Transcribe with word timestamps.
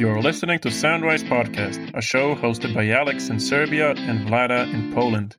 You're 0.00 0.22
listening 0.22 0.58
to 0.60 0.68
Soundwise 0.70 1.28
Podcast, 1.28 1.94
a 1.94 2.00
show 2.00 2.34
hosted 2.34 2.72
by 2.74 2.88
Alex 2.88 3.28
in 3.28 3.38
Serbia 3.38 3.90
and 3.90 4.26
Vlada 4.26 4.72
in 4.72 4.94
Poland. 4.94 5.36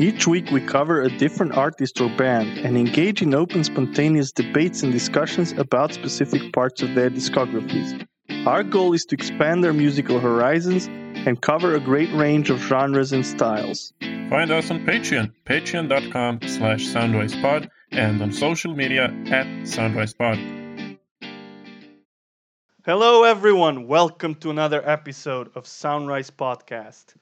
Each 0.00 0.26
week, 0.26 0.50
we 0.50 0.60
cover 0.62 1.02
a 1.02 1.16
different 1.16 1.52
artist 1.52 2.00
or 2.00 2.08
band 2.16 2.58
and 2.58 2.76
engage 2.76 3.22
in 3.22 3.36
open, 3.36 3.62
spontaneous 3.62 4.32
debates 4.32 4.82
and 4.82 4.92
discussions 4.92 5.52
about 5.52 5.94
specific 5.94 6.52
parts 6.52 6.82
of 6.82 6.96
their 6.96 7.08
discographies. 7.08 8.04
Our 8.48 8.64
goal 8.64 8.94
is 8.94 9.04
to 9.04 9.14
expand 9.14 9.62
their 9.62 9.72
musical 9.72 10.18
horizons 10.18 10.88
and 10.88 11.40
cover 11.40 11.76
a 11.76 11.80
great 11.80 12.12
range 12.12 12.50
of 12.50 12.58
genres 12.58 13.12
and 13.12 13.24
styles. 13.24 13.92
Find 14.28 14.50
us 14.50 14.72
on 14.72 14.84
Patreon, 14.84 15.34
patreon.com 15.46 16.40
slash 16.48 16.84
soundwisepod, 16.88 17.68
and 17.92 18.20
on 18.20 18.32
social 18.32 18.74
media 18.74 19.04
at 19.26 19.46
soundwisepod. 19.70 20.69
Hello, 22.92 23.22
everyone. 23.22 23.86
Welcome 23.86 24.34
to 24.40 24.50
another 24.50 24.82
episode 24.84 25.52
of 25.54 25.62
Soundwise 25.62 26.28
Podcast. 26.28 27.14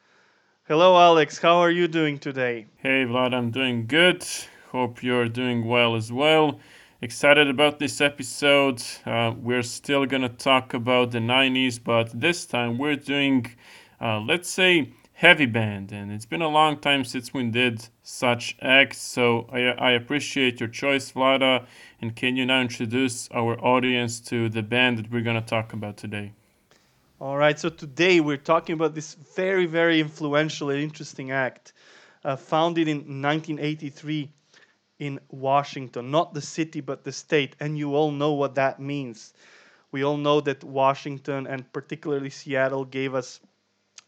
Hello, 0.67 0.97
Alex. 0.99 1.37
How 1.37 1.59
are 1.59 1.71
you 1.71 1.87
doing 1.87 2.19
today? 2.19 2.65
Hey, 2.77 3.05
Vlad, 3.05 3.35
I'm 3.35 3.51
doing 3.51 3.87
good. 3.87 4.25
Hope 4.73 5.03
you're 5.03 5.29
doing 5.29 5.67
well 5.67 5.95
as 5.95 6.11
well. 6.11 6.59
Excited 7.03 7.51
about 7.51 7.79
this 7.81 8.01
episode. 8.01 8.83
Uh, 9.05 9.35
we're 9.37 9.63
still 9.63 10.07
going 10.07 10.23
to 10.23 10.31
talk 10.31 10.73
about 10.73 11.11
the 11.11 11.19
90s, 11.19 11.79
but 11.85 12.19
this 12.19 12.47
time 12.47 12.79
we're 12.79 12.97
doing, 12.97 13.55
uh, 14.01 14.21
let's 14.21 14.49
say, 14.49 14.95
heavy 15.13 15.45
band. 15.45 15.93
And 15.93 16.11
it's 16.11 16.25
been 16.25 16.41
a 16.41 16.49
long 16.49 16.79
time 16.79 17.05
since 17.05 17.35
we 17.35 17.45
did 17.51 17.87
such 18.03 18.57
acts, 18.63 19.03
so 19.03 19.47
I, 19.53 19.65
I 19.73 19.91
appreciate 19.91 20.61
your 20.61 20.71
choice, 20.71 21.13
Vlada. 21.13 21.67
And 22.01 22.15
can 22.15 22.37
you 22.37 22.47
now 22.47 22.61
introduce 22.61 23.29
our 23.33 23.59
audience 23.59 24.21
to 24.21 24.49
the 24.49 24.63
band 24.63 24.99
that 24.99 25.11
we're 25.11 25.23
going 25.23 25.41
to 25.41 25.47
talk 25.47 25.73
about 25.73 25.97
today? 25.97 26.33
All 27.21 27.37
right, 27.37 27.59
so 27.59 27.69
today 27.69 28.21
we're 28.21 28.37
talking 28.37 28.75
about 28.75 28.95
this 28.95 29.15
very, 29.15 29.67
very 29.67 29.99
influential 29.99 30.71
and 30.71 30.81
interesting 30.81 31.33
act, 31.33 31.73
uh, 32.25 32.37
founded 32.37 32.87
in 32.87 32.99
1983 32.99 34.31
in 35.01 35.19
Washington, 35.29 36.13
not 36.13 36.35
the 36.35 36.41
city, 36.41 36.81
but 36.81 37.03
the 37.03 37.11
state. 37.11 37.57
And 37.59 37.77
you 37.77 37.97
all 37.97 38.13
know 38.13 38.33
what 38.33 38.55
that 38.55 38.79
means. 38.79 39.35
We 39.91 40.05
all 40.05 40.17
know 40.17 40.41
that 40.43 40.63
Washington 40.63 41.49
and 41.49 41.73
particularly 41.73 42.31
Seattle 42.31 42.85
gave 42.85 43.17
us 43.17 43.41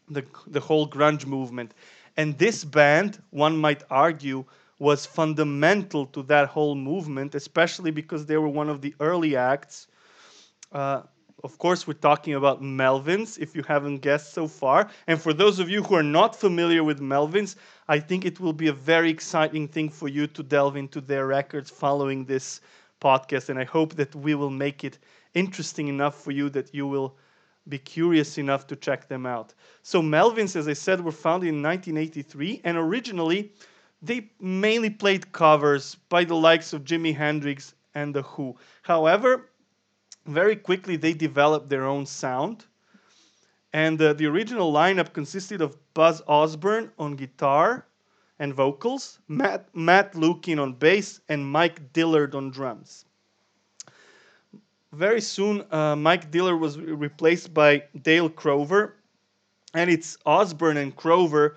the, 0.09 0.23
the 0.47 0.61
whole 0.61 0.87
grunge 0.87 1.25
movement. 1.25 1.73
And 2.15 2.37
this 2.37 2.63
band, 2.63 3.21
one 3.31 3.57
might 3.57 3.83
argue, 3.89 4.45
was 4.81 5.05
fundamental 5.05 6.07
to 6.07 6.23
that 6.23 6.47
whole 6.49 6.73
movement, 6.73 7.35
especially 7.35 7.91
because 7.91 8.25
they 8.25 8.35
were 8.35 8.47
one 8.47 8.67
of 8.67 8.81
the 8.81 8.95
early 8.99 9.35
acts. 9.35 9.85
Uh, 10.71 11.03
of 11.43 11.59
course, 11.59 11.85
we're 11.85 11.93
talking 12.09 12.33
about 12.33 12.63
Melvins, 12.63 13.37
if 13.37 13.55
you 13.55 13.61
haven't 13.67 13.99
guessed 13.99 14.33
so 14.33 14.47
far. 14.47 14.89
And 15.05 15.21
for 15.21 15.33
those 15.33 15.59
of 15.59 15.69
you 15.69 15.83
who 15.83 15.93
are 15.93 16.09
not 16.19 16.35
familiar 16.35 16.83
with 16.83 16.99
Melvins, 16.99 17.57
I 17.87 17.99
think 17.99 18.25
it 18.25 18.39
will 18.39 18.53
be 18.53 18.69
a 18.69 18.73
very 18.73 19.11
exciting 19.11 19.67
thing 19.67 19.87
for 19.87 20.07
you 20.07 20.25
to 20.25 20.41
delve 20.41 20.75
into 20.75 20.99
their 20.99 21.27
records 21.27 21.69
following 21.69 22.25
this 22.25 22.59
podcast. 22.99 23.49
And 23.49 23.59
I 23.59 23.65
hope 23.65 23.93
that 23.97 24.15
we 24.15 24.33
will 24.33 24.49
make 24.49 24.83
it 24.83 24.97
interesting 25.35 25.89
enough 25.89 26.15
for 26.23 26.31
you 26.31 26.49
that 26.49 26.73
you 26.73 26.87
will 26.87 27.15
be 27.67 27.77
curious 27.77 28.39
enough 28.39 28.65
to 28.65 28.75
check 28.75 29.07
them 29.07 29.27
out. 29.27 29.53
So, 29.83 30.01
Melvins, 30.01 30.55
as 30.55 30.67
I 30.67 30.73
said, 30.73 31.01
were 31.01 31.11
founded 31.11 31.49
in 31.49 31.61
1983, 31.61 32.61
and 32.63 32.77
originally 32.77 33.51
they 34.01 34.31
mainly 34.39 34.89
played 34.89 35.31
covers 35.31 35.95
by 36.09 36.23
the 36.23 36.35
likes 36.35 36.73
of 36.73 36.83
Jimi 36.83 37.15
Hendrix 37.15 37.75
and 37.93 38.15
The 38.15 38.23
Who. 38.23 38.57
However, 38.81 39.49
very 40.25 40.55
quickly 40.55 40.95
they 40.95 41.13
developed 41.13 41.69
their 41.69 41.85
own 41.85 42.05
sound. 42.05 42.65
And 43.73 44.01
uh, 44.01 44.13
the 44.13 44.25
original 44.25 44.73
lineup 44.73 45.13
consisted 45.13 45.61
of 45.61 45.77
Buzz 45.93 46.21
Osborne 46.27 46.91
on 46.99 47.15
guitar 47.15 47.85
and 48.39 48.53
vocals, 48.53 49.19
Matt, 49.27 49.73
Matt 49.75 50.15
Lukin 50.15 50.59
on 50.59 50.73
bass, 50.73 51.21
and 51.29 51.45
Mike 51.45 51.93
Dillard 51.93 52.33
on 52.33 52.49
drums. 52.49 53.05
Very 54.91 55.21
soon, 55.21 55.63
uh, 55.71 55.95
Mike 55.95 56.31
Dillard 56.31 56.59
was 56.59 56.77
replaced 56.77 57.53
by 57.53 57.83
Dale 58.01 58.29
Crover, 58.29 58.95
and 59.73 59.89
it's 59.89 60.17
Osborne 60.25 60.77
and 60.77 60.93
Crover 60.93 61.55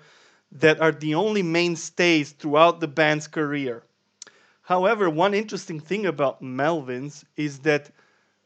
that 0.59 0.79
are 0.79 0.91
the 0.91 1.15
only 1.15 1.43
mainstays 1.43 2.31
throughout 2.31 2.79
the 2.79 2.87
band's 2.87 3.27
career. 3.27 3.83
However, 4.61 5.09
one 5.09 5.33
interesting 5.33 5.79
thing 5.79 6.05
about 6.05 6.41
Melvins 6.41 7.23
is 7.35 7.59
that 7.59 7.91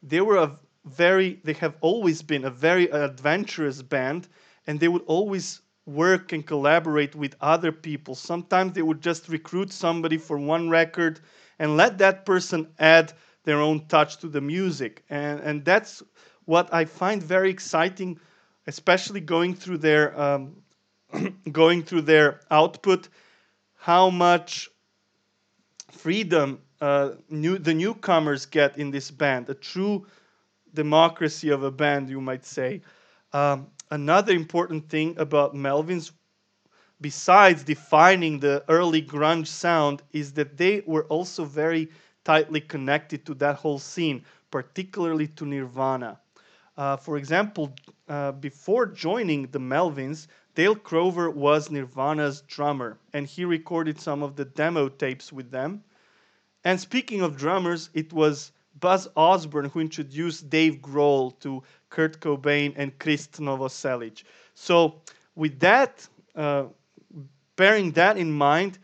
they 0.03 0.19
were 0.22 0.38
a 0.38 0.59
very 0.86 1.40
they 1.44 1.53
have 1.53 1.75
always 1.81 2.22
been 2.22 2.46
a 2.46 2.50
very 2.50 2.90
adventurous 2.90 3.81
band 3.81 4.28
and 4.66 4.80
they 4.80 4.88
would 4.88 5.03
always 5.06 5.62
work 5.86 6.31
and 6.34 6.46
collaborate 6.46 7.16
with 7.16 7.36
other 7.42 7.72
people. 7.72 8.16
Sometimes 8.16 8.74
they 8.74 8.81
would 8.81 9.02
just 9.02 9.30
recruit 9.30 9.72
somebody 9.72 10.18
for 10.18 10.38
one 10.38 10.69
record 10.69 11.19
and 11.58 11.78
let 11.78 11.98
that 12.00 12.25
person 12.25 12.68
add 12.80 13.14
their 13.44 13.59
own 13.62 13.86
touch 13.88 14.18
to 14.18 14.28
the 14.28 14.42
music. 14.42 15.03
And, 15.09 15.40
and 15.42 15.66
that's 15.66 16.03
what 16.46 16.74
I 16.74 16.86
find 16.86 17.22
very 17.22 17.50
exciting, 17.50 18.19
especially 18.68 19.22
going 19.22 19.56
through 19.56 19.80
their 19.80 20.19
um, 20.19 20.56
going 21.52 21.84
through 21.84 22.02
their 22.02 22.42
output, 22.52 23.09
how 23.75 24.09
much 24.09 24.70
freedom 25.92 26.62
uh, 26.81 27.12
new, 27.30 27.58
the 27.58 27.74
newcomers 27.74 28.46
get 28.46 28.78
in 28.78 28.92
this 28.92 29.12
band, 29.12 29.50
a 29.50 29.53
true 29.53 30.06
democracy 30.74 31.50
of 31.50 31.64
a 31.64 31.72
band, 31.72 32.09
you 32.09 32.22
might 32.22 32.46
say. 32.46 32.81
Um, 33.34 33.68
another 33.92 34.34
important 34.34 34.90
thing 34.90 35.16
about 35.18 35.56
Melvins, 35.56 36.12
besides 37.02 37.64
defining 37.64 38.40
the 38.40 38.64
early 38.69 39.02
grunge 39.02 39.48
sound, 39.48 40.02
is 40.14 40.34
that 40.34 40.58
they 40.58 40.84
were 40.86 41.06
also 41.06 41.44
very 41.44 41.90
tightly 42.24 42.62
connected 42.62 43.25
to 43.25 43.34
that 43.36 43.56
whole 43.56 43.80
scene, 43.80 44.24
particularly 44.52 45.28
to 45.28 45.46
Nirvana. 45.46 46.19
Uh, 46.78 46.96
for 46.96 47.18
example, 47.18 47.74
uh, 48.08 48.31
before 48.34 48.86
joining 48.86 49.48
the 49.48 49.59
Melvins, 49.59 50.28
Dale 50.59 50.75
Crover 50.75 51.30
was 51.30 51.72
Nirvana's 51.72 52.42
drummer, 52.42 52.97
and 53.14 53.25
he 53.25 53.46
recorded 53.46 53.97
some 53.97 54.22
of 54.22 54.36
the 54.36 54.44
demo 54.44 54.90
tapes 54.90 55.31
with 55.31 55.52
them. 55.52 55.86
And 56.66 56.78
speaking 56.78 57.22
of 57.22 57.38
drummers, 57.38 57.90
it 57.94 58.12
was 58.12 58.52
Buzz 58.78 59.08
Osborne 59.16 59.69
who 59.69 59.80
introduced 59.80 60.50
Dave 60.50 60.81
Grohl 60.81 61.40
to 61.40 61.64
Kurt 61.90 62.19
Cobain 62.19 62.74
and 62.75 63.00
Krist 63.00 63.40
Novoselic. 63.40 64.24
So, 64.53 65.00
with 65.34 65.62
that, 65.62 66.06
uh, 66.36 66.66
bearing 67.56 67.92
that 67.92 68.18
in 68.18 68.30
mind, 68.30 68.80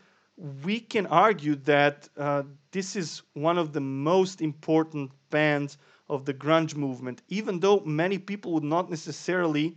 we 0.64 0.80
can 0.80 1.04
argue 1.08 1.56
that 1.56 2.08
uh, 2.16 2.44
this 2.70 2.96
is 2.96 3.20
one 3.34 3.58
of 3.58 3.74
the 3.74 3.82
most 3.82 4.40
important 4.40 5.10
bands 5.28 5.76
of 6.08 6.24
the 6.24 6.32
grunge 6.32 6.74
movement, 6.74 7.20
even 7.28 7.60
though 7.60 7.80
many 7.80 8.16
people 8.16 8.52
would 8.52 8.64
not 8.64 8.88
necessarily 8.88 9.76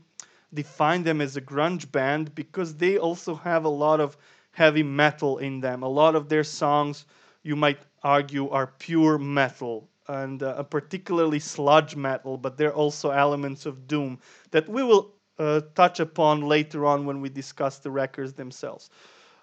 define 0.54 1.04
them 1.04 1.22
as 1.22 1.36
a 1.36 1.42
grunge 1.42 1.92
band 1.92 2.34
because 2.36 2.76
they 2.76 2.98
also 2.98 3.36
have 3.36 3.66
a 3.66 3.70
lot 3.70 4.00
of 4.00 4.18
heavy 4.52 4.84
metal 4.84 5.38
in 5.38 5.60
them. 5.60 5.84
A 5.84 5.88
lot 5.88 6.16
of 6.16 6.30
their 6.30 6.44
songs, 6.44 7.06
you 7.44 7.56
might 7.56 7.80
argue, 8.04 8.50
are 8.50 8.68
pure 8.80 9.18
metal 9.18 9.88
and 10.08 10.42
uh, 10.42 10.64
particularly 10.64 11.40
sludge 11.40 11.96
metal, 11.96 12.38
but 12.38 12.58
there 12.58 12.70
are 12.70 12.74
also 12.74 13.12
elements 13.12 13.66
of 13.66 13.88
doom 13.88 14.20
that 14.52 14.68
we 14.68 14.84
will 14.84 15.14
uh, 15.38 15.62
touch 15.76 16.00
upon 16.00 16.42
later 16.42 16.86
on 16.86 17.06
when 17.06 17.22
we 17.22 17.30
discuss 17.30 17.78
the 17.78 17.92
records 17.92 18.34
themselves. 18.34 18.90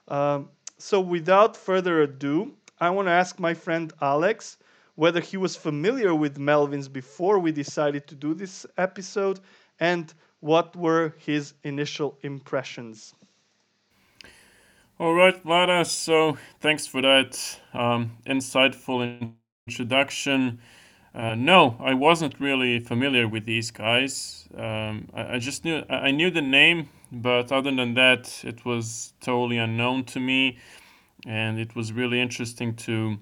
Um, 0.09 0.51
so, 0.79 1.01
without 1.01 1.57
further 1.57 2.03
ado, 2.03 2.53
I 2.81 2.91
want 2.91 3.09
to 3.09 3.13
ask 3.13 3.39
my 3.39 3.55
friend 3.55 3.93
Alex 4.03 4.59
whether 4.97 5.21
he 5.21 5.37
was 5.37 5.57
familiar 5.57 6.15
with 6.15 6.39
Melvins 6.39 6.93
before 6.93 7.39
we 7.39 7.53
decided 7.53 8.07
to 8.09 8.15
do 8.15 8.35
this 8.35 8.67
episode 8.77 9.41
and 9.81 10.13
what 10.41 10.77
were 10.77 11.15
his 11.19 11.55
initial 11.65 12.19
impressions? 12.23 13.15
All 14.99 15.15
right, 15.15 15.43
Vlada. 15.45 15.85
So 15.85 16.39
thanks 16.61 16.87
for 16.87 17.03
that 17.03 17.61
um, 17.75 18.17
insightful 18.27 19.35
introduction. 19.69 20.61
Uh, 21.15 21.35
no, 21.35 21.77
I 21.81 21.95
wasn't 21.95 22.39
really 22.41 22.79
familiar 22.79 23.27
with 23.29 23.45
these 23.45 23.71
guys. 23.71 24.49
Um, 24.57 25.09
I, 25.15 25.35
I, 25.35 25.39
just 25.39 25.65
knew 25.65 25.83
I 25.89 26.11
knew 26.11 26.31
the 26.31 26.43
name, 26.43 26.89
but 27.11 27.53
other 27.53 27.75
than 27.75 27.95
that, 27.95 28.43
it 28.45 28.65
was 28.65 29.15
totally 29.21 29.59
unknown 29.59 30.05
to 30.05 30.21
me, 30.21 30.59
and 31.27 31.59
it 31.59 31.75
was 31.75 31.93
really 31.93 32.21
interesting 32.21 32.75
to 32.77 33.19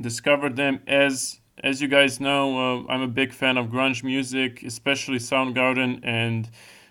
discover 0.00 0.48
them 0.48 0.80
as 0.86 1.40
as 1.62 1.80
you 1.82 1.88
guys 1.88 2.20
know, 2.20 2.84
uh, 2.86 2.92
I'm 2.92 3.02
a 3.02 3.08
big 3.08 3.32
fan 3.32 3.56
of 3.56 3.66
grunge 3.68 4.02
music, 4.04 4.62
especially 4.62 5.18
Soundgarden, 5.18 6.00
and 6.02 6.50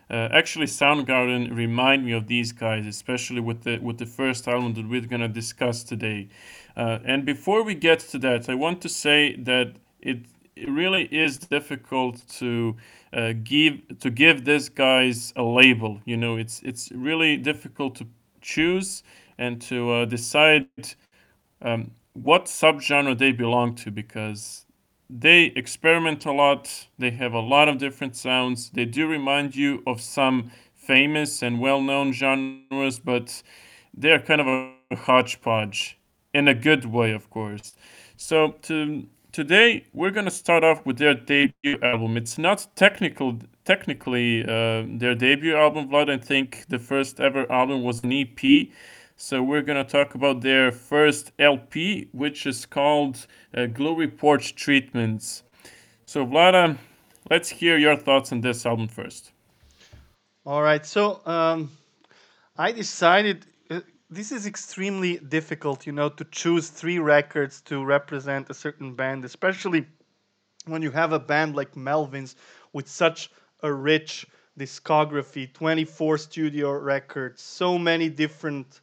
uh, 0.09 0.29
actually 0.31 0.67
Soundgarden 0.67 1.55
remind 1.55 2.05
me 2.05 2.11
of 2.13 2.27
these 2.27 2.51
guys, 2.51 2.85
especially 2.85 3.41
with 3.41 3.63
the 3.63 3.79
with 3.79 3.97
the 3.97 4.05
first 4.05 4.47
album 4.47 4.73
that 4.75 4.87
we're 4.87 5.01
gonna 5.01 5.27
discuss 5.27 5.83
today. 5.83 6.29
Uh, 6.75 6.99
and 7.05 7.25
before 7.25 7.63
we 7.63 7.75
get 7.75 7.99
to 7.99 8.19
that, 8.19 8.49
I 8.49 8.55
want 8.55 8.81
to 8.81 8.89
say 8.89 9.35
that 9.37 9.75
it 10.01 10.19
it 10.55 10.69
really 10.69 11.05
is 11.11 11.37
difficult 11.37 12.23
to 12.39 12.75
uh, 13.13 13.33
give 13.43 13.99
to 13.99 14.09
give 14.09 14.45
these 14.45 14.69
guys 14.69 15.33
a 15.35 15.43
label. 15.43 16.01
You 16.05 16.17
know, 16.17 16.37
it's 16.37 16.61
it's 16.63 16.91
really 16.91 17.37
difficult 17.37 17.95
to 17.95 18.07
choose 18.41 19.03
and 19.37 19.61
to 19.63 19.91
uh, 19.91 20.05
decide 20.05 20.67
um, 21.61 21.91
what 22.15 22.45
subgenre 22.45 23.17
they 23.17 23.31
belong 23.31 23.75
to 23.75 23.91
because 23.91 24.65
they 25.09 25.45
experiment 25.55 26.25
a 26.25 26.31
lot. 26.31 26.87
They 26.97 27.11
have 27.11 27.33
a 27.33 27.39
lot 27.39 27.69
of 27.69 27.77
different 27.77 28.15
sounds. 28.15 28.71
They 28.71 28.85
do 28.85 29.07
remind 29.07 29.55
you 29.55 29.83
of 29.85 30.01
some 30.01 30.51
famous 30.75 31.43
and 31.43 31.59
well-known 31.59 32.13
genres, 32.13 32.99
but 32.99 33.43
they're 33.93 34.19
kind 34.19 34.41
of 34.41 34.47
a 34.47 34.95
hodgepodge 34.95 35.99
in 36.33 36.47
a 36.47 36.53
good 36.53 36.85
way, 36.85 37.11
of 37.11 37.29
course. 37.29 37.75
So 38.17 38.55
to 38.63 39.07
today 39.31 39.85
we're 39.93 40.11
gonna 40.11 40.31
start 40.31 40.63
off 40.63 40.85
with 40.85 40.97
their 40.97 41.13
debut 41.13 41.77
album. 41.83 42.17
It's 42.17 42.37
not 42.37 42.67
technical, 42.75 43.39
technically 43.65 44.43
uh, 44.43 44.85
their 44.87 45.15
debut 45.15 45.55
album, 45.55 45.89
Vlad. 45.89 46.09
I 46.09 46.17
think 46.17 46.65
the 46.69 46.79
first 46.79 47.19
ever 47.19 47.51
album 47.51 47.83
was 47.83 48.03
an 48.03 48.11
EP. 48.13 48.69
So 49.17 49.41
we're 49.41 49.61
gonna 49.61 49.85
talk 49.85 50.13
about 50.13 50.41
their 50.41 50.73
first 50.73 51.31
LP, 51.39 52.09
which 52.11 52.45
is 52.45 52.65
called 52.65 53.25
uh, 53.55 53.65
Gluey 53.67 54.07
Porch 54.07 54.55
Treatments. 54.55 55.43
So 56.05 56.25
Vlada, 56.25 56.77
let's 57.29 57.49
hear 57.49 57.77
your 57.77 57.95
thoughts 57.95 58.33
on 58.33 58.41
this 58.41 58.65
album 58.65 58.89
first. 58.89 59.31
All 60.45 60.61
right. 60.61 60.85
So 60.85 61.21
um, 61.25 61.71
I 62.57 62.73
decided 62.73 63.45
uh, 63.71 63.79
this 64.09 64.33
is 64.33 64.45
extremely 64.45 65.17
difficult, 65.17 65.87
you 65.87 65.93
know, 65.93 66.09
to 66.09 66.25
choose 66.25 66.67
three 66.67 66.99
records 66.99 67.61
to 67.61 67.85
represent 67.85 68.49
a 68.49 68.53
certain 68.53 68.95
band, 68.95 69.23
especially 69.23 69.87
when 70.65 70.81
you 70.81 70.91
have 70.91 71.13
a 71.13 71.19
band 71.19 71.55
like 71.55 71.73
Melvins 71.73 72.35
with 72.73 72.89
such 72.89 73.31
a 73.63 73.71
rich 73.71 74.27
discography 74.59 75.51
24 75.53 76.17
studio 76.17 76.71
records, 76.71 77.41
so 77.41 77.77
many 77.77 78.09
different 78.09 78.81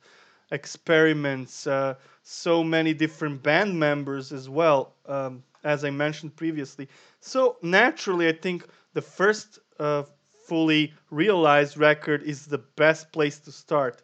experiments, 0.52 1.66
uh, 1.66 1.94
so 2.22 2.62
many 2.62 2.94
different 2.94 3.42
band 3.42 3.78
members 3.78 4.32
as 4.32 4.48
well, 4.48 4.94
um, 5.06 5.42
as 5.64 5.84
I 5.84 5.90
mentioned 5.90 6.36
previously. 6.36 6.88
So 7.20 7.56
naturally, 7.62 8.28
I 8.28 8.32
think 8.32 8.68
the 8.92 9.02
first 9.02 9.58
uh, 9.80 10.04
fully 10.46 10.94
realized 11.10 11.76
record 11.76 12.22
is 12.22 12.46
the 12.46 12.58
best 12.58 13.10
place 13.12 13.38
to 13.40 13.50
start. 13.50 14.02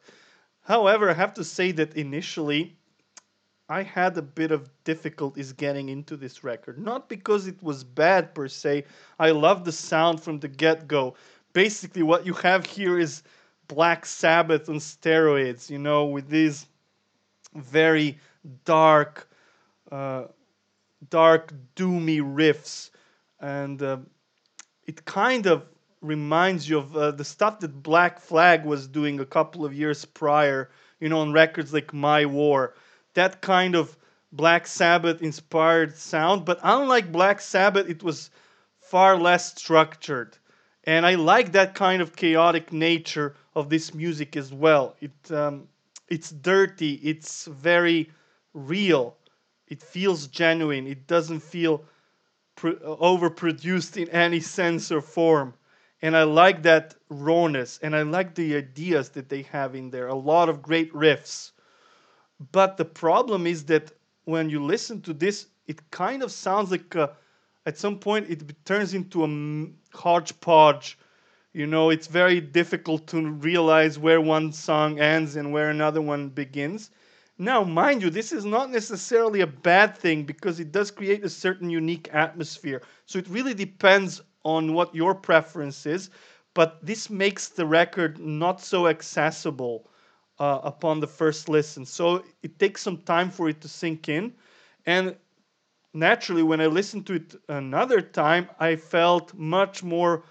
However, 0.63 1.11
I 1.11 1.15
have 1.15 1.35
to 1.35 1.45
say 1.45 1.73
that 1.73 1.97
initially 1.97 2.77
I 3.69 3.83
had 3.83 4.17
a 4.17 4.23
bit 4.23 4.51
of 4.51 4.71
difficulties 4.85 5.53
getting 5.53 5.91
into 5.91 6.17
this 6.17 6.43
record. 6.43 6.79
Not 6.79 7.09
because 7.09 7.47
it 7.47 7.63
was 7.63 7.85
bad 7.85 8.35
per 8.35 8.49
se. 8.49 8.85
I 9.19 9.31
love 9.31 9.65
the 9.65 9.73
sound 9.73 10.23
from 10.23 10.41
the 10.41 10.49
get 10.49 10.89
go. 10.89 11.15
Basically, 11.53 12.03
what 12.03 12.25
you 12.25 12.33
have 12.35 12.65
here 12.65 12.99
is 12.99 13.23
Black 13.69 14.07
Sabbath 14.07 14.69
on 14.69 14.77
steroids, 14.77 15.71
you 15.71 15.79
know, 15.79 16.07
with 16.07 16.29
these 16.29 16.67
very 17.55 18.19
dark, 18.65 19.29
uh, 19.93 20.25
dark, 21.11 21.53
doomy 21.77 22.21
riffs. 22.21 22.91
And 23.41 23.83
uh, 23.83 23.99
it 24.87 25.05
kind 25.05 25.47
of 25.47 25.67
reminds 26.01 26.69
you 26.69 26.79
of 26.79 26.97
uh, 26.97 27.11
the 27.11 27.25
stuff 27.25 27.61
that 27.61 27.83
Black 27.83 28.21
Flag 28.21 28.65
was 28.65 28.89
doing 28.89 29.21
a 29.21 29.27
couple 29.27 29.65
of 29.65 29.75
years 29.75 30.05
prior, 30.05 30.71
you 31.01 31.09
know, 31.09 31.21
on 31.21 31.33
records 31.33 31.73
like 31.73 31.93
My 31.93 32.25
War. 32.25 32.75
That 33.15 33.41
kind 33.41 33.75
of 33.75 33.97
Black 34.33 34.67
Sabbath 34.67 35.23
inspired 35.23 35.97
sound, 35.97 36.45
but 36.45 36.59
unlike 36.63 37.13
Black 37.13 37.41
Sabbath, 37.41 37.89
it 37.89 38.03
was 38.03 38.31
far 38.81 39.17
less 39.17 39.55
structured. 39.55 40.37
And 40.89 41.05
I 41.05 41.17
like 41.17 41.53
that 41.53 41.75
kind 41.75 42.01
of 42.01 42.17
chaotic 42.17 42.73
nature 42.73 43.37
of 43.55 43.69
this 43.69 43.93
music 43.93 44.37
as 44.39 44.55
well. 44.55 44.97
It, 45.01 45.31
um, 45.31 45.69
it's 46.09 46.31
dirty, 46.31 46.95
it's 46.95 47.45
very 47.45 48.11
real, 48.55 49.15
it 49.67 49.83
feels 49.83 50.29
genuine, 50.29 50.87
it 50.87 51.07
doesn't 51.07 51.41
feel 51.41 51.85
overproduced 52.57 54.01
in 54.01 54.09
any 54.09 54.41
sense 54.41 54.91
or 54.91 55.03
form 55.03 55.53
and 56.01 56.17
I 56.17 56.23
like 56.23 56.63
that 56.63 56.95
rawness, 57.09 57.79
and 57.83 57.95
I 57.95 58.03
like 58.03 58.35
the 58.35 58.57
ideas 58.57 59.11
that 59.11 59.29
they 59.29 59.43
have 59.43 59.75
in 59.75 59.91
there. 59.91 60.07
A 60.07 60.15
lot 60.15 60.49
of 60.49 60.63
great 60.63 60.93
riffs. 60.93 61.51
But 62.53 62.77
the 62.77 62.85
problem 62.85 63.47
is 63.47 63.65
that 63.65 63.93
when 64.25 64.49
you 64.49 64.65
listen 64.65 65.01
to 65.03 65.13
this, 65.13 65.49
it 65.67 65.91
kind 65.91 66.23
of 66.23 66.31
sounds 66.31 66.71
like 66.71 66.95
a, 66.95 67.17
at 67.69 67.77
some 67.77 67.99
point 67.99 68.31
it 68.31 68.65
turns 68.65 68.95
into 68.95 69.25
a 69.25 69.97
hodgepodge. 69.97 70.99
You 71.53 71.67
know, 71.67 71.91
it's 71.91 72.07
very 72.07 72.41
difficult 72.41 73.07
to 73.09 73.31
realize 73.31 73.99
where 73.99 74.23
one 74.23 74.53
song 74.53 74.99
ends 74.99 75.37
and 75.37 75.53
where 75.53 75.69
another 75.69 76.01
one 76.01 76.31
begins. 76.31 76.91
Now, 77.37 77.65
mind 77.65 78.03
you, 78.03 78.09
this 78.09 78.33
is 78.33 78.47
not 78.47 78.71
necessarily 78.71 79.43
a 79.43 79.47
bad 79.47 79.99
thing 79.99 80.25
because 80.25 80.61
it 80.61 80.73
does 80.73 80.91
create 80.91 81.25
a 81.25 81.29
certain 81.29 81.69
unique 81.69 82.09
atmosphere. 82.13 82.81
So 83.05 83.19
it 83.19 83.29
really 83.29 83.53
depends 83.53 84.23
on 84.45 84.73
what 84.73 84.95
your 84.95 85.15
preference 85.15 85.85
is, 85.85 86.09
but 86.55 86.85
this 86.85 87.11
makes 87.11 87.49
the 87.49 87.67
record 87.67 88.19
not 88.19 88.63
so 88.63 88.87
accessible 88.87 89.91
uh, 90.39 90.61
upon 90.63 91.01
the 91.01 91.07
first 91.07 91.51
listen. 91.51 91.85
So 91.85 92.25
it 92.43 92.59
takes 92.59 92.81
some 92.81 92.99
time 93.03 93.31
for 93.31 93.51
it 93.51 93.61
to 93.61 93.69
sink 93.69 94.09
in. 94.09 94.33
And 94.87 95.17
naturally, 95.95 96.43
when 96.43 96.61
I 96.61 96.67
listened 96.67 97.07
to 97.09 97.15
it 97.15 97.35
another 97.49 98.01
time, 98.01 98.49
I 98.59 98.77
felt 98.77 99.35
much 99.35 99.83
more 99.83 100.25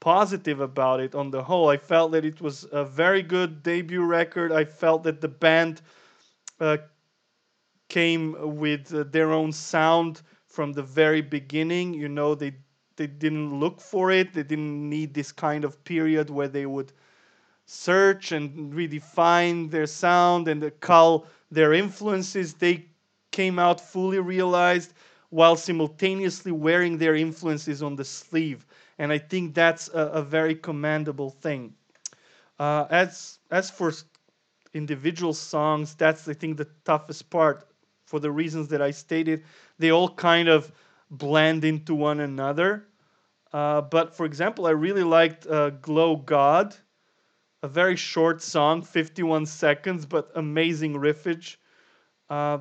positive 0.00 0.60
about 0.60 1.00
it 1.00 1.14
on 1.14 1.30
the 1.30 1.44
whole. 1.44 1.68
I 1.68 1.76
felt 1.78 2.12
that 2.12 2.24
it 2.24 2.40
was 2.40 2.66
a 2.72 2.84
very 2.84 3.22
good 3.22 3.62
debut 3.62 4.04
record. 4.04 4.52
I 4.52 4.64
felt 4.64 5.04
that 5.04 5.20
the 5.20 5.28
band 5.28 5.82
uh, 6.60 6.78
came 7.88 8.56
with 8.58 8.92
uh, 8.94 9.04
their 9.04 9.32
own 9.32 9.52
sound 9.52 10.22
from 10.46 10.72
the 10.72 10.82
very 10.82 11.20
beginning. 11.20 11.94
You 11.94 12.08
know, 12.08 12.34
they 12.34 12.54
they 12.96 13.06
didn't 13.06 13.58
look 13.60 13.80
for 13.80 14.10
it. 14.10 14.32
They 14.32 14.42
didn't 14.42 14.88
need 14.88 15.14
this 15.14 15.32
kind 15.32 15.64
of 15.64 15.82
period 15.84 16.30
where 16.30 16.48
they 16.48 16.64
would 16.66 16.92
search 17.66 18.32
and 18.32 18.72
redefine 18.74 19.70
their 19.70 19.86
sound 19.86 20.48
and 20.48 20.70
cull 20.80 21.26
their 21.50 21.72
influences. 21.74 22.54
They 22.54 22.86
came 23.36 23.58
out 23.58 23.78
fully 23.78 24.18
realized 24.18 24.94
while 25.28 25.56
simultaneously 25.56 26.52
wearing 26.52 26.96
their 26.96 27.14
influences 27.14 27.82
on 27.82 27.94
the 27.94 28.04
sleeve. 28.04 28.66
And 28.98 29.12
I 29.12 29.18
think 29.18 29.54
that's 29.54 29.88
a, 29.88 30.04
a 30.20 30.22
very 30.22 30.54
commendable 30.54 31.30
thing. 31.30 31.74
Uh, 32.58 32.86
as 32.90 33.38
as 33.50 33.70
for 33.70 33.92
individual 34.72 35.34
songs, 35.34 35.94
that's 35.94 36.26
I 36.26 36.32
think 36.32 36.56
the 36.56 36.68
toughest 36.84 37.28
part 37.28 37.68
for 38.06 38.20
the 38.20 38.30
reasons 38.30 38.68
that 38.68 38.80
I 38.80 38.92
stated. 38.92 39.44
They 39.78 39.90
all 39.90 40.08
kind 40.08 40.48
of 40.48 40.72
blend 41.10 41.64
into 41.64 41.94
one 41.94 42.20
another. 42.20 42.86
Uh, 43.52 43.82
but 43.82 44.14
for 44.14 44.24
example, 44.24 44.66
I 44.66 44.70
really 44.70 45.04
liked 45.04 45.46
uh, 45.46 45.70
Glow 45.70 46.16
God, 46.16 46.74
a 47.62 47.68
very 47.68 47.96
short 47.96 48.42
song, 48.42 48.82
51 48.82 49.46
seconds, 49.46 50.06
but 50.06 50.30
amazing 50.34 50.94
riffage. 50.94 51.56
Uh, 52.30 52.58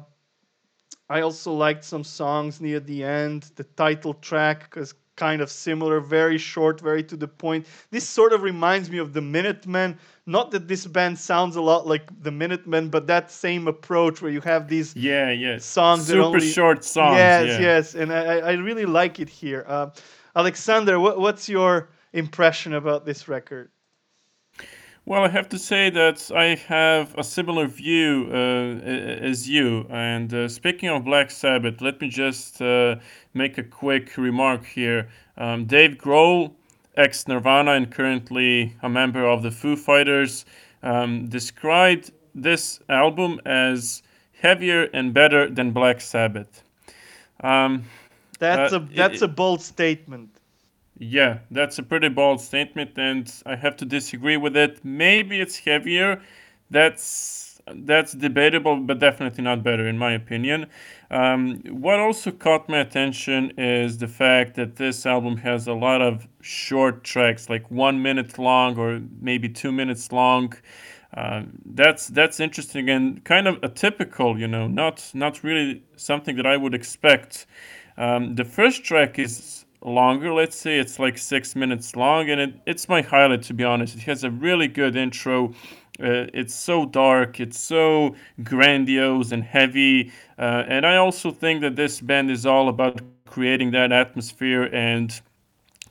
I 1.10 1.22
also 1.22 1.54
liked 1.54 1.84
some 1.84 2.04
songs 2.04 2.60
near 2.60 2.80
the 2.80 3.04
end. 3.04 3.52
The 3.56 3.64
title 3.64 4.16
track 4.16 4.74
is 4.76 4.94
kind 5.16 5.42
of 5.42 5.50
similar, 5.50 6.00
very 6.00 6.38
short, 6.38 6.82
very 6.82 7.04
to 7.04 7.16
the 7.16 7.28
point. 7.28 7.68
This 7.92 8.08
sort 8.08 8.34
of 8.34 8.44
reminds 8.44 8.90
me 8.90 8.98
of 8.98 9.14
the 9.14 9.22
Minutemen. 9.22 9.98
Not 10.26 10.52
that 10.52 10.68
this 10.68 10.86
band 10.86 11.18
sounds 11.18 11.56
a 11.56 11.62
lot 11.62 11.88
like 11.88 12.10
the 12.22 12.32
Minutemen, 12.32 12.90
but 12.90 13.08
that 13.08 13.32
same 13.32 13.68
approach 13.68 14.22
where 14.22 14.32
you 14.32 14.42
have 14.42 14.68
these 14.68 14.96
yeah, 14.96 15.32
yeah, 15.32 15.58
songs 15.60 16.08
super 16.08 16.22
only, 16.22 16.52
short 16.52 16.84
songs. 16.84 17.18
Yes, 17.18 17.48
yeah. 17.48 17.60
yes, 17.60 17.96
and 17.96 18.12
I, 18.12 18.40
I 18.40 18.52
really 18.54 18.86
like 18.86 19.20
it 19.20 19.30
here. 19.30 19.64
Uh, 19.68 19.92
Alexander, 20.36 21.00
what, 21.00 21.20
what's 21.20 21.48
your 21.48 21.90
impression 22.12 22.74
about 22.74 23.06
this 23.06 23.28
record? 23.28 23.70
Well, 25.08 25.24
I 25.24 25.28
have 25.28 25.48
to 25.50 25.60
say 25.60 25.92
that 25.92 26.32
I 26.36 26.56
have 26.68 27.14
a 27.16 27.24
similar 27.24 27.68
view 27.68 28.28
uh, 28.32 28.34
as 28.34 29.48
you. 29.48 29.86
And 29.92 30.34
uh, 30.34 30.48
speaking 30.48 30.90
of 30.90 31.06
Black 31.06 31.30
Sabbath, 31.30 31.80
let 31.80 32.02
me 32.02 32.10
just 32.10 32.60
uh, 32.60 32.96
make 33.36 33.60
a 33.60 33.64
quick 33.64 34.18
remark 34.18 34.66
here. 34.66 35.10
Um, 35.38 35.66
Dave 35.66 36.00
Grohl, 36.00 36.54
ex 36.98 37.28
Nirvana 37.28 37.74
and 37.74 37.92
currently 37.92 38.76
a 38.82 38.90
member 38.90 39.24
of 39.24 39.44
the 39.44 39.52
Foo 39.52 39.76
Fighters, 39.76 40.44
um, 40.82 41.28
described 41.28 42.12
this 42.34 42.80
album 42.90 43.40
as 43.46 44.02
heavier 44.42 44.86
and 44.92 45.14
better 45.14 45.48
than 45.48 45.70
Black 45.70 46.02
Sabbath. 46.02 46.64
Um, 47.42 47.84
that's 48.40 48.74
a 48.74 48.80
that's 48.80 49.22
it, 49.22 49.26
a 49.26 49.28
bold 49.28 49.62
statement. 49.62 50.32
Yeah, 50.98 51.40
that's 51.52 51.78
a 51.78 51.84
pretty 51.84 52.08
bold 52.10 52.40
statement, 52.40 52.92
and 52.98 53.32
I 53.46 53.56
have 53.58 53.76
to 53.78 53.86
disagree 53.86 54.38
with 54.38 54.56
it. 54.56 54.84
Maybe 54.84 55.42
it's 55.42 55.58
heavier. 55.60 56.22
That's 56.70 57.60
that's 57.68 58.14
debatable, 58.14 58.78
but 58.78 59.00
definitely 59.00 59.44
not 59.44 59.64
better 59.64 59.88
in 59.88 59.98
my 59.98 60.12
opinion. 60.14 60.68
Um, 61.10 61.62
what 61.68 62.00
also 62.00 62.32
caught 62.32 62.70
my 62.70 62.78
attention 62.80 63.52
is 63.58 63.98
the 63.98 64.08
fact 64.08 64.54
that 64.56 64.76
this 64.76 65.06
album 65.06 65.38
has 65.38 65.68
a 65.68 65.74
lot 65.74 66.02
of 66.02 66.28
short 66.42 67.04
tracks, 67.04 67.50
like 67.50 67.70
one 67.72 68.02
minute 68.04 68.38
long 68.38 68.78
or 68.78 69.02
maybe 69.20 69.50
two 69.50 69.72
minutes 69.72 70.12
long. 70.12 70.54
Uh, 71.14 71.44
that's 71.66 72.08
that's 72.08 72.40
interesting 72.40 72.90
and 72.90 73.24
kind 73.24 73.48
of 73.48 73.56
atypical, 73.62 74.38
you 74.40 74.48
know, 74.48 74.68
not 74.68 75.12
not 75.14 75.44
really 75.44 75.84
something 75.96 76.36
that 76.36 76.46
I 76.46 76.58
would 76.58 76.74
expect. 76.74 77.46
Um, 77.98 78.36
the 78.36 78.46
first 78.46 78.84
track 78.84 79.18
is 79.18 79.65
longer, 79.86 80.34
let's 80.34 80.58
say 80.58 80.80
it's 80.80 81.00
like 81.00 81.18
six 81.18 81.56
minutes 81.56 81.96
long, 81.96 82.30
and 82.30 82.42
it, 82.42 82.54
it's 82.66 82.90
my 82.90 83.02
highlight 83.02 83.44
to 83.44 83.54
be 83.54 83.64
honest. 83.64 83.96
It 83.96 84.02
has 84.04 84.24
a 84.24 84.32
really 84.32 84.68
good 84.68 84.96
intro 84.96 85.54
uh, 86.00 86.28
it's 86.34 86.54
so 86.54 86.86
dark, 86.86 87.40
it's 87.40 87.58
so 87.58 88.16
grandiose 88.44 89.32
and 89.32 89.44
heavy. 89.44 90.12
Uh, 90.38 90.64
and 90.68 90.86
I 90.86 90.98
also 90.98 91.32
think 91.32 91.62
that 91.62 91.76
this 91.76 92.02
band 92.02 92.30
is 92.30 92.46
all 92.46 92.68
about 92.68 93.02
creating 93.26 93.72
that 93.72 93.94
atmosphere. 93.94 94.64
And 94.74 95.20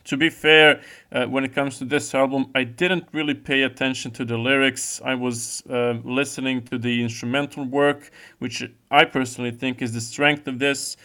to 0.03 0.15
be 0.15 0.29
fair, 0.29 0.81
uh, 1.11 1.25
when 1.25 1.43
it 1.43 1.55
comes 1.55 1.79
to 1.79 1.85
this 1.85 2.13
album, 2.13 2.51
I 2.53 2.65
didn't 2.65 3.07
really 3.13 3.33
pay 3.33 3.63
attention 3.63 4.11
to 4.11 4.25
the 4.25 4.37
lyrics. 4.37 5.01
I 5.03 5.15
was 5.15 5.63
uh, 5.71 5.95
listening 6.03 6.61
to 6.65 6.77
the 6.77 7.01
instrumental 7.01 7.65
work, 7.65 8.11
which 8.37 8.63
I 8.91 9.05
personally 9.05 9.51
think 9.51 9.81
is 9.81 9.93
the 9.93 10.01
strength 10.01 10.47
of 10.47 10.59
this 10.59 10.97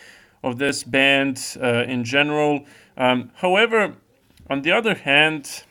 of 0.43 0.59
this 0.59 0.83
band 0.85 1.57
uh, 1.61 1.85
in 1.87 2.05
general. 2.05 2.65
Um, 2.97 3.31
however, 3.37 3.97
on 4.49 4.63
the 4.63 4.73
other 4.73 4.95
hand, 4.95 5.65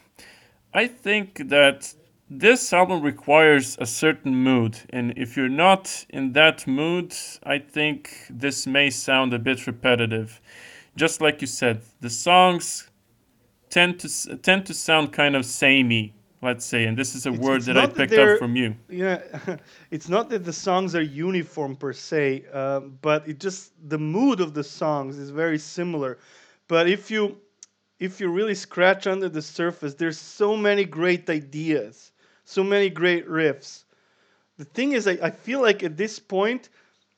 I 0.74 0.88
think 0.88 1.50
that 1.50 1.94
this 2.30 2.72
album 2.72 3.02
requires 3.02 3.76
a 3.80 3.88
certain 3.88 4.36
mood, 4.36 4.82
and 4.92 5.18
if 5.18 5.36
you're 5.36 5.50
not 5.50 6.06
in 6.10 6.34
that 6.34 6.68
mood, 6.68 7.16
I 7.44 7.58
think 7.58 8.12
this 8.30 8.68
may 8.68 8.92
sound 8.92 9.34
a 9.34 9.40
bit 9.40 9.66
repetitive. 9.66 10.40
Just 10.96 11.22
like 11.22 11.42
you 11.42 11.48
said, 11.48 11.82
the 12.02 12.10
songs 12.10 12.88
tend 13.70 14.00
to 14.00 14.38
tend 14.38 14.68
to 14.68 14.74
sound 14.76 15.12
kind 15.12 15.36
of 15.36 15.44
samey, 15.44 16.14
let's 16.42 16.66
say, 16.66 16.86
and 16.86 16.98
this 16.98 17.16
is 17.16 17.26
a 17.26 17.32
It's, 17.32 17.40
word 17.40 17.66
it's 17.66 17.66
that 17.66 17.78
I 17.78 17.86
that 17.86 17.96
picked 17.96 18.18
up 18.18 18.36
from 18.36 18.56
you. 18.56 18.76
yeah, 18.90 19.22
it's 19.92 20.10
not 20.10 20.30
that 20.30 20.44
the 20.46 20.54
songs 20.54 20.96
are 20.96 21.02
uniform 21.02 21.76
per 21.76 21.94
se, 21.94 22.46
uh, 22.54 22.80
but 22.80 23.28
it 23.28 23.40
just 23.40 23.72
the 23.90 23.98
mood 23.98 24.40
of 24.42 24.54
the 24.54 24.64
songs 24.64 25.18
is 25.18 25.30
very 25.32 25.60
similar. 25.60 26.18
But 26.68 26.88
if 26.90 27.12
you 27.12 27.38
if 28.00 28.20
you 28.20 28.30
really 28.30 28.56
scratch 28.56 29.08
under 29.08 29.30
the 29.30 29.42
surface, 29.42 29.94
there's 29.96 30.18
so 30.20 30.56
many 30.56 30.86
great 30.86 31.30
ideas, 31.30 32.12
so 32.46 32.64
many 32.64 32.90
great 32.90 33.28
riffs. 33.28 33.84
The 34.58 34.66
thing 34.66 34.94
is, 34.94 35.08
I, 35.08 35.14
I 35.24 35.30
feel 35.32 35.62
like 35.62 35.84
at 35.84 35.98
this 35.98 36.20
point, 36.20 36.70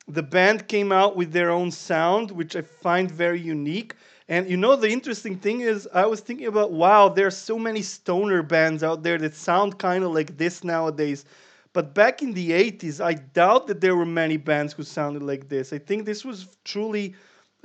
the 0.08 0.24
band 0.24 0.68
came 0.68 0.92
out 0.92 1.16
with 1.16 1.32
their 1.32 1.50
own 1.52 1.72
sound, 1.72 2.32
which 2.32 2.56
I 2.56 2.62
find 2.62 3.10
very 3.12 3.40
unique. 3.40 3.96
And 4.32 4.50
you 4.50 4.56
know, 4.56 4.78
the 4.78 4.90
interesting 4.90 5.38
thing 5.38 5.60
is, 5.60 5.90
I 5.94 6.06
was 6.06 6.22
thinking 6.22 6.48
about 6.48 6.72
wow, 6.72 7.10
there 7.10 7.28
are 7.28 7.32
so 7.32 7.60
many 7.60 7.82
stoner 7.82 8.42
bands 8.42 8.82
out 8.82 9.04
there 9.04 9.18
that 9.18 9.36
sound 9.36 9.78
kind 9.78 10.06
of 10.06 10.14
like 10.14 10.38
this 10.38 10.64
nowadays. 10.64 11.26
But 11.74 11.94
back 11.94 12.22
in 12.22 12.32
the 12.32 12.52
80s, 12.52 13.04
I 13.04 13.16
doubt 13.16 13.68
that 13.68 13.82
there 13.82 13.94
were 13.94 14.06
many 14.06 14.38
bands 14.38 14.72
who 14.72 14.84
sounded 14.84 15.22
like 15.22 15.50
this. 15.50 15.74
I 15.74 15.80
think 15.80 16.06
this 16.06 16.24
was 16.24 16.48
truly 16.64 17.14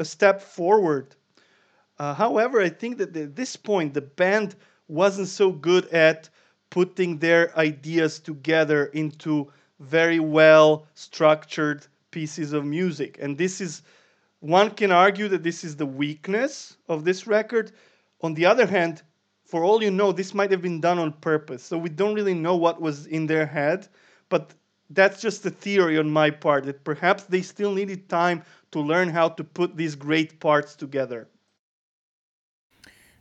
a 0.00 0.04
step 0.04 0.42
forward. 0.42 1.14
Uh, 2.00 2.14
however, 2.14 2.60
I 2.60 2.68
think 2.68 2.98
that 2.98 3.16
at 3.16 3.36
this 3.36 3.54
point, 3.54 3.94
the 3.94 4.00
band 4.00 4.56
wasn't 4.88 5.28
so 5.28 5.52
good 5.52 5.86
at 5.90 6.28
putting 6.70 7.20
their 7.20 7.56
ideas 7.56 8.18
together 8.18 8.86
into 8.86 9.52
very 9.78 10.18
well 10.18 10.88
structured 10.94 11.86
pieces 12.10 12.52
of 12.52 12.64
music. 12.64 13.18
And 13.22 13.38
this 13.38 13.60
is, 13.60 13.82
one 14.46 14.70
can 14.70 14.92
argue 14.92 15.28
that 15.28 15.42
this 15.42 15.64
is 15.64 15.76
the 15.76 15.86
weakness 15.86 16.76
of 16.88 17.04
this 17.04 17.26
record. 17.26 17.72
On 18.20 18.34
the 18.34 18.46
other 18.46 18.66
hand, 18.66 19.02
for 19.44 19.64
all 19.64 19.82
you 19.82 19.90
know, 19.90 20.12
this 20.12 20.34
might 20.34 20.50
have 20.50 20.62
been 20.62 20.80
done 20.80 20.98
on 20.98 21.12
purpose. 21.12 21.62
So 21.64 21.76
we 21.78 21.88
don't 21.88 22.14
really 22.14 22.34
know 22.34 22.56
what 22.56 22.80
was 22.80 23.06
in 23.06 23.26
their 23.26 23.46
head. 23.46 23.88
But 24.28 24.54
that's 24.90 25.20
just 25.20 25.44
a 25.46 25.50
theory 25.50 25.98
on 25.98 26.10
my 26.10 26.30
part 26.30 26.64
that 26.64 26.84
perhaps 26.84 27.24
they 27.24 27.42
still 27.42 27.72
needed 27.72 28.08
time 28.08 28.42
to 28.72 28.80
learn 28.80 29.08
how 29.08 29.28
to 29.30 29.44
put 29.44 29.76
these 29.76 29.94
great 29.94 30.38
parts 30.38 30.76
together. 30.76 31.28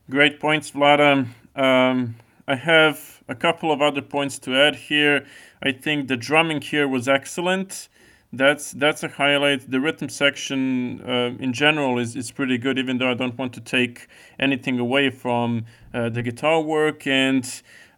Great 0.08 0.38
points, 0.38 0.70
Vlada. 0.70 1.26
Um, 1.56 2.14
I 2.46 2.54
have 2.54 3.22
a 3.28 3.34
couple 3.34 3.72
of 3.72 3.82
other 3.82 4.02
points 4.02 4.38
to 4.40 4.56
add 4.56 4.76
here. 4.76 5.26
I 5.62 5.72
think 5.72 6.06
the 6.06 6.16
drumming 6.16 6.60
here 6.60 6.86
was 6.86 7.08
excellent. 7.08 7.88
That's 8.36 8.72
that's 8.72 9.02
a 9.02 9.08
highlight. 9.08 9.70
The 9.70 9.80
rhythm 9.80 10.08
section 10.08 11.00
uh, 11.02 11.36
in 11.38 11.52
general 11.52 11.98
is, 11.98 12.16
is 12.16 12.30
pretty 12.30 12.58
good, 12.58 12.78
even 12.78 12.98
though 12.98 13.10
I 13.10 13.14
don't 13.14 13.36
want 13.38 13.52
to 13.54 13.60
take 13.60 14.08
anything 14.38 14.78
away 14.78 15.10
from 15.10 15.64
uh, 15.94 16.10
the 16.10 16.22
guitar 16.22 16.60
work. 16.60 17.06
And 17.06 17.44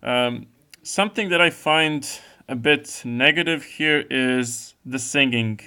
um, 0.02 0.46
something 0.82 1.28
that 1.30 1.40
I 1.40 1.50
find 1.50 2.08
a 2.48 2.56
bit 2.56 3.02
negative 3.04 3.64
here 3.64 4.04
is 4.10 4.74
the 4.86 4.98
singing. 4.98 5.60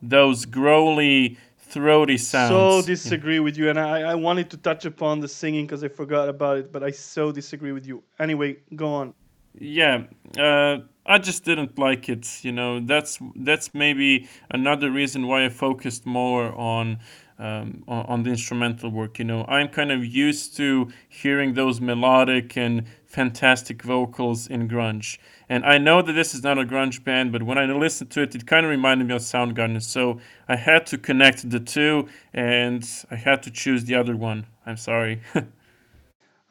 Those 0.00 0.44
growly 0.44 1.38
throaty 1.58 2.18
sounds. 2.18 2.50
So 2.50 2.86
disagree 2.86 3.40
with 3.40 3.56
you, 3.56 3.68
and 3.70 3.78
I, 3.78 4.12
I 4.12 4.14
wanted 4.14 4.48
to 4.50 4.56
touch 4.56 4.84
upon 4.84 5.20
the 5.20 5.28
singing 5.28 5.66
because 5.66 5.82
I 5.82 5.88
forgot 5.88 6.28
about 6.28 6.58
it, 6.58 6.72
but 6.72 6.82
I 6.84 6.90
so 6.90 7.32
disagree 7.32 7.72
with 7.72 7.86
you. 7.86 8.02
Anyway, 8.18 8.58
go 8.76 8.88
on. 8.94 9.14
Yeah, 9.58 10.04
uh, 10.38 10.78
I 11.06 11.18
just 11.18 11.44
didn't 11.44 11.78
like 11.78 12.08
it. 12.08 12.44
You 12.44 12.52
know, 12.52 12.80
that's 12.80 13.18
that's 13.36 13.72
maybe 13.74 14.28
another 14.50 14.90
reason 14.90 15.26
why 15.26 15.44
I 15.44 15.48
focused 15.48 16.06
more 16.06 16.52
on 16.54 16.98
um, 17.38 17.84
on, 17.86 18.06
on 18.06 18.22
the 18.24 18.30
instrumental 18.30 18.90
work. 18.90 19.18
You 19.18 19.24
know, 19.24 19.44
I'm 19.46 19.68
kind 19.68 19.92
of 19.92 20.04
used 20.04 20.56
to 20.56 20.88
hearing 21.08 21.54
those 21.54 21.80
melodic 21.80 22.56
and 22.56 22.84
fantastic 23.06 23.82
vocals 23.82 24.48
in 24.48 24.68
grunge. 24.68 25.18
And 25.48 25.64
I 25.64 25.78
know 25.78 26.02
that 26.02 26.12
this 26.14 26.34
is 26.34 26.42
not 26.42 26.58
a 26.58 26.64
grunge 26.64 27.04
band, 27.04 27.30
but 27.30 27.42
when 27.44 27.58
I 27.58 27.66
listened 27.66 28.10
to 28.12 28.22
it, 28.22 28.34
it 28.34 28.46
kind 28.46 28.64
of 28.66 28.70
reminded 28.70 29.06
me 29.06 29.14
of 29.14 29.22
Soundgarden. 29.22 29.80
So 29.82 30.18
I 30.48 30.56
had 30.56 30.86
to 30.86 30.98
connect 30.98 31.48
the 31.48 31.60
two, 31.60 32.08
and 32.32 32.88
I 33.10 33.16
had 33.16 33.42
to 33.44 33.50
choose 33.50 33.84
the 33.84 33.94
other 33.94 34.16
one. 34.16 34.46
I'm 34.66 34.76
sorry. 34.78 35.20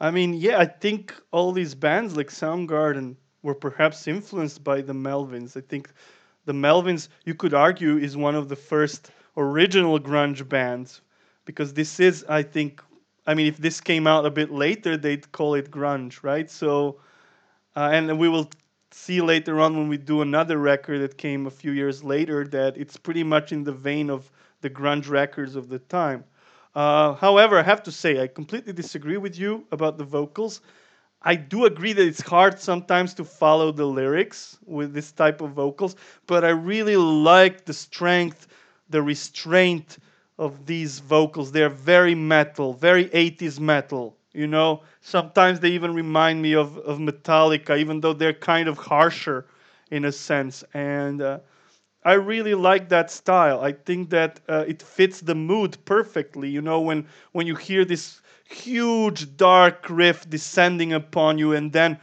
I 0.00 0.10
mean, 0.12 0.34
yeah, 0.34 0.58
I 0.60 0.66
think 0.66 1.14
all 1.32 1.50
these 1.52 1.74
bands 1.74 2.16
like 2.16 2.28
Soundgarden 2.28 3.16
were 3.42 3.54
perhaps 3.56 4.06
influenced 4.06 4.62
by 4.62 4.80
the 4.82 4.92
Melvins. 4.92 5.56
I 5.56 5.60
think 5.62 5.90
the 6.44 6.52
Melvins, 6.52 7.08
you 7.24 7.34
could 7.34 7.54
argue, 7.54 7.96
is 7.96 8.16
one 8.16 8.34
of 8.36 8.48
the 8.48 8.56
first 8.56 9.10
original 9.36 9.98
grunge 9.98 10.48
bands 10.48 11.00
because 11.44 11.74
this 11.74 11.98
is, 12.00 12.24
I 12.28 12.42
think, 12.42 12.82
I 13.26 13.34
mean, 13.34 13.46
if 13.46 13.56
this 13.58 13.80
came 13.80 14.06
out 14.06 14.26
a 14.26 14.30
bit 14.30 14.50
later, 14.52 14.96
they'd 14.96 15.30
call 15.32 15.54
it 15.54 15.70
grunge, 15.70 16.22
right? 16.22 16.48
So, 16.50 17.00
uh, 17.76 17.90
and 17.92 18.18
we 18.18 18.28
will 18.28 18.50
see 18.90 19.20
later 19.20 19.60
on 19.60 19.76
when 19.76 19.88
we 19.88 19.98
do 19.98 20.22
another 20.22 20.58
record 20.58 21.00
that 21.00 21.18
came 21.18 21.46
a 21.46 21.50
few 21.50 21.72
years 21.72 22.04
later 22.04 22.46
that 22.48 22.76
it's 22.76 22.96
pretty 22.96 23.24
much 23.24 23.52
in 23.52 23.64
the 23.64 23.72
vein 23.72 24.10
of 24.10 24.30
the 24.60 24.70
grunge 24.70 25.08
records 25.08 25.56
of 25.56 25.68
the 25.68 25.78
time. 25.80 26.24
Uh, 26.74 27.14
however, 27.14 27.58
I 27.58 27.62
have 27.62 27.82
to 27.84 27.92
say, 27.92 28.20
I 28.20 28.26
completely 28.26 28.72
disagree 28.72 29.16
with 29.16 29.38
you 29.38 29.66
about 29.70 29.96
the 29.98 30.04
vocals. 30.04 30.60
I 31.22 31.36
do 31.36 31.64
agree 31.64 31.92
that 31.94 32.06
it's 32.06 32.20
hard 32.20 32.60
sometimes 32.60 33.14
to 33.14 33.24
follow 33.24 33.72
the 33.72 33.86
lyrics 33.86 34.58
with 34.66 34.92
this 34.92 35.12
type 35.12 35.40
of 35.40 35.52
vocals, 35.52 35.96
but 36.26 36.44
I 36.44 36.50
really 36.50 36.96
like 36.96 37.64
the 37.64 37.72
strength, 37.72 38.48
the 38.90 39.02
restraint 39.02 39.98
of 40.38 40.66
these 40.66 40.98
vocals. 40.98 41.52
They're 41.52 41.68
very 41.70 42.14
metal, 42.14 42.74
very 42.74 43.08
80s 43.14 43.60
metal. 43.60 44.16
You 44.32 44.48
know, 44.48 44.82
sometimes 45.00 45.60
they 45.60 45.70
even 45.70 45.94
remind 45.94 46.42
me 46.42 46.54
of, 46.54 46.76
of 46.78 46.98
Metallica, 46.98 47.78
even 47.78 48.00
though 48.00 48.12
they're 48.12 48.34
kind 48.34 48.68
of 48.68 48.78
harsher 48.78 49.46
in 49.90 50.04
a 50.04 50.12
sense. 50.12 50.64
And 50.74 51.22
uh, 51.22 51.38
I 52.04 52.14
really 52.14 52.54
like 52.54 52.88
that 52.90 53.10
style. 53.10 53.60
I 53.60 53.72
think 53.72 54.10
that 54.10 54.40
uh, 54.48 54.64
it 54.68 54.82
fits 54.82 55.20
the 55.20 55.34
mood 55.34 55.76
perfectly. 55.84 56.48
You 56.50 56.60
know, 56.62 56.80
when 56.80 57.06
when 57.32 57.46
you 57.46 57.56
hear 57.56 57.84
this 57.84 58.20
huge 58.48 59.36
dark 59.36 59.86
riff 59.88 60.28
descending 60.28 60.92
upon 60.92 61.38
you, 61.38 61.52
and 61.52 61.72
then 61.72 61.98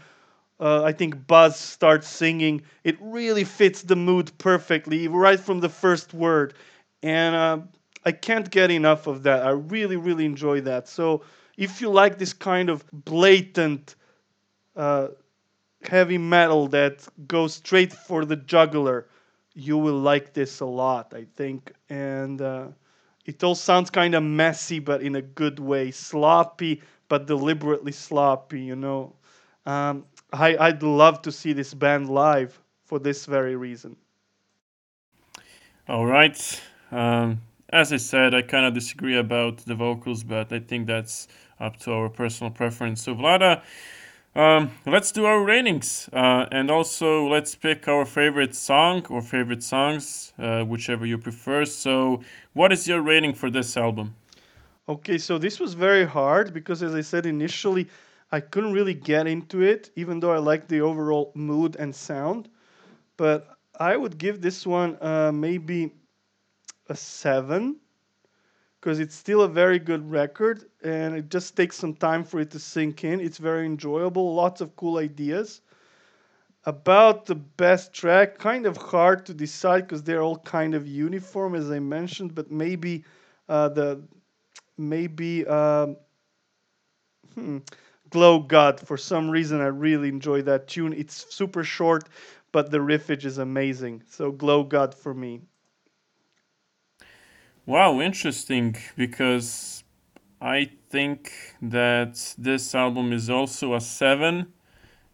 uh, 0.59 0.83
I 0.83 0.91
think 0.93 1.27
Buzz 1.27 1.57
starts 1.59 2.07
singing, 2.07 2.61
it 2.83 2.97
really 3.01 3.43
fits 3.43 3.83
the 3.83 3.95
mood 3.95 4.31
perfectly 4.37 5.07
right 5.07 5.39
from 5.39 5.59
the 5.59 5.69
first 5.69 6.13
word. 6.13 6.53
And 7.03 7.35
uh, 7.35 7.59
I 8.05 8.11
can't 8.11 8.49
get 8.49 8.71
enough 8.71 9.07
of 9.07 9.23
that. 9.23 9.45
I 9.45 9.51
really, 9.51 9.97
really 9.97 10.25
enjoy 10.25 10.61
that. 10.61 10.87
So 10.87 11.23
if 11.57 11.81
you 11.81 11.89
like 11.89 12.17
this 12.19 12.33
kind 12.33 12.69
of 12.69 12.85
blatant 12.91 13.95
uh, 14.75 15.09
heavy 15.83 16.17
metal 16.17 16.67
that 16.69 17.07
goes 17.27 17.55
straight 17.55 17.93
for 17.93 18.25
the 18.25 18.35
jugular, 18.35 19.07
you 19.53 19.77
will 19.77 19.99
like 19.99 20.33
this 20.33 20.59
a 20.59 20.65
lot, 20.65 21.13
I 21.13 21.25
think. 21.35 21.71
And 21.89 22.41
uh, 22.41 22.67
it 23.25 23.43
all 23.43 23.55
sounds 23.55 23.89
kind 23.89 24.15
of 24.15 24.23
messy, 24.23 24.79
but 24.79 25.01
in 25.01 25.15
a 25.15 25.21
good 25.21 25.59
way. 25.59 25.91
Sloppy, 25.91 26.81
but 27.09 27.27
deliberately 27.27 27.91
sloppy, 27.91 28.61
you 28.61 28.75
know. 28.75 29.13
Um, 29.65 30.05
I, 30.33 30.57
I'd 30.57 30.83
love 30.83 31.21
to 31.23 31.31
see 31.31 31.53
this 31.53 31.73
band 31.73 32.09
live 32.09 32.59
for 32.85 32.99
this 32.99 33.25
very 33.25 33.55
reason. 33.55 33.95
All 35.87 36.05
right. 36.05 36.61
Um, 36.91 37.41
as 37.69 37.93
I 37.93 37.97
said, 37.97 38.33
I 38.33 38.41
kind 38.41 38.65
of 38.65 38.73
disagree 38.73 39.17
about 39.17 39.57
the 39.57 39.75
vocals, 39.75 40.23
but 40.23 40.51
I 40.51 40.59
think 40.59 40.87
that's 40.87 41.27
up 41.59 41.77
to 41.77 41.91
our 41.91 42.09
personal 42.09 42.51
preference. 42.51 43.01
So, 43.01 43.15
Vlada, 43.15 43.61
um, 44.35 44.71
let's 44.85 45.11
do 45.11 45.25
our 45.25 45.43
ratings, 45.43 46.09
uh, 46.13 46.45
and 46.51 46.71
also 46.71 47.27
let's 47.27 47.53
pick 47.55 47.87
our 47.87 48.05
favorite 48.05 48.55
song 48.55 49.05
or 49.09 49.21
favorite 49.21 49.63
songs, 49.63 50.33
uh, 50.39 50.63
whichever 50.63 51.05
you 51.05 51.17
prefer. 51.17 51.65
So, 51.65 52.21
what 52.53 52.71
is 52.71 52.87
your 52.87 53.01
rating 53.01 53.33
for 53.33 53.49
this 53.49 53.75
album? 53.75 54.15
Okay, 54.87 55.17
so 55.17 55.37
this 55.37 55.59
was 55.59 55.73
very 55.73 56.05
hard 56.05 56.53
because, 56.53 56.81
as 56.81 56.95
I 56.95 57.01
said 57.01 57.25
initially, 57.25 57.87
I 58.31 58.39
couldn't 58.39 58.73
really 58.73 58.93
get 58.93 59.27
into 59.27 59.61
it, 59.61 59.91
even 59.95 60.19
though 60.19 60.31
I 60.31 60.37
liked 60.37 60.69
the 60.69 60.81
overall 60.81 61.31
mood 61.35 61.75
and 61.77 61.93
sound. 61.93 62.49
But 63.17 63.47
I 63.79 63.97
would 63.97 64.17
give 64.17 64.41
this 64.41 64.65
one 64.65 64.97
uh, 65.01 65.31
maybe 65.33 65.91
a 66.87 66.95
seven 66.95 67.77
because 68.81 68.99
it's 68.99 69.15
still 69.15 69.43
a 69.43 69.47
very 69.47 69.77
good 69.77 70.09
record 70.09 70.65
and 70.83 71.15
it 71.15 71.29
just 71.29 71.55
takes 71.55 71.77
some 71.77 71.93
time 71.93 72.23
for 72.23 72.39
it 72.39 72.49
to 72.49 72.59
sink 72.59 73.03
in. 73.03 73.19
It's 73.21 73.37
very 73.37 73.67
enjoyable, 73.67 74.33
lots 74.33 74.59
of 74.59 74.75
cool 74.75 74.97
ideas. 74.97 75.61
About 76.65 77.25
the 77.27 77.35
best 77.35 77.93
track, 77.93 78.39
kind 78.39 78.65
of 78.65 78.77
hard 78.77 79.25
to 79.27 79.33
decide 79.33 79.81
because 79.81 80.03
they're 80.03 80.21
all 80.21 80.37
kind 80.37 80.73
of 80.75 80.87
uniform, 80.87 81.55
as 81.55 81.71
I 81.71 81.79
mentioned, 81.79 82.35
but 82.35 82.51
maybe 82.51 83.03
uh, 83.49 83.69
the 83.69 84.01
maybe 84.77 85.45
um, 85.47 85.97
hmm, 87.35 87.59
Glow 88.09 88.39
God. 88.39 88.79
For 88.79 88.97
some 88.97 89.29
reason, 89.29 89.61
I 89.61 89.67
really 89.67 90.09
enjoy 90.09 90.43
that 90.43 90.67
tune. 90.67 90.93
It's 90.93 91.33
super 91.33 91.63
short, 91.63 92.09
but 92.51 92.69
the 92.69 92.79
riffage 92.79 93.25
is 93.25 93.37
amazing. 93.39 94.03
So 94.09 94.31
Glow 94.31 94.63
God 94.63 94.93
for 94.93 95.13
me. 95.13 95.41
Wow, 97.67 98.01
interesting 98.01 98.75
because 98.97 99.83
I 100.41 100.71
think 100.89 101.31
that 101.61 102.33
this 102.35 102.73
album 102.73 103.13
is 103.13 103.29
also 103.29 103.75
a 103.75 103.81
7 103.81 104.51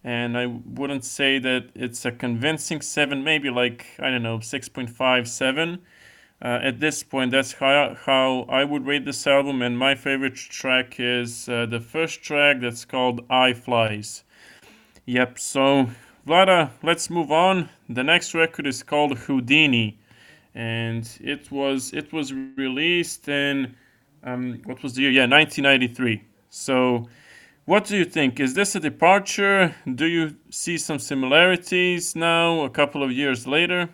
and 0.01 0.37
I 0.37 0.45
wouldn't 0.45 1.03
say 1.03 1.39
that 1.39 1.71
it's 1.75 2.05
a 2.05 2.11
convincing 2.11 2.79
7, 2.79 3.21
maybe 3.21 3.49
like 3.49 3.87
I 3.99 4.09
don't 4.09 4.23
know, 4.23 4.37
6.5 4.37 5.27
7. 5.27 5.79
Uh, 6.39 6.59
at 6.63 6.79
this 6.79 7.03
point, 7.03 7.31
that's 7.31 7.53
how, 7.53 7.97
how 8.05 8.45
I 8.47 8.63
would 8.63 8.85
rate 8.85 9.03
this 9.03 9.27
album, 9.27 9.61
and 9.61 9.77
my 9.77 9.95
favorite 9.95 10.35
track 10.35 10.99
is 10.99 11.49
uh, 11.49 11.65
the 11.65 11.81
first 11.81 12.21
track 12.21 12.61
that's 12.61 12.85
called 12.85 13.25
Eye 13.29 13.53
Flys. 13.53 14.23
Yep, 15.05 15.39
so 15.39 15.89
Vlada, 16.25 16.69
let's 16.83 17.09
move 17.09 17.31
on. 17.31 17.69
The 17.89 18.03
next 18.03 18.33
record 18.33 18.67
is 18.67 18.83
called 18.83 19.17
Houdini 19.17 19.97
and 20.55 21.09
it 21.21 21.51
was 21.51 21.93
it 21.93 22.11
was 22.13 22.33
released 22.33 23.27
in 23.27 23.75
um, 24.23 24.61
what 24.65 24.81
was 24.83 24.93
the 24.93 25.03
year? 25.03 25.11
Yeah, 25.11 25.27
1993. 25.27 26.23
So, 26.49 27.07
what 27.65 27.85
do 27.85 27.97
you 27.97 28.05
think? 28.05 28.39
Is 28.39 28.53
this 28.53 28.75
a 28.75 28.79
departure? 28.79 29.75
Do 29.95 30.05
you 30.05 30.35
see 30.49 30.77
some 30.77 30.99
similarities 30.99 32.15
now, 32.15 32.61
a 32.61 32.69
couple 32.69 33.03
of 33.03 33.11
years 33.11 33.45
later? 33.45 33.89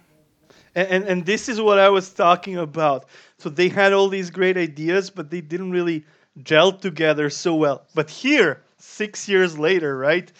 And, 0.76 0.88
and, 0.88 1.04
and 1.06 1.26
this 1.26 1.50
is 1.50 1.62
what 1.62 1.80
I 1.80 1.90
was 1.90 2.10
talking 2.12 2.58
about. 2.58 3.06
So 3.38 3.50
they 3.50 3.70
had 3.70 3.94
all 3.94 4.08
these 4.08 4.30
great 4.30 4.58
ideas, 4.58 5.10
but 5.10 5.30
they 5.30 5.42
didn't 5.42 5.72
really 5.72 6.06
gel 6.42 6.72
together 6.72 7.30
so 7.30 7.54
well. 7.56 7.86
But 7.94 8.10
here, 8.10 8.62
six 8.78 9.28
years 9.30 9.58
later, 9.58 9.98
right? 9.98 10.32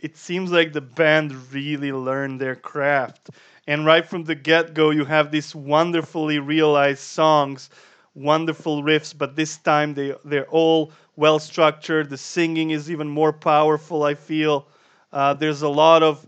It 0.00 0.16
seems 0.16 0.50
like 0.52 0.72
the 0.72 0.80
band 0.80 1.52
really 1.52 1.92
learned 1.92 2.40
their 2.40 2.56
craft 2.56 3.30
and 3.68 3.84
right 3.84 4.04
from 4.04 4.24
the 4.24 4.34
get 4.34 4.74
go, 4.74 4.90
you 4.90 5.04
have 5.04 5.30
these 5.30 5.54
wonderfully 5.54 6.38
realized 6.40 7.00
songs, 7.00 7.68
wonderful 8.14 8.82
riffs, 8.82 9.16
but 9.16 9.36
this 9.36 9.58
time 9.58 9.94
they, 9.94 10.14
they're 10.24 10.48
all 10.48 10.90
well 11.16 11.38
structured. 11.38 12.08
The 12.08 12.16
singing 12.16 12.70
is 12.70 12.90
even 12.90 13.08
more 13.08 13.32
powerful, 13.32 14.04
I 14.04 14.14
feel. 14.14 14.66
Uh, 15.12 15.34
there's 15.34 15.62
a 15.62 15.68
lot 15.68 16.02
of 16.02 16.26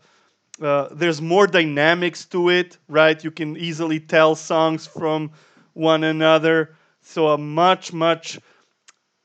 uh, 0.61 0.89
there's 0.93 1.23
more 1.23 1.47
dynamics 1.47 2.27
to 2.27 2.51
it, 2.51 2.77
right? 2.89 3.25
You 3.25 3.31
can 3.31 3.57
easily 3.57 3.99
tell 3.99 4.35
songs 4.35 4.87
from 4.87 5.31
one 5.73 6.05
another. 6.05 6.75
So 7.01 7.29
a 7.29 7.39
much, 7.39 7.95
much, 7.95 8.39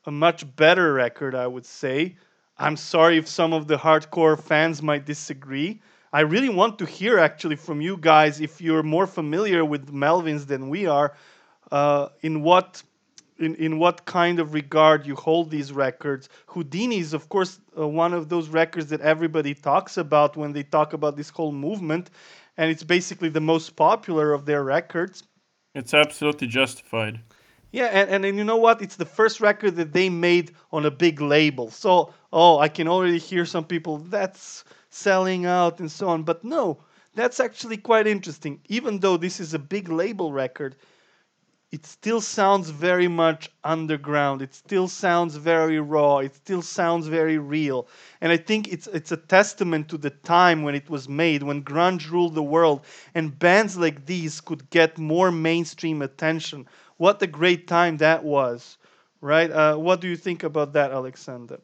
a 0.06 0.10
much 0.10 0.44
better 0.56 0.94
record, 0.94 1.34
I 1.34 1.46
would 1.46 1.66
say. 1.66 2.16
I'm 2.56 2.76
sorry 2.78 3.18
if 3.18 3.28
some 3.28 3.52
of 3.52 3.66
the 3.66 3.76
hardcore 3.76 4.40
fans 4.40 4.80
might 4.80 5.04
disagree, 5.04 5.82
I 6.12 6.20
really 6.20 6.48
want 6.48 6.78
to 6.78 6.86
hear 6.86 7.18
actually 7.18 7.56
from 7.56 7.80
you 7.80 7.96
guys 7.96 8.40
if 8.40 8.60
you're 8.60 8.82
more 8.82 9.06
familiar 9.06 9.64
with 9.64 9.92
Melvins 9.92 10.46
than 10.46 10.68
we 10.68 10.86
are. 10.86 11.14
Uh, 11.72 12.08
in 12.22 12.42
what 12.42 12.82
in, 13.38 13.54
in 13.56 13.78
what 13.78 14.04
kind 14.04 14.40
of 14.40 14.54
regard 14.54 15.06
you 15.06 15.14
hold 15.14 15.50
these 15.50 15.72
records. 15.72 16.28
Houdini 16.46 16.98
is, 16.98 17.12
of 17.12 17.28
course, 17.28 17.60
uh, 17.78 17.86
one 17.86 18.14
of 18.14 18.28
those 18.28 18.48
records 18.48 18.88
that 18.90 19.00
everybody 19.00 19.54
talks 19.54 19.96
about 19.96 20.36
when 20.36 20.52
they 20.52 20.62
talk 20.62 20.92
about 20.92 21.16
this 21.16 21.28
whole 21.28 21.52
movement, 21.52 22.10
and 22.56 22.70
it's 22.70 22.82
basically 22.82 23.28
the 23.28 23.40
most 23.40 23.76
popular 23.76 24.32
of 24.32 24.46
their 24.46 24.64
records. 24.64 25.24
It's 25.74 25.92
absolutely 25.92 26.46
justified. 26.46 27.20
Yeah, 27.72 27.86
and, 27.86 28.08
and, 28.08 28.24
and 28.24 28.38
you 28.38 28.44
know 28.44 28.56
what? 28.56 28.80
It's 28.80 28.96
the 28.96 29.04
first 29.04 29.40
record 29.40 29.76
that 29.76 29.92
they 29.92 30.08
made 30.08 30.52
on 30.72 30.86
a 30.86 30.90
big 30.90 31.20
label. 31.20 31.70
So, 31.70 32.14
oh, 32.32 32.58
I 32.58 32.68
can 32.68 32.88
already 32.88 33.18
hear 33.18 33.44
some 33.44 33.64
people, 33.64 33.98
that's 33.98 34.64
selling 34.96 35.46
out 35.46 35.80
and 35.80 35.90
so 35.90 36.08
on. 36.08 36.22
But 36.22 36.44
no, 36.44 36.78
that's 37.14 37.40
actually 37.40 37.76
quite 37.76 38.06
interesting. 38.06 38.60
Even 38.68 39.00
though 39.00 39.16
this 39.16 39.40
is 39.40 39.54
a 39.54 39.58
big 39.58 39.88
label 39.88 40.32
record, 40.32 40.76
it 41.72 41.84
still 41.84 42.20
sounds 42.20 42.70
very 42.70 43.08
much 43.08 43.50
underground. 43.64 44.40
It 44.40 44.54
still 44.54 44.88
sounds 44.88 45.34
very 45.36 45.80
raw. 45.80 46.18
It 46.18 46.34
still 46.34 46.62
sounds 46.62 47.06
very 47.08 47.38
real. 47.38 47.88
And 48.20 48.32
I 48.32 48.36
think 48.36 48.68
it's 48.68 48.86
it's 48.86 49.12
a 49.12 49.16
testament 49.16 49.88
to 49.88 49.98
the 49.98 50.10
time 50.10 50.62
when 50.62 50.74
it 50.74 50.88
was 50.88 51.08
made, 51.08 51.42
when 51.42 51.62
grunge 51.64 52.10
ruled 52.10 52.34
the 52.34 52.42
world, 52.42 52.84
and 53.14 53.36
bands 53.38 53.76
like 53.76 54.06
these 54.06 54.40
could 54.40 54.70
get 54.70 54.96
more 54.96 55.30
mainstream 55.32 56.02
attention. 56.02 56.66
What 56.98 57.20
a 57.20 57.26
great 57.26 57.66
time 57.66 57.96
that 57.98 58.22
was, 58.24 58.78
right? 59.20 59.50
Uh, 59.50 59.76
what 59.76 60.00
do 60.00 60.08
you 60.08 60.16
think 60.16 60.44
about 60.44 60.72
that, 60.74 60.92
Alexander? 60.92 61.58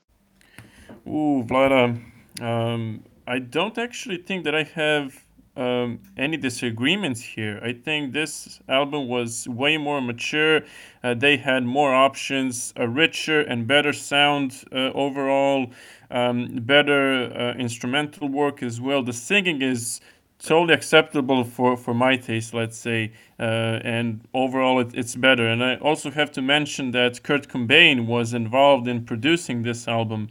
Ooh, 1.06 1.44
Vlada. 1.46 2.02
Um, 2.40 3.02
I 3.32 3.38
don't 3.38 3.78
actually 3.78 4.18
think 4.18 4.44
that 4.44 4.54
I 4.54 4.64
have 4.64 5.24
um, 5.56 6.00
any 6.18 6.36
disagreements 6.36 7.22
here. 7.22 7.58
I 7.64 7.72
think 7.72 8.12
this 8.12 8.60
album 8.68 9.08
was 9.08 9.48
way 9.48 9.78
more 9.78 10.02
mature. 10.02 10.60
Uh, 11.02 11.14
they 11.14 11.38
had 11.38 11.64
more 11.64 11.94
options, 11.94 12.74
a 12.76 12.86
richer 12.86 13.40
and 13.40 13.66
better 13.66 13.94
sound 13.94 14.64
uh, 14.70 14.90
overall, 15.04 15.70
um, 16.10 16.58
better 16.60 17.32
uh, 17.32 17.54
instrumental 17.58 18.28
work 18.28 18.62
as 18.62 18.82
well. 18.82 19.02
The 19.02 19.14
singing 19.14 19.62
is 19.62 20.02
totally 20.38 20.74
acceptable 20.74 21.42
for, 21.42 21.74
for 21.78 21.94
my 21.94 22.16
taste, 22.16 22.52
let's 22.52 22.76
say, 22.76 23.12
uh, 23.40 23.80
and 23.82 24.20
overall 24.34 24.78
it, 24.80 24.90
it's 24.92 25.14
better. 25.14 25.48
And 25.48 25.64
I 25.64 25.76
also 25.76 26.10
have 26.10 26.32
to 26.32 26.42
mention 26.42 26.90
that 26.90 27.22
Kurt 27.22 27.48
Cobain 27.48 28.04
was 28.04 28.34
involved 28.34 28.88
in 28.88 29.06
producing 29.06 29.62
this 29.62 29.88
album 29.88 30.28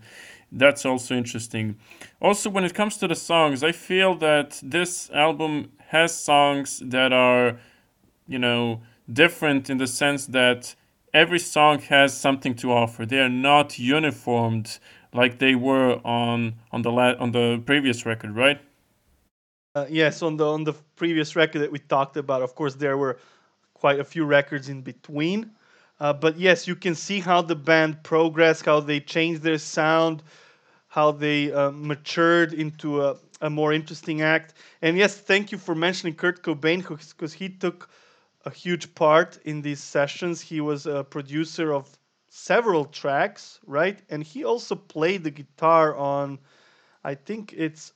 that's 0.51 0.85
also 0.85 1.15
interesting. 1.15 1.77
Also, 2.21 2.49
when 2.49 2.63
it 2.63 2.73
comes 2.73 2.97
to 2.97 3.07
the 3.07 3.15
songs, 3.15 3.63
I 3.63 3.71
feel 3.71 4.15
that 4.15 4.59
this 4.61 5.09
album 5.11 5.71
has 5.87 6.15
songs 6.15 6.81
that 6.85 7.13
are, 7.13 7.57
you 8.27 8.39
know, 8.39 8.81
different 9.11 9.69
in 9.69 9.77
the 9.77 9.87
sense 9.87 10.25
that 10.27 10.75
every 11.13 11.39
song 11.39 11.79
has 11.79 12.15
something 12.15 12.55
to 12.55 12.71
offer. 12.71 13.05
They 13.05 13.19
are 13.19 13.29
not 13.29 13.79
uniformed 13.79 14.79
like 15.13 15.39
they 15.39 15.55
were 15.55 15.99
on 16.05 16.55
on 16.71 16.81
the 16.81 16.91
la- 16.91 17.17
on 17.19 17.31
the 17.31 17.61
previous 17.65 18.05
record, 18.05 18.35
right? 18.35 18.59
Uh, 19.75 19.85
yes, 19.89 20.21
on 20.21 20.37
the 20.37 20.45
on 20.45 20.63
the 20.63 20.73
previous 20.95 21.35
record 21.35 21.59
that 21.59 21.71
we 21.71 21.79
talked 21.79 22.17
about, 22.17 22.41
of 22.41 22.55
course, 22.55 22.75
there 22.75 22.97
were 22.97 23.17
quite 23.73 23.99
a 23.99 24.03
few 24.03 24.25
records 24.25 24.69
in 24.69 24.81
between. 24.81 25.51
Uh, 26.01 26.11
but 26.11 26.35
yes, 26.39 26.67
you 26.67 26.75
can 26.75 26.95
see 26.95 27.19
how 27.19 27.43
the 27.43 27.55
band 27.55 28.01
progressed, 28.01 28.65
how 28.65 28.79
they 28.79 28.99
changed 28.99 29.43
their 29.43 29.59
sound, 29.59 30.23
how 30.87 31.11
they 31.11 31.51
uh, 31.51 31.69
matured 31.69 32.53
into 32.53 33.03
a, 33.03 33.15
a, 33.41 33.51
more 33.51 33.71
interesting 33.71 34.23
act. 34.23 34.55
And 34.81 34.97
yes, 34.97 35.15
thank 35.15 35.51
you 35.51 35.59
for 35.59 35.75
mentioning 35.75 36.15
Kurt 36.15 36.41
Cobain 36.41 36.81
because 36.81 37.33
he 37.33 37.49
took 37.49 37.87
a 38.45 38.49
huge 38.49 38.95
part 38.95 39.37
in 39.45 39.61
these 39.61 39.79
sessions. 39.79 40.41
He 40.41 40.59
was 40.59 40.87
a 40.87 41.03
producer 41.03 41.71
of 41.71 41.87
several 42.29 42.85
tracks, 42.85 43.59
right? 43.67 43.99
And 44.09 44.23
he 44.23 44.43
also 44.43 44.73
played 44.73 45.23
the 45.23 45.29
guitar 45.29 45.95
on, 45.95 46.39
I 47.03 47.13
think 47.13 47.53
it's 47.55 47.93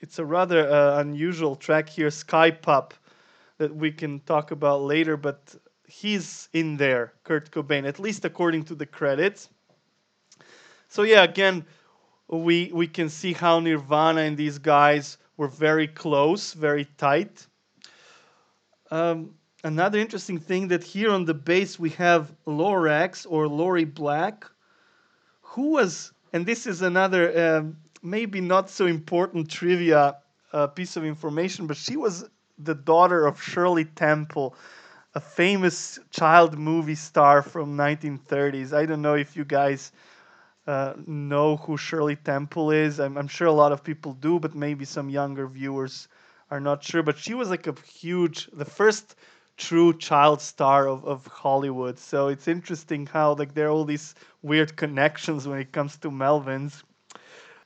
it's 0.00 0.20
a 0.20 0.24
rather 0.24 0.68
uh, 0.68 1.00
unusual 1.00 1.56
track 1.56 1.88
here, 1.88 2.12
Sky 2.12 2.52
Pup, 2.52 2.94
that 3.58 3.74
we 3.74 3.90
can 3.90 4.20
talk 4.20 4.52
about 4.52 4.82
later. 4.82 5.16
But 5.16 5.56
he's 6.00 6.48
in 6.52 6.76
there, 6.76 7.12
Kurt 7.24 7.50
Cobain, 7.50 7.86
at 7.86 7.98
least 7.98 8.24
according 8.24 8.64
to 8.64 8.74
the 8.74 8.86
credits. 8.86 9.48
So 10.88 11.02
yeah, 11.02 11.22
again, 11.22 11.64
we 12.28 12.70
we 12.72 12.86
can 12.86 13.08
see 13.08 13.32
how 13.32 13.60
Nirvana 13.60 14.22
and 14.22 14.36
these 14.36 14.58
guys 14.58 15.18
were 15.36 15.48
very 15.48 15.88
close, 15.88 16.52
very 16.52 16.86
tight. 16.96 17.46
Um, 18.90 19.34
another 19.62 19.98
interesting 19.98 20.38
thing 20.38 20.68
that 20.68 20.84
here 20.84 21.10
on 21.10 21.24
the 21.24 21.34
bass 21.34 21.78
we 21.78 21.90
have 21.90 22.32
Lorax 22.46 23.26
or 23.28 23.48
Lori 23.48 23.84
Black, 23.84 24.44
who 25.42 25.72
was, 25.72 26.12
and 26.32 26.46
this 26.46 26.66
is 26.66 26.82
another 26.82 27.24
um, 27.44 27.76
maybe 28.02 28.40
not 28.40 28.70
so 28.70 28.86
important 28.86 29.50
trivia 29.50 30.16
uh, 30.52 30.66
piece 30.66 30.96
of 30.96 31.04
information, 31.04 31.66
but 31.66 31.76
she 31.76 31.96
was 31.96 32.24
the 32.58 32.74
daughter 32.74 33.26
of 33.26 33.42
Shirley 33.42 33.84
Temple, 33.84 34.54
a 35.14 35.20
famous 35.20 35.98
child 36.10 36.58
movie 36.58 36.96
star 36.96 37.40
from 37.42 37.76
1930s. 37.76 38.72
I 38.72 38.84
don't 38.84 39.02
know 39.02 39.14
if 39.14 39.36
you 39.36 39.44
guys 39.44 39.92
uh, 40.66 40.94
know 41.06 41.56
who 41.56 41.76
Shirley 41.76 42.16
Temple 42.16 42.72
is. 42.72 42.98
I'm, 42.98 43.16
I'm 43.16 43.28
sure 43.28 43.46
a 43.46 43.52
lot 43.52 43.70
of 43.70 43.84
people 43.84 44.14
do, 44.14 44.40
but 44.40 44.54
maybe 44.54 44.84
some 44.84 45.08
younger 45.08 45.46
viewers 45.46 46.08
are 46.50 46.60
not 46.60 46.82
sure. 46.82 47.02
But 47.02 47.18
she 47.18 47.34
was 47.34 47.48
like 47.48 47.66
a 47.66 47.74
huge, 47.86 48.48
the 48.52 48.64
first 48.64 49.14
true 49.56 49.96
child 49.96 50.40
star 50.40 50.88
of, 50.88 51.04
of 51.04 51.26
Hollywood. 51.28 51.98
So 51.98 52.28
it's 52.28 52.48
interesting 52.48 53.06
how 53.06 53.34
like 53.34 53.54
there 53.54 53.68
are 53.68 53.70
all 53.70 53.84
these 53.84 54.16
weird 54.42 54.76
connections 54.76 55.46
when 55.46 55.60
it 55.60 55.70
comes 55.70 55.96
to 55.98 56.10
Melvins. 56.10 56.82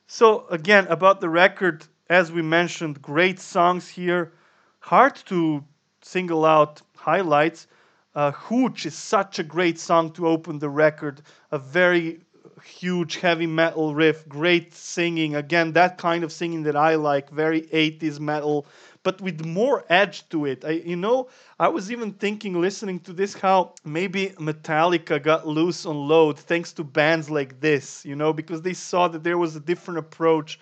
So 0.07 0.47
again, 0.49 0.87
about 0.89 1.21
the 1.21 1.29
record, 1.31 1.87
as 2.11 2.31
we 2.31 2.43
mentioned, 2.43 3.01
great 3.01 3.39
songs 3.41 3.89
here. 3.89 4.33
Hard 4.81 5.17
to 5.27 5.65
single 6.03 6.45
out 6.45 6.83
highlights. 6.99 7.67
Uh, 8.15 8.33
Hooch 8.33 8.87
is 8.87 8.95
such 8.95 9.39
a 9.39 9.45
great 9.45 9.79
song 9.79 10.11
to 10.13 10.27
open 10.27 10.59
the 10.59 10.69
record. 10.69 11.23
A 11.53 11.59
very 11.59 12.21
huge 12.65 13.17
heavy 13.17 13.47
metal 13.47 13.95
riff, 13.95 14.29
great 14.29 14.75
singing. 14.75 15.37
Again, 15.37 15.73
that 15.73 15.99
kind 15.99 16.25
of 16.25 16.33
singing 16.33 16.63
that 16.65 16.77
I 16.77 16.97
like, 16.97 17.31
very 17.31 17.63
80s 17.63 18.19
metal, 18.21 18.67
but 19.03 19.21
with 19.21 19.45
more 19.45 19.85
edge 19.89 20.29
to 20.31 20.47
it. 20.47 20.65
I, 20.65 20.71
you 20.71 20.97
know, 20.97 21.29
I 21.59 21.69
was 21.69 21.91
even 21.93 22.13
thinking, 22.13 22.61
listening 22.61 23.01
to 23.01 23.13
this, 23.13 23.35
how 23.35 23.75
maybe 23.85 24.31
Metallica 24.39 25.23
got 25.23 25.47
loose 25.47 25.87
on 25.87 26.09
load 26.09 26.39
thanks 26.39 26.73
to 26.75 26.85
bands 26.85 27.31
like 27.31 27.61
this, 27.61 28.05
you 28.05 28.17
know, 28.17 28.33
because 28.33 28.63
they 28.63 28.75
saw 28.75 29.09
that 29.09 29.25
there 29.25 29.39
was 29.39 29.57
a 29.57 29.61
different 29.61 29.99
approach 29.99 30.59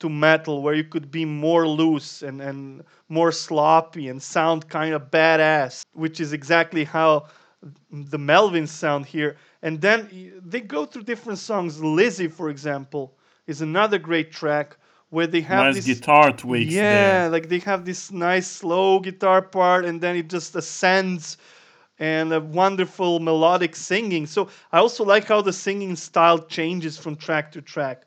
to 0.00 0.08
metal 0.08 0.62
where 0.62 0.74
you 0.74 0.84
could 0.84 1.10
be 1.10 1.24
more 1.24 1.66
loose 1.68 2.22
and, 2.22 2.40
and 2.42 2.82
more 3.08 3.32
sloppy 3.32 4.08
and 4.08 4.22
sound 4.22 4.68
kind 4.68 4.94
of 4.94 5.10
badass, 5.10 5.82
which 5.92 6.20
is 6.20 6.32
exactly 6.32 6.84
how 6.84 7.26
the 7.90 8.18
Melvins 8.18 8.68
sound 8.68 9.06
here. 9.06 9.36
And 9.62 9.80
then 9.80 10.40
they 10.44 10.60
go 10.60 10.84
through 10.84 11.04
different 11.04 11.38
songs. 11.38 11.82
Lizzy, 11.82 12.28
for 12.28 12.50
example, 12.50 13.16
is 13.46 13.60
another 13.62 13.98
great 13.98 14.30
track 14.32 14.76
where 15.10 15.26
they 15.26 15.40
have 15.42 15.66
nice 15.66 15.74
this 15.74 15.86
guitar 15.86 16.32
tweaks. 16.32 16.74
Yeah, 16.74 16.80
there. 16.80 17.30
like 17.30 17.48
they 17.48 17.58
have 17.60 17.84
this 17.84 18.10
nice 18.10 18.46
slow 18.46 19.00
guitar 19.00 19.42
part, 19.42 19.84
and 19.84 20.00
then 20.00 20.16
it 20.16 20.28
just 20.28 20.54
ascends 20.56 21.36
and 21.98 22.32
a 22.32 22.40
wonderful 22.40 23.20
melodic 23.20 23.76
singing. 23.76 24.26
So 24.26 24.48
I 24.72 24.78
also 24.78 25.04
like 25.04 25.24
how 25.24 25.40
the 25.40 25.52
singing 25.52 25.96
style 25.96 26.38
changes 26.38 26.98
from 26.98 27.16
track 27.16 27.52
to 27.52 27.62
track. 27.62 28.04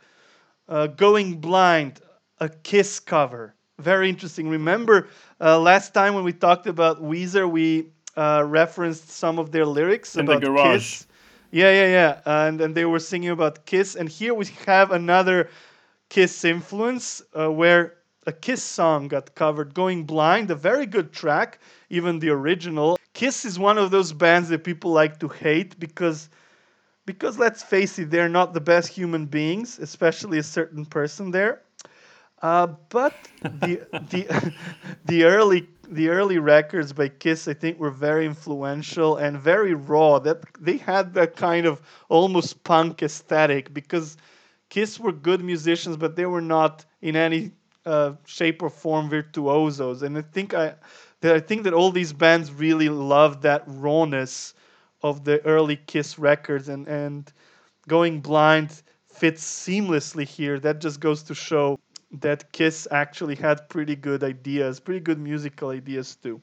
Uh, 0.67 0.87
Going 0.87 1.39
Blind, 1.39 2.01
a 2.39 2.49
Kiss 2.49 2.99
cover. 2.99 3.55
Very 3.79 4.09
interesting. 4.09 4.49
Remember 4.49 5.07
uh, 5.39 5.59
last 5.59 5.93
time 5.93 6.13
when 6.15 6.23
we 6.23 6.33
talked 6.33 6.67
about 6.67 7.01
Weezer, 7.01 7.49
we 7.49 7.89
uh, 8.15 8.43
referenced 8.45 9.09
some 9.09 9.39
of 9.39 9.51
their 9.51 9.65
lyrics 9.65 10.15
In 10.15 10.25
about 10.25 10.41
the 10.41 10.47
garage. 10.47 10.73
Kiss. 10.73 11.07
Yeah, 11.51 11.71
yeah, 11.71 11.87
yeah. 11.87 12.21
and 12.25 12.59
and 12.59 12.75
they 12.75 12.85
were 12.85 12.99
singing 12.99 13.29
about 13.29 13.65
Kiss. 13.65 13.95
And 13.95 14.09
here 14.09 14.33
we 14.33 14.45
have 14.65 14.91
another 14.91 15.49
Kiss 16.09 16.43
influence 16.43 17.21
uh, 17.33 17.51
where 17.51 17.97
a 18.25 18.33
Kiss 18.33 18.61
song 18.61 19.07
got 19.07 19.35
covered, 19.35 19.73
Going 19.73 20.03
Blind, 20.03 20.51
a 20.51 20.55
very 20.55 20.85
good 20.85 21.13
track, 21.13 21.59
even 21.89 22.19
the 22.19 22.29
original. 22.29 22.97
Kiss 23.13 23.45
is 23.45 23.57
one 23.57 23.77
of 23.77 23.91
those 23.91 24.11
bands 24.11 24.49
that 24.49 24.63
people 24.63 24.91
like 24.91 25.19
to 25.19 25.29
hate 25.29 25.79
because 25.79 26.29
because 27.07 27.39
let's 27.39 27.63
face 27.63 27.97
it, 27.97 28.11
they're 28.11 28.29
not 28.29 28.53
the 28.53 28.61
best 28.61 28.89
human 28.89 29.25
beings, 29.25 29.79
especially 29.79 30.37
a 30.37 30.43
certain 30.43 30.85
person 30.85 31.31
there. 31.31 31.63
Uh, 32.43 32.67
but 32.89 33.27
the 33.41 33.81
the 34.11 34.53
the 35.05 35.23
early 35.23 35.67
the 35.89 36.09
early 36.09 36.37
records 36.37 36.93
by 36.93 37.07
Kiss, 37.07 37.47
I 37.47 37.53
think, 37.53 37.79
were 37.79 37.89
very 37.89 38.25
influential 38.27 39.17
and 39.17 39.39
very 39.39 39.73
raw. 39.73 40.19
That 40.19 40.43
they 40.59 40.77
had 40.77 41.15
that 41.15 41.35
kind 41.35 41.65
of 41.65 41.81
almost 42.09 42.63
punk 42.63 43.01
aesthetic 43.01 43.73
because 43.73 44.17
Kiss 44.69 44.99
were 44.99 45.13
good 45.13 45.43
musicians, 45.43 45.97
but 45.97 46.15
they 46.15 46.25
were 46.27 46.41
not 46.41 46.85
in 47.01 47.15
any 47.15 47.53
uh, 47.85 48.13
shape 48.25 48.61
or 48.61 48.69
form 48.69 49.09
virtuosos. 49.09 50.03
And 50.03 50.17
I 50.17 50.21
think 50.21 50.53
I 50.53 50.75
that 51.21 51.35
I 51.35 51.39
think 51.39 51.63
that 51.63 51.73
all 51.73 51.91
these 51.91 52.13
bands 52.13 52.51
really 52.51 52.89
loved 52.89 53.43
that 53.43 53.63
rawness 53.65 54.53
of 55.03 55.23
the 55.23 55.43
early 55.45 55.77
Kiss 55.77 56.17
records, 56.19 56.69
and 56.69 56.87
and 56.87 57.31
going 57.87 58.21
blind 58.21 58.81
fits 59.09 59.43
seamlessly 59.43 60.25
here. 60.25 60.59
That 60.59 60.79
just 60.81 60.99
goes 60.99 61.23
to 61.23 61.35
show 61.35 61.77
that 62.11 62.51
Kiss 62.51 62.87
actually 62.91 63.35
had 63.35 63.67
pretty 63.69 63.95
good 63.95 64.23
ideas, 64.23 64.79
pretty 64.79 64.99
good 65.01 65.19
musical 65.19 65.69
ideas 65.69 66.15
too. 66.15 66.41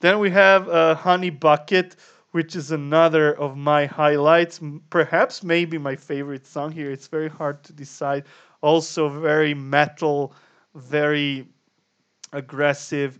Then 0.00 0.18
we 0.18 0.30
have 0.30 0.68
uh, 0.68 0.94
Honey 0.94 1.30
Bucket, 1.30 1.96
which 2.30 2.56
is 2.56 2.70
another 2.70 3.34
of 3.38 3.56
my 3.56 3.86
highlights. 3.86 4.60
Perhaps 4.90 5.42
maybe 5.42 5.78
my 5.78 5.96
favorite 5.96 6.46
song 6.46 6.72
here. 6.72 6.90
It's 6.90 7.08
very 7.08 7.28
hard 7.28 7.62
to 7.64 7.72
decide. 7.72 8.24
Also, 8.62 9.08
very 9.08 9.54
metal, 9.54 10.34
very 10.74 11.48
aggressive. 12.32 13.18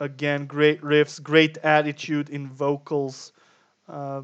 Again, 0.00 0.46
great 0.46 0.80
riffs, 0.82 1.22
great 1.22 1.58
attitude 1.58 2.30
in 2.30 2.48
vocals. 2.48 3.32
Uh, 3.88 4.22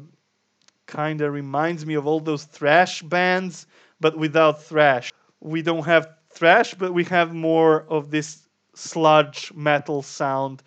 kind 0.87 1.21
of 1.21 1.33
reminds 1.33 1.85
me 1.85 1.93
of 1.95 2.05
all 2.05 2.19
those 2.19 2.43
thrash 2.43 3.01
bands, 3.01 3.67
but 3.99 4.17
without 4.17 4.61
thrash. 4.61 5.13
We 5.39 5.61
don't 5.61 5.85
have 5.85 6.09
thrash, 6.29 6.73
but 6.73 6.93
we 6.93 7.03
have 7.05 7.33
more 7.33 7.85
of 7.89 8.11
this 8.11 8.47
sludge 8.75 9.51
metal 9.53 10.01
sound, 10.01 10.63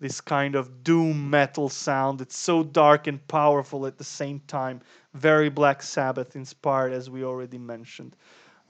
this 0.00 0.20
kind 0.20 0.54
of 0.54 0.82
doom 0.82 1.28
metal 1.30 1.68
sound. 1.68 2.20
It's 2.20 2.36
so 2.38 2.62
dark 2.62 3.06
and 3.06 3.26
powerful 3.28 3.86
at 3.86 3.98
the 3.98 4.04
same 4.04 4.40
time. 4.46 4.80
Very 5.14 5.48
Black 5.50 5.82
Sabbath 5.82 6.36
inspired, 6.36 6.92
as 6.92 7.10
we 7.10 7.24
already 7.24 7.58
mentioned. 7.58 8.16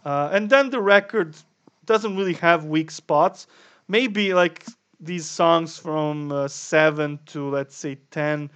Uh, 0.04 0.30
and 0.32 0.50
then 0.50 0.70
the 0.70 0.80
record 0.80 1.36
doesn't 1.84 2.16
really 2.16 2.34
have 2.34 2.64
weak 2.64 2.90
spots. 2.90 3.46
Maybe 3.88 4.34
like 4.34 4.64
these 5.00 5.26
songs 5.26 5.78
from 5.78 6.32
uh, 6.32 6.48
7 6.48 7.18
to 7.26 7.48
let's 7.50 7.76
say 7.76 7.96
10 8.10 8.50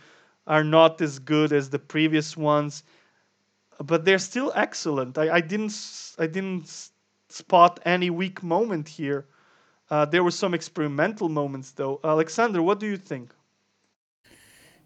are 0.46 0.64
not 0.64 1.00
as 1.00 1.18
good 1.18 1.52
as 1.52 1.70
the 1.70 1.78
previous 1.78 2.36
ones 2.36 2.82
but 3.84 4.04
they're 4.04 4.18
still 4.18 4.52
excellent 4.54 5.16
i, 5.18 5.36
I 5.36 5.40
didn't 5.40 6.14
i 6.18 6.26
didn't 6.26 6.90
spot 7.30 7.80
any 7.84 8.10
weak 8.10 8.42
moment 8.42 8.88
here. 8.88 9.26
Uh, 9.90 10.04
there 10.04 10.22
were 10.22 10.30
some 10.30 10.54
experimental 10.54 11.28
moments, 11.28 11.72
though. 11.72 12.00
Alexander, 12.04 12.62
what 12.62 12.78
do 12.78 12.86
you 12.86 12.96
think? 12.96 13.30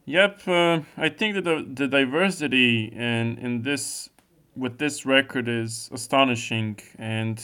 Yep, 0.07 0.49
uh, 0.49 0.81
I 0.97 1.09
think 1.09 1.35
that 1.35 1.45
the, 1.45 1.67
the 1.67 1.89
diversity 1.89 2.85
in 2.85 3.39
in 3.39 3.63
this 3.63 4.11
with 4.55 4.79
this 4.79 5.07
record 5.07 5.49
is 5.49 5.89
astonishing, 5.93 6.79
and 6.99 7.41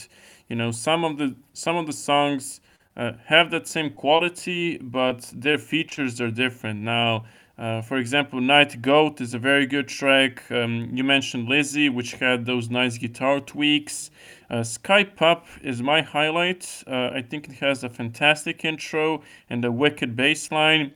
you 0.48 0.56
know 0.56 0.70
some 0.70 1.04
of 1.04 1.16
the 1.16 1.34
some 1.54 1.76
of 1.76 1.86
the 1.86 1.94
songs 1.94 2.60
uh, 2.98 3.12
have 3.24 3.50
that 3.50 3.66
same 3.66 3.90
quality, 3.90 4.76
but 4.76 5.32
their 5.34 5.56
features 5.56 6.20
are 6.20 6.30
different. 6.30 6.80
Now, 6.80 7.24
uh, 7.60 7.82
for 7.82 7.98
example, 7.98 8.40
Night 8.40 8.80
Goat 8.80 9.20
is 9.20 9.34
a 9.34 9.38
very 9.38 9.66
good 9.66 9.86
track. 9.86 10.50
Um, 10.50 10.88
you 10.94 11.04
mentioned 11.04 11.46
Lizzy, 11.46 11.90
which 11.90 12.14
had 12.14 12.46
those 12.46 12.70
nice 12.70 12.96
guitar 12.96 13.38
tweaks. 13.38 14.10
Uh, 14.48 14.62
Sky 14.62 15.04
Pup 15.04 15.46
is 15.62 15.82
my 15.82 16.00
highlight. 16.00 16.82
Uh, 16.86 17.10
I 17.14 17.20
think 17.20 17.50
it 17.50 17.56
has 17.56 17.84
a 17.84 17.90
fantastic 17.90 18.64
intro 18.64 19.22
and 19.50 19.62
a 19.62 19.70
wicked 19.70 20.16
bass 20.16 20.50
line. 20.50 20.94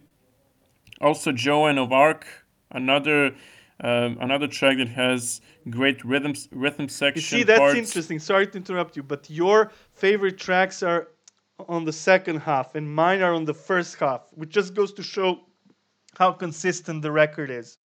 Also, 1.02 1.32
Joan 1.32 1.76
of 1.76 1.92
Arc, 1.92 2.26
another 2.70 3.34
um, 3.80 4.16
another 4.22 4.46
track 4.46 4.78
that 4.78 4.88
has 4.88 5.42
great 5.68 6.02
rhythm 6.02 6.32
rhythm 6.50 6.88
section. 6.88 7.36
You 7.36 7.42
see, 7.42 7.42
that's 7.42 7.58
parts. 7.58 7.76
interesting. 7.76 8.18
Sorry 8.18 8.46
to 8.46 8.56
interrupt 8.56 8.96
you, 8.96 9.02
but 9.02 9.28
your 9.28 9.70
favorite 9.92 10.38
tracks 10.38 10.82
are 10.82 11.08
on 11.68 11.84
the 11.84 11.92
second 11.92 12.38
half, 12.38 12.74
and 12.74 12.90
mine 12.90 13.20
are 13.20 13.34
on 13.34 13.44
the 13.44 13.52
first 13.52 13.96
half, 13.96 14.22
which 14.30 14.48
just 14.48 14.72
goes 14.72 14.94
to 14.94 15.02
show 15.02 15.40
how 16.18 16.32
consistent 16.32 17.02
the 17.02 17.12
record 17.12 17.50
is. 17.50 17.78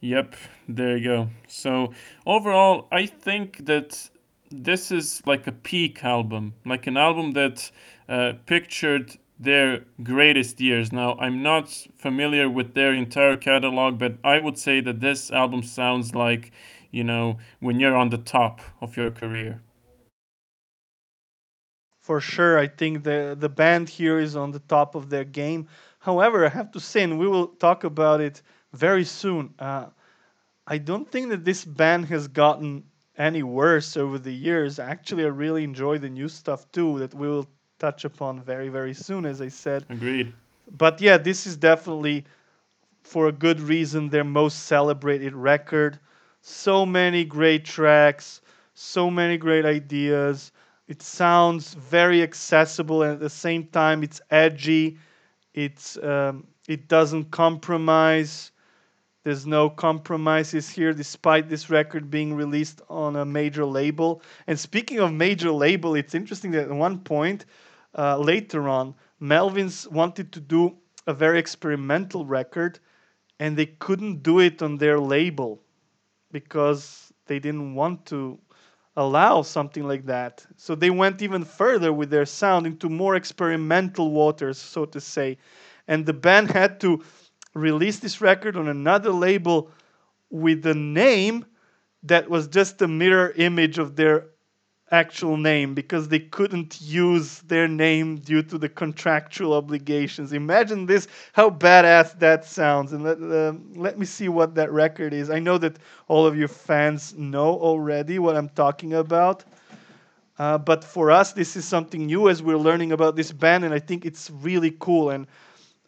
Yep, 0.00 0.34
there 0.68 0.96
you 0.96 1.04
go. 1.04 1.28
So 1.46 1.92
overall, 2.26 2.88
I 2.90 3.06
think 3.06 3.66
that 3.66 4.10
this 4.50 4.90
is 4.90 5.22
like 5.26 5.46
a 5.46 5.52
peak 5.52 6.04
album, 6.04 6.54
like 6.66 6.86
an 6.86 6.96
album 6.96 7.32
that 7.32 7.70
uh, 8.08 8.32
pictured 8.46 9.16
their 9.38 9.84
greatest 10.02 10.60
years. 10.60 10.92
Now, 10.92 11.16
I'm 11.18 11.42
not 11.42 11.68
familiar 11.96 12.48
with 12.48 12.74
their 12.74 12.92
entire 12.92 13.36
catalog, 13.36 13.98
but 13.98 14.16
I 14.24 14.38
would 14.38 14.58
say 14.58 14.80
that 14.80 15.00
this 15.00 15.30
album 15.30 15.62
sounds 15.62 16.14
like, 16.14 16.52
you 16.90 17.04
know, 17.04 17.38
when 17.60 17.80
you're 17.80 17.96
on 17.96 18.10
the 18.10 18.18
top 18.18 18.60
of 18.80 18.96
your 18.96 19.10
career. 19.10 19.62
For 22.00 22.20
sure, 22.20 22.58
I 22.58 22.66
think 22.66 23.04
the 23.04 23.36
the 23.38 23.48
band 23.48 23.88
here 23.88 24.18
is 24.18 24.34
on 24.34 24.50
the 24.50 24.58
top 24.58 24.96
of 24.96 25.08
their 25.08 25.24
game. 25.24 25.68
However, 26.02 26.44
I 26.44 26.48
have 26.48 26.72
to 26.72 26.80
say, 26.80 27.04
and 27.04 27.16
we 27.16 27.28
will 27.28 27.46
talk 27.46 27.84
about 27.84 28.20
it 28.20 28.42
very 28.72 29.04
soon. 29.04 29.54
Uh, 29.56 29.86
I 30.66 30.78
don't 30.78 31.08
think 31.08 31.28
that 31.28 31.44
this 31.44 31.64
band 31.64 32.06
has 32.06 32.26
gotten 32.26 32.82
any 33.16 33.44
worse 33.44 33.96
over 33.96 34.18
the 34.18 34.32
years. 34.32 34.80
Actually, 34.80 35.24
I 35.24 35.28
really 35.28 35.62
enjoy 35.62 35.98
the 35.98 36.08
new 36.08 36.28
stuff 36.28 36.70
too 36.72 36.98
that 36.98 37.14
we 37.14 37.28
will 37.28 37.46
touch 37.78 38.04
upon 38.04 38.42
very, 38.42 38.68
very 38.68 38.94
soon, 38.94 39.24
as 39.24 39.40
I 39.40 39.46
said. 39.46 39.84
Agreed. 39.90 40.32
But 40.76 41.00
yeah, 41.00 41.18
this 41.18 41.46
is 41.46 41.56
definitely, 41.56 42.24
for 43.04 43.28
a 43.28 43.32
good 43.32 43.60
reason, 43.60 44.08
their 44.08 44.24
most 44.24 44.64
celebrated 44.64 45.34
record. 45.34 46.00
So 46.40 46.84
many 46.84 47.24
great 47.24 47.64
tracks, 47.64 48.40
so 48.74 49.08
many 49.08 49.36
great 49.36 49.64
ideas. 49.64 50.50
It 50.88 51.00
sounds 51.00 51.74
very 51.74 52.22
accessible, 52.22 53.04
and 53.04 53.12
at 53.12 53.20
the 53.20 53.30
same 53.30 53.66
time, 53.68 54.02
it's 54.02 54.20
edgy. 54.32 54.98
It's 55.54 55.96
um, 55.98 56.46
it 56.68 56.88
doesn't 56.88 57.30
compromise 57.30 58.52
there's 59.24 59.46
no 59.46 59.70
compromises 59.70 60.68
here, 60.68 60.92
despite 60.92 61.48
this 61.48 61.70
record 61.70 62.10
being 62.10 62.34
released 62.34 62.82
on 62.88 63.14
a 63.14 63.24
major 63.24 63.64
label. 63.64 64.20
And 64.48 64.58
speaking 64.58 64.98
of 64.98 65.12
major 65.12 65.52
label, 65.52 65.94
it's 65.94 66.14
interesting 66.14 66.50
that 66.52 66.64
at 66.68 66.72
one 66.72 66.98
point 66.98 67.44
uh, 67.96 68.18
later 68.18 68.68
on, 68.68 68.94
Melvins 69.20 69.86
wanted 69.86 70.32
to 70.32 70.40
do 70.40 70.76
a 71.06 71.14
very 71.14 71.38
experimental 71.38 72.26
record, 72.26 72.80
and 73.38 73.56
they 73.56 73.66
couldn't 73.66 74.24
do 74.24 74.40
it 74.40 74.60
on 74.60 74.78
their 74.78 74.98
label 74.98 75.62
because 76.32 77.12
they 77.26 77.38
didn't 77.38 77.76
want 77.76 78.04
to 78.06 78.40
allow 78.96 79.42
something 79.42 79.86
like 79.86 80.06
that. 80.06 80.44
So 80.56 80.74
they 80.74 80.90
went 80.90 81.22
even 81.22 81.44
further 81.44 81.92
with 81.92 82.10
their 82.10 82.26
sound 82.26 82.66
into 82.66 82.88
more 82.88 83.16
experimental 83.16 84.10
waters, 84.10 84.58
so 84.58 84.84
to 84.86 85.00
say. 85.00 85.38
And 85.88 86.04
the 86.06 86.12
band 86.12 86.50
had 86.50 86.80
to 86.80 87.02
release 87.54 87.98
this 87.98 88.20
record 88.20 88.56
on 88.56 88.68
another 88.68 89.10
label 89.10 89.70
with 90.30 90.64
a 90.66 90.74
name 90.74 91.44
that 92.02 92.28
was 92.28 92.48
just 92.48 92.82
a 92.82 92.88
mirror 92.88 93.32
image 93.36 93.78
of 93.78 93.96
their 93.96 94.26
actual 94.92 95.36
name 95.38 95.74
because 95.74 96.08
they 96.08 96.20
couldn't 96.20 96.80
use 96.80 97.40
their 97.40 97.66
name 97.66 98.18
due 98.18 98.42
to 98.42 98.58
the 98.58 98.68
contractual 98.68 99.54
obligations. 99.54 100.32
Imagine 100.32 100.86
this, 100.86 101.08
how 101.32 101.50
badass 101.50 102.18
that 102.18 102.44
sounds. 102.44 102.92
And 102.92 103.02
let, 103.02 103.20
uh, 103.20 103.54
let 103.74 103.98
me 103.98 104.04
see 104.04 104.28
what 104.28 104.54
that 104.54 104.70
record 104.70 105.14
is. 105.14 105.30
I 105.30 105.38
know 105.38 105.58
that 105.58 105.78
all 106.08 106.26
of 106.26 106.36
you 106.36 106.46
fans 106.46 107.14
know 107.16 107.58
already 107.58 108.18
what 108.18 108.36
I'm 108.36 108.50
talking 108.50 108.92
about. 108.94 109.44
Uh, 110.38 110.58
but 110.58 110.84
for 110.84 111.10
us, 111.10 111.32
this 111.32 111.56
is 111.56 111.64
something 111.64 112.06
new 112.06 112.28
as 112.28 112.42
we're 112.42 112.56
learning 112.56 112.92
about 112.92 113.16
this 113.16 113.32
band, 113.32 113.64
and 113.64 113.74
I 113.74 113.78
think 113.78 114.04
it's 114.04 114.30
really 114.30 114.74
cool. 114.78 115.10
And 115.10 115.26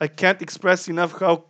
I 0.01 0.09
can't 0.09 0.41
express 0.43 0.89
enough 0.89 1.19
how 1.19 1.45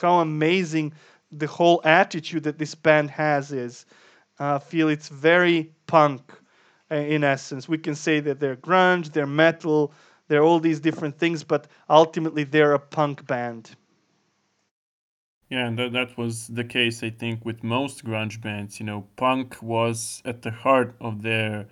how 0.00 0.18
amazing 0.18 0.92
the 1.30 1.46
whole 1.46 1.80
attitude 1.84 2.42
that 2.42 2.58
this 2.58 2.74
band 2.74 3.10
has 3.10 3.52
is. 3.52 3.86
I 4.40 4.58
feel 4.58 4.88
it's 4.88 5.08
very 5.08 5.70
punk 5.86 6.32
in 6.94 7.24
essence. 7.24 7.68
We 7.68 7.78
can 7.78 7.94
say 7.94 8.20
that 8.20 8.40
they're 8.40 8.56
grunge, 8.56 9.12
they're 9.12 9.26
metal, 9.26 9.92
they're 10.28 10.42
all 10.42 10.60
these 10.60 10.80
different 10.80 11.18
things, 11.18 11.44
but 11.44 11.66
ultimately 11.88 12.44
they're 12.44 12.72
a 12.72 12.78
punk 12.78 13.26
band. 13.26 13.70
Yeah, 15.50 15.66
and 15.66 15.78
that, 15.78 15.92
that 15.92 16.16
was 16.16 16.48
the 16.48 16.64
case, 16.64 17.02
I 17.02 17.10
think, 17.10 17.44
with 17.44 17.62
most 17.62 18.04
grunge 18.04 18.40
bands. 18.40 18.80
You 18.80 18.86
know, 18.86 19.06
punk 19.16 19.62
was 19.62 20.22
at 20.24 20.42
the 20.42 20.50
heart 20.50 20.96
of 21.00 21.22
their 21.22 21.66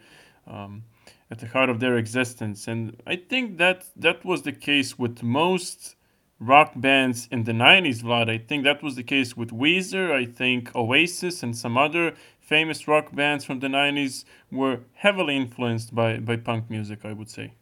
um, 0.46 0.84
at 1.30 1.38
the 1.38 1.46
heart 1.46 1.70
of 1.70 1.80
their 1.80 1.96
existence, 1.96 2.68
and 2.68 3.00
I 3.06 3.16
think 3.16 3.56
that 3.56 3.86
that 3.96 4.24
was 4.24 4.42
the 4.42 4.52
case 4.52 4.98
with 4.98 5.22
most 5.22 5.96
rock 6.42 6.72
bands 6.76 7.28
in 7.30 7.44
the 7.44 7.52
90s, 7.52 8.02
Vlad. 8.02 8.28
I 8.28 8.38
think 8.38 8.64
that 8.64 8.82
was 8.82 8.96
the 8.96 9.02
case 9.02 9.36
with 9.36 9.50
Weezer. 9.50 10.12
I 10.12 10.26
think 10.26 10.74
Oasis 10.74 11.42
and 11.42 11.56
some 11.56 11.78
other 11.78 12.14
famous 12.42 12.86
rock 12.86 13.14
bands 13.14 13.44
from 13.44 13.60
the 13.60 13.68
90s 13.68 14.24
were 14.50 14.80
heavily 14.94 15.36
influenced 15.36 15.94
by, 15.94 16.18
by 16.18 16.36
punk 16.36 16.68
music, 16.68 17.04
I 17.04 17.12
would 17.12 17.30
say. 17.30 17.54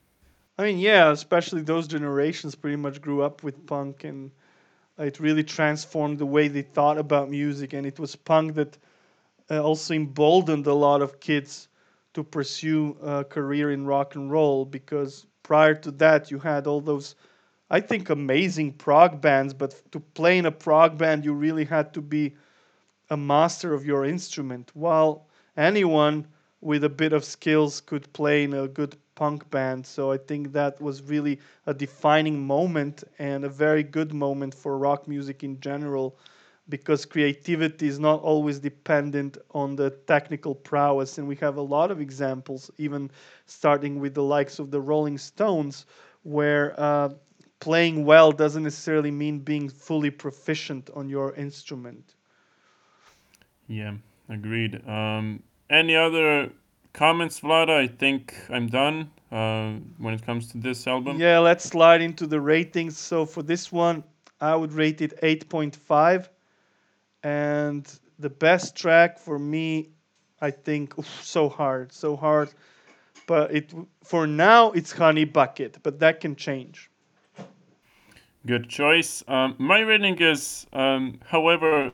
I 0.58 0.64
mean, 0.64 0.78
yeah, 0.78 1.10
especially 1.12 1.62
those 1.62 1.86
generations 1.86 2.54
pretty 2.54 2.76
much 2.76 3.00
grew 3.00 3.22
up 3.22 3.42
with 3.42 3.66
punk 3.66 4.04
and 4.04 4.30
it 4.98 5.20
really 5.20 5.44
transformed 5.44 6.18
the 6.18 6.26
way 6.26 6.48
they 6.48 6.62
thought 6.62 6.98
about 6.98 7.30
music. 7.30 7.72
And 7.72 7.86
it 7.86 7.98
was 7.98 8.16
punk 8.16 8.54
that 8.54 8.76
uh, 9.50 9.62
also 9.62 9.94
emboldened 9.94 10.66
a 10.66 10.74
lot 10.74 11.02
of 11.02 11.20
kids 11.20 11.68
to 12.14 12.24
pursue 12.24 12.96
a 13.02 13.24
career 13.24 13.70
in 13.70 13.86
rock 13.86 14.14
and 14.14 14.30
roll 14.30 14.64
because 14.64 15.26
prior 15.42 15.74
to 15.74 15.90
that, 15.92 16.30
you 16.30 16.38
had 16.38 16.66
all 16.66 16.80
those 16.80 17.14
I 17.70 17.80
think 17.80 18.10
amazing 18.10 18.72
prog 18.72 19.20
bands, 19.20 19.54
but 19.54 19.80
to 19.92 20.00
play 20.00 20.38
in 20.38 20.46
a 20.46 20.50
prog 20.50 20.98
band, 20.98 21.24
you 21.24 21.32
really 21.32 21.64
had 21.64 21.94
to 21.94 22.00
be 22.00 22.34
a 23.10 23.16
master 23.16 23.74
of 23.74 23.84
your 23.84 24.04
instrument. 24.04 24.70
While 24.74 25.26
anyone 25.56 26.26
with 26.60 26.84
a 26.84 26.88
bit 26.88 27.12
of 27.12 27.24
skills 27.24 27.80
could 27.80 28.12
play 28.12 28.44
in 28.44 28.54
a 28.54 28.68
good 28.68 28.96
punk 29.14 29.50
band. 29.50 29.86
So 29.86 30.10
I 30.12 30.18
think 30.18 30.52
that 30.52 30.80
was 30.80 31.02
really 31.02 31.38
a 31.66 31.74
defining 31.74 32.46
moment 32.46 33.04
and 33.18 33.44
a 33.44 33.48
very 33.48 33.82
good 33.82 34.12
moment 34.14 34.54
for 34.54 34.78
rock 34.78 35.06
music 35.08 35.42
in 35.44 35.60
general 35.60 36.16
because 36.68 37.04
creativity 37.04 37.86
is 37.88 37.98
not 37.98 38.20
always 38.22 38.58
dependent 38.60 39.36
on 39.50 39.76
the 39.76 39.90
technical 40.06 40.54
prowess. 40.54 41.18
And 41.18 41.26
we 41.26 41.36
have 41.36 41.56
a 41.56 41.62
lot 41.62 41.90
of 41.90 42.00
examples, 42.00 42.70
even 42.78 43.10
starting 43.46 44.00
with 44.00 44.14
the 44.14 44.22
likes 44.22 44.58
of 44.58 44.70
the 44.70 44.80
Rolling 44.80 45.18
Stones, 45.18 45.86
where 46.22 46.78
uh, 46.80 47.10
playing 47.58 48.04
well 48.04 48.32
doesn't 48.32 48.62
necessarily 48.62 49.10
mean 49.10 49.40
being 49.40 49.68
fully 49.68 50.10
proficient 50.10 50.90
on 50.94 51.08
your 51.08 51.34
instrument. 51.34 52.14
Yeah, 53.70 53.94
agreed. 54.28 54.86
Um, 54.88 55.44
any 55.70 55.94
other 55.94 56.50
comments, 56.92 57.38
Vlada? 57.38 57.70
I 57.70 57.86
think 57.86 58.34
I'm 58.50 58.66
done 58.66 59.12
uh, 59.30 59.74
when 59.98 60.12
it 60.12 60.26
comes 60.26 60.48
to 60.48 60.58
this 60.58 60.88
album. 60.88 61.20
Yeah, 61.20 61.38
let's 61.38 61.64
slide 61.64 62.02
into 62.02 62.26
the 62.26 62.40
ratings. 62.40 62.98
So 62.98 63.24
for 63.24 63.44
this 63.44 63.70
one, 63.70 64.02
I 64.40 64.56
would 64.56 64.72
rate 64.72 65.00
it 65.00 65.20
8.5. 65.22 66.28
And 67.22 68.00
the 68.18 68.30
best 68.30 68.74
track 68.74 69.20
for 69.20 69.38
me, 69.38 69.90
I 70.40 70.50
think, 70.50 70.98
oof, 70.98 71.24
so 71.24 71.48
hard, 71.48 71.92
so 71.92 72.16
hard. 72.16 72.50
But 73.28 73.54
it 73.54 73.72
for 74.02 74.26
now, 74.26 74.72
it's 74.72 74.90
Honey 74.90 75.24
Bucket, 75.24 75.78
but 75.84 76.00
that 76.00 76.20
can 76.20 76.34
change. 76.34 76.90
Good 78.44 78.68
choice. 78.68 79.22
Um, 79.28 79.54
my 79.58 79.80
rating 79.80 80.18
is, 80.18 80.66
um, 80.72 81.20
however, 81.26 81.92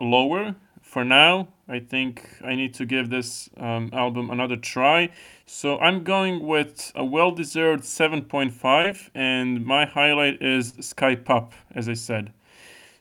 lower 0.00 0.54
for 0.98 1.04
now. 1.04 1.46
I 1.68 1.78
think 1.78 2.28
I 2.44 2.56
need 2.56 2.74
to 2.74 2.84
give 2.84 3.08
this 3.08 3.48
um, 3.56 3.88
album 3.92 4.30
another 4.30 4.56
try. 4.56 5.10
So 5.46 5.78
I'm 5.78 6.02
going 6.02 6.44
with 6.44 6.90
a 6.96 7.04
well 7.04 7.30
deserved 7.30 7.84
7.5, 7.84 9.10
and 9.14 9.64
my 9.64 9.86
highlight 9.86 10.42
is 10.42 10.74
Sky 10.80 11.14
Pup, 11.14 11.52
as 11.72 11.88
I 11.88 11.94
said. 11.94 12.32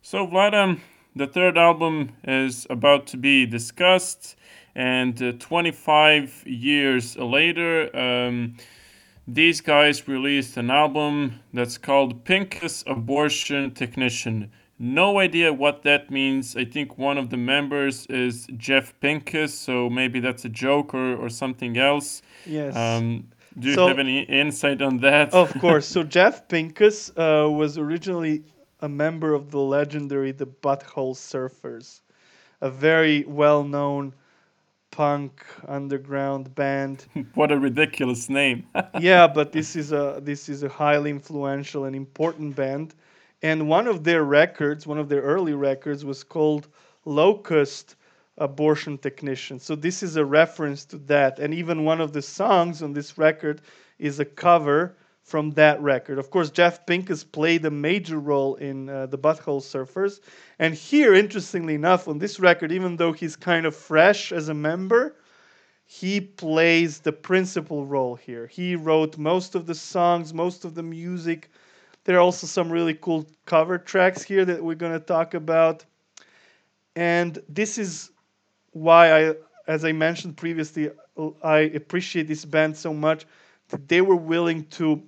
So, 0.04 0.28
Vlad, 0.28 0.80
the 1.16 1.26
third 1.26 1.58
album 1.58 2.12
is 2.24 2.68
about 2.70 3.08
to 3.08 3.18
be 3.18 3.48
discussed, 3.48 4.36
and 4.76 5.20
uh, 5.20 5.32
25 5.40 6.44
years 6.46 7.18
later, 7.18 7.90
um, 7.98 8.58
these 9.28 9.60
guys 9.60 10.08
released 10.08 10.56
an 10.56 10.70
album 10.70 11.40
that's 11.52 11.80
called 11.80 12.26
Pinkus 12.26 12.84
Abortion 12.86 13.74
Technician. 13.74 14.52
No 14.80 15.20
idea 15.20 15.52
what 15.52 15.84
that 15.84 16.12
means. 16.12 16.56
I 16.56 16.66
think 16.66 16.98
one 16.98 17.18
of 17.18 17.30
the 17.30 17.38
members 17.38 18.06
is 18.08 18.48
Jeff 18.58 18.94
Pinkus, 19.02 19.50
so 19.50 19.90
maybe 19.90 20.20
that's 20.20 20.46
a 20.46 20.50
joke 20.50 20.94
or, 20.94 21.16
or 21.16 21.30
something 21.30 21.78
else. 21.78 22.22
Yes. 22.46 22.76
Um, 22.76 23.30
do 23.58 23.70
you 23.70 23.74
so, 23.74 23.88
have 23.88 23.98
any 23.98 24.22
insight 24.22 24.84
on 24.84 25.00
that? 25.00 25.34
Of 25.34 25.52
course. 25.60 25.88
So 25.88 26.04
Jeff 26.18 26.48
Pinkus 26.48 27.10
uh, 27.18 27.50
was 27.50 27.80
originally 27.80 28.44
a 28.82 28.90
member 28.90 29.34
of 29.34 29.50
the 29.50 29.60
legendary 29.60 30.32
The 30.32 30.46
Butthole 30.46 31.16
Surfers, 31.16 32.02
a 32.62 32.70
very 32.70 33.24
well-known 33.26 34.14
punk 34.92 35.46
underground 35.68 36.54
band. 36.54 37.06
what 37.34 37.52
a 37.52 37.58
ridiculous 37.58 38.30
name. 38.30 38.66
yeah, 39.00 39.28
but 39.28 39.52
this 39.52 39.76
is 39.76 39.92
a 39.92 40.20
this 40.22 40.50
is 40.50 40.64
a 40.64 40.70
highly 40.70 41.10
influential 41.10 41.86
and 41.86 41.96
important 41.96 42.56
band. 42.56 42.94
And 43.42 43.70
one 43.70 43.88
of 43.88 44.04
their 44.04 44.24
records, 44.24 44.88
one 44.88 44.98
of 44.98 45.10
their 45.10 45.22
early 45.22 45.54
records 45.54 46.04
was 46.04 46.24
called 46.24 46.68
Locust 47.06 47.96
Abortion 48.38 48.98
Technician. 48.98 49.60
So 49.60 49.76
this 49.76 50.02
is 50.02 50.16
a 50.16 50.26
reference 50.26 50.86
to 50.86 50.98
that. 51.00 51.40
And 51.40 51.54
even 51.54 51.86
one 51.86 52.02
of 52.02 52.14
the 52.14 52.22
songs 52.22 52.82
on 52.82 52.94
this 52.94 53.18
record 53.18 53.62
is 54.00 54.20
a 54.20 54.26
cover 54.26 54.96
from 55.22 55.52
that 55.52 55.82
record. 55.82 56.18
Of 56.20 56.32
course, 56.32 56.50
Jeff 56.50 56.86
Pinkus 56.86 57.24
played 57.30 57.66
a 57.66 57.72
major 57.72 58.20
role 58.20 58.56
in 58.56 58.90
uh, 58.90 59.08
the 59.08 59.18
Butthole 59.18 59.62
Surfers. 59.62 60.22
And 60.58 60.74
here, 60.74 61.14
interestingly 61.14 61.76
enough, 61.76 62.08
on 62.08 62.18
this 62.18 62.40
record, 62.40 62.72
even 62.72 62.96
though 62.96 63.12
he's 63.12 63.36
kind 63.36 63.66
of 63.66 63.76
fresh 63.76 64.32
as 64.32 64.50
a 64.50 64.54
member, 64.54 65.16
he 65.86 66.22
plays 66.22 67.00
the 67.00 67.12
principal 67.12 67.86
role 67.86 68.16
here. 68.16 68.48
He 68.48 68.76
wrote 68.76 69.18
most 69.18 69.54
of 69.54 69.66
the 69.66 69.76
songs, 69.76 70.34
most 70.34 70.64
of 70.64 70.76
the 70.76 70.84
music. 70.84 71.50
There 72.08 72.16
are 72.16 72.22
also 72.22 72.48
some 72.48 72.72
really 72.72 72.94
cool 72.94 73.28
cover 73.46 73.78
tracks 73.78 74.24
here 74.24 74.46
that 74.46 74.64
we're 74.64 74.76
going 74.76 74.94
to 74.94 75.06
talk 75.06 75.34
about. 75.34 75.84
And 76.96 77.38
this 77.50 77.78
is 77.78 78.12
why 78.72 79.12
I 79.12 79.36
as 79.68 79.84
I 79.84 79.92
mentioned 79.92 80.38
previously, 80.38 80.90
I 81.44 81.58
appreciate 81.60 82.30
this 82.30 82.46
band 82.46 82.78
so 82.78 82.94
much 82.94 83.26
that 83.68 83.90
they 83.90 84.00
were 84.00 84.16
willing 84.16 84.64
to 84.80 85.04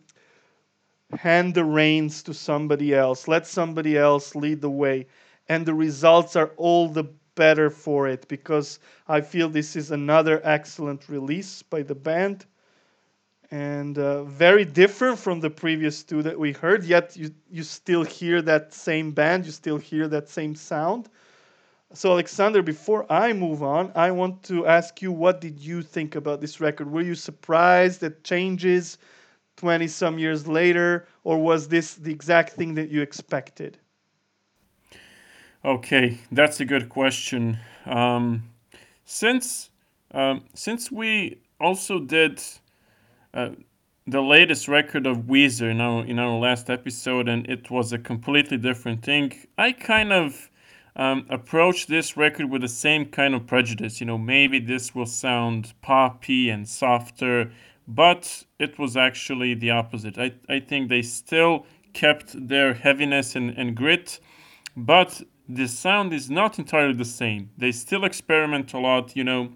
hand 1.18 1.56
the 1.56 1.64
reins 1.64 2.22
to 2.24 2.34
somebody 2.34 2.94
else, 2.94 3.30
let 3.30 3.48
somebody 3.48 3.98
else 3.98 4.36
lead 4.36 4.60
the 4.60 4.70
way. 4.70 5.08
And 5.48 5.66
the 5.66 5.74
results 5.74 6.36
are 6.36 6.52
all 6.58 6.90
the 6.90 7.06
better 7.36 7.70
for 7.70 8.10
it 8.10 8.28
because 8.28 8.80
I 9.08 9.22
feel 9.22 9.48
this 9.48 9.78
is 9.78 9.92
another 9.92 10.42
excellent 10.44 11.08
release 11.08 11.64
by 11.64 11.84
the 11.84 11.96
band 11.96 12.46
and 13.52 13.98
uh, 13.98 14.24
very 14.26 14.64
different 14.64 15.18
from 15.18 15.40
the 15.40 15.50
previous 15.50 16.04
two 16.04 16.22
that 16.24 16.38
we 16.38 16.52
heard. 16.52 16.84
Yet 16.84 17.16
you, 17.18 17.32
you 17.50 17.64
still 17.64 18.04
hear 18.04 18.42
that 18.44 18.74
same 18.74 19.12
band, 19.12 19.46
you 19.46 19.52
still 19.52 19.78
hear 19.78 20.08
that 20.08 20.30
same 20.30 20.56
sound. 20.56 21.10
So, 21.94 22.12
Alexander, 22.12 22.62
before 22.62 23.12
I 23.12 23.34
move 23.34 23.64
on, 23.64 23.92
I 23.96 24.12
want 24.12 24.44
to 24.44 24.68
ask 24.68 25.02
you 25.02 25.12
what 25.12 25.42
did 25.42 25.60
you 25.60 25.82
think 25.82 26.16
about 26.16 26.40
this 26.40 26.62
record? 26.62 26.92
Were 26.92 27.02
you 27.02 27.16
surprised 27.16 28.04
at 28.04 28.24
changes 28.24 29.00
20 29.58 29.88
some 29.88 30.20
years 30.20 30.48
later, 30.48 31.08
or 31.24 31.40
was 31.40 31.68
this 31.68 31.96
the 31.96 32.12
exact 32.12 32.54
thing 32.54 32.76
that 32.76 32.90
you 32.90 33.02
expected? 33.02 33.78
Okay, 35.66 36.20
that's 36.32 36.60
a 36.60 36.66
good 36.66 36.90
question. 36.90 37.58
Um, 37.86 38.44
since 39.04 39.72
um, 40.12 40.46
since 40.54 40.92
we 40.92 41.40
also 41.60 42.00
did 42.00 42.42
uh, 43.34 43.50
the 44.08 44.22
latest 44.22 44.68
record 44.68 45.06
of 45.06 45.28
Weezer 45.28 45.70
in 45.70 45.82
our 45.82 46.04
in 46.06 46.20
our 46.20 46.38
last 46.40 46.70
episode, 46.70 47.30
and 47.30 47.48
it 47.50 47.70
was 47.70 47.94
a 47.94 48.00
completely 48.00 48.58
different 48.58 49.04
thing, 49.04 49.34
I 49.58 49.72
kind 49.72 50.12
of 50.12 50.50
um, 50.96 51.26
approach 51.30 51.88
this 51.88 52.18
record 52.18 52.50
with 52.50 52.62
the 52.62 52.68
same 52.68 53.06
kind 53.06 53.36
of 53.36 53.46
prejudice. 53.46 54.00
You 54.00 54.08
know, 54.08 54.18
maybe 54.18 54.60
this 54.60 54.96
will 54.96 55.06
sound 55.06 55.74
poppy 55.82 56.50
and 56.50 56.68
softer, 56.68 57.52
but 57.88 58.46
it 58.60 58.80
was 58.80 58.98
actually 58.98 59.54
the 59.54 59.72
opposite. 59.72 60.18
I, 60.18 60.34
I 60.48 60.60
think 60.60 60.90
they 60.90 61.02
still 61.02 61.66
kept 61.94 62.48
their 62.48 62.74
heaviness 62.74 63.36
and, 63.36 63.52
and 63.58 63.76
grit, 63.76 64.20
but 64.76 65.22
the 65.48 65.68
sound 65.68 66.14
is 66.14 66.30
not 66.30 66.60
entirely 66.60 66.94
the 66.94 67.06
same. 67.06 67.50
They 67.58 67.72
still 67.72 68.06
experiment 68.06 68.74
a 68.74 68.80
lot, 68.80 69.16
you 69.16 69.24
know. 69.24 69.54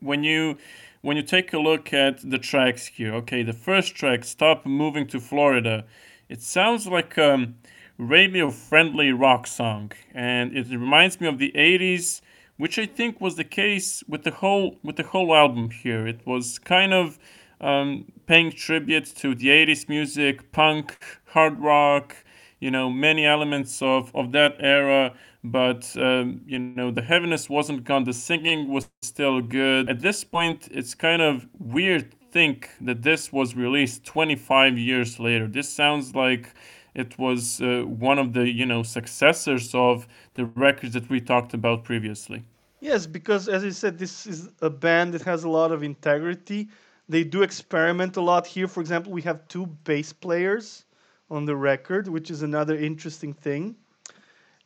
When 0.00 0.22
you 0.22 0.58
when 1.00 1.16
you 1.16 1.22
take 1.22 1.52
a 1.52 1.58
look 1.58 1.92
at 1.92 2.28
the 2.28 2.38
tracks 2.38 2.86
here, 2.86 3.14
okay, 3.14 3.42
the 3.42 3.52
first 3.52 3.94
track, 3.94 4.24
Stop 4.24 4.66
Moving 4.66 5.06
to 5.08 5.20
Florida, 5.20 5.84
it 6.28 6.42
sounds 6.42 6.86
like 6.86 7.16
um, 7.18 7.56
radio 7.98 8.50
friendly 8.50 9.10
rock 9.12 9.46
song 9.46 9.90
and 10.14 10.56
it 10.56 10.68
reminds 10.70 11.20
me 11.20 11.26
of 11.26 11.38
the 11.38 11.50
80s 11.56 12.20
which 12.58 12.78
i 12.78 12.86
think 12.86 13.20
was 13.20 13.36
the 13.36 13.44
case 13.44 14.04
with 14.06 14.22
the 14.22 14.30
whole 14.30 14.76
with 14.82 14.96
the 14.96 15.02
whole 15.02 15.34
album 15.34 15.70
here. 15.70 16.06
It 16.06 16.20
was 16.26 16.58
kind 16.58 16.92
of 16.92 17.18
um, 17.60 18.04
paying 18.26 18.52
tribute 18.52 19.06
to 19.16 19.34
the 19.34 19.48
80s 19.48 19.88
music 19.88 20.52
punk 20.52 20.98
hard 21.26 21.58
rock 21.58 22.16
you 22.60 22.70
know 22.70 22.90
many 22.90 23.24
elements 23.26 23.80
of 23.82 24.14
of 24.14 24.32
that 24.32 24.56
era 24.60 25.12
but 25.44 25.96
um, 25.98 26.40
you 26.46 26.58
know 26.58 26.90
the 26.90 27.02
heaviness 27.02 27.48
wasn't 27.48 27.84
gone 27.84 28.04
the 28.04 28.12
singing 28.12 28.68
was 28.68 28.88
still 29.02 29.40
good 29.40 29.88
at 29.88 30.00
this 30.00 30.24
point 30.24 30.68
it's 30.70 30.94
kind 30.94 31.22
of 31.22 31.46
weird 31.58 32.10
to 32.10 32.16
think 32.30 32.70
that 32.80 33.02
this 33.02 33.32
was 33.32 33.54
released 33.54 34.04
25 34.04 34.76
years 34.76 35.18
later 35.18 35.46
this 35.46 35.68
sounds 35.68 36.14
like 36.14 36.54
it 36.98 37.16
was 37.16 37.60
uh, 37.60 37.82
one 37.86 38.18
of 38.18 38.32
the 38.32 38.48
you 38.48 38.66
know 38.66 38.82
successors 38.82 39.74
of 39.74 40.08
the 40.34 40.44
records 40.44 40.94
that 40.94 41.08
we 41.08 41.20
talked 41.20 41.54
about 41.54 41.84
previously. 41.84 42.42
Yes, 42.80 43.06
because 43.06 43.48
as 43.48 43.64
I 43.64 43.70
said, 43.70 43.98
this 43.98 44.26
is 44.26 44.50
a 44.62 44.70
band 44.70 45.14
that 45.14 45.22
has 45.22 45.44
a 45.44 45.48
lot 45.48 45.72
of 45.72 45.82
integrity. 45.82 46.68
They 47.08 47.24
do 47.24 47.42
experiment 47.42 48.16
a 48.16 48.20
lot 48.20 48.46
here. 48.46 48.68
For 48.68 48.80
example, 48.80 49.12
we 49.12 49.22
have 49.22 49.46
two 49.48 49.66
bass 49.84 50.12
players 50.12 50.84
on 51.30 51.44
the 51.44 51.56
record, 51.56 52.08
which 52.08 52.30
is 52.30 52.42
another 52.42 52.76
interesting 52.76 53.32
thing. 53.32 53.76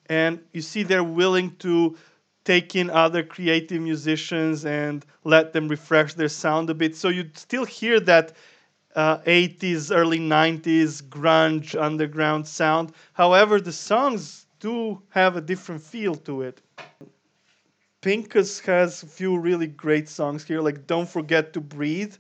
And 0.07 0.40
you 0.53 0.62
see, 0.62 0.83
they're 0.83 1.05
willing 1.05 1.57
to 1.57 1.96
take 2.44 2.75
in 2.75 2.90
other 2.90 3.22
creative 3.22 3.81
musicians 3.81 4.64
and 4.64 5.05
let 5.25 5.53
them 5.53 5.68
refresh 5.68 6.14
their 6.14 6.29
sound 6.29 6.70
a 6.70 6.75
bit. 6.75 6.96
So 6.96 7.09
you 7.09 7.31
still 7.35 7.64
hear 7.64 8.01
that 8.01 8.33
uh, 8.94 9.18
80s, 9.18 9.94
early 9.94 10.18
90s 10.18 11.03
grunge 11.03 11.81
underground 11.81 12.46
sound. 12.46 12.92
However, 13.12 13.61
the 13.61 13.72
songs 13.72 14.46
do 14.61 15.03
have 15.11 15.37
a 15.37 15.40
different 15.40 15.83
feel 15.83 16.14
to 16.14 16.42
it. 16.42 16.61
Pinkus 18.03 18.61
has 18.66 19.03
a 19.03 19.07
few 19.07 19.38
really 19.38 19.68
great 19.68 20.09
songs 20.09 20.44
here, 20.44 20.61
like 20.61 20.88
"Don't 20.88 21.09
Forget 21.09 21.53
to 21.53 21.61
Breathe," 21.61 22.16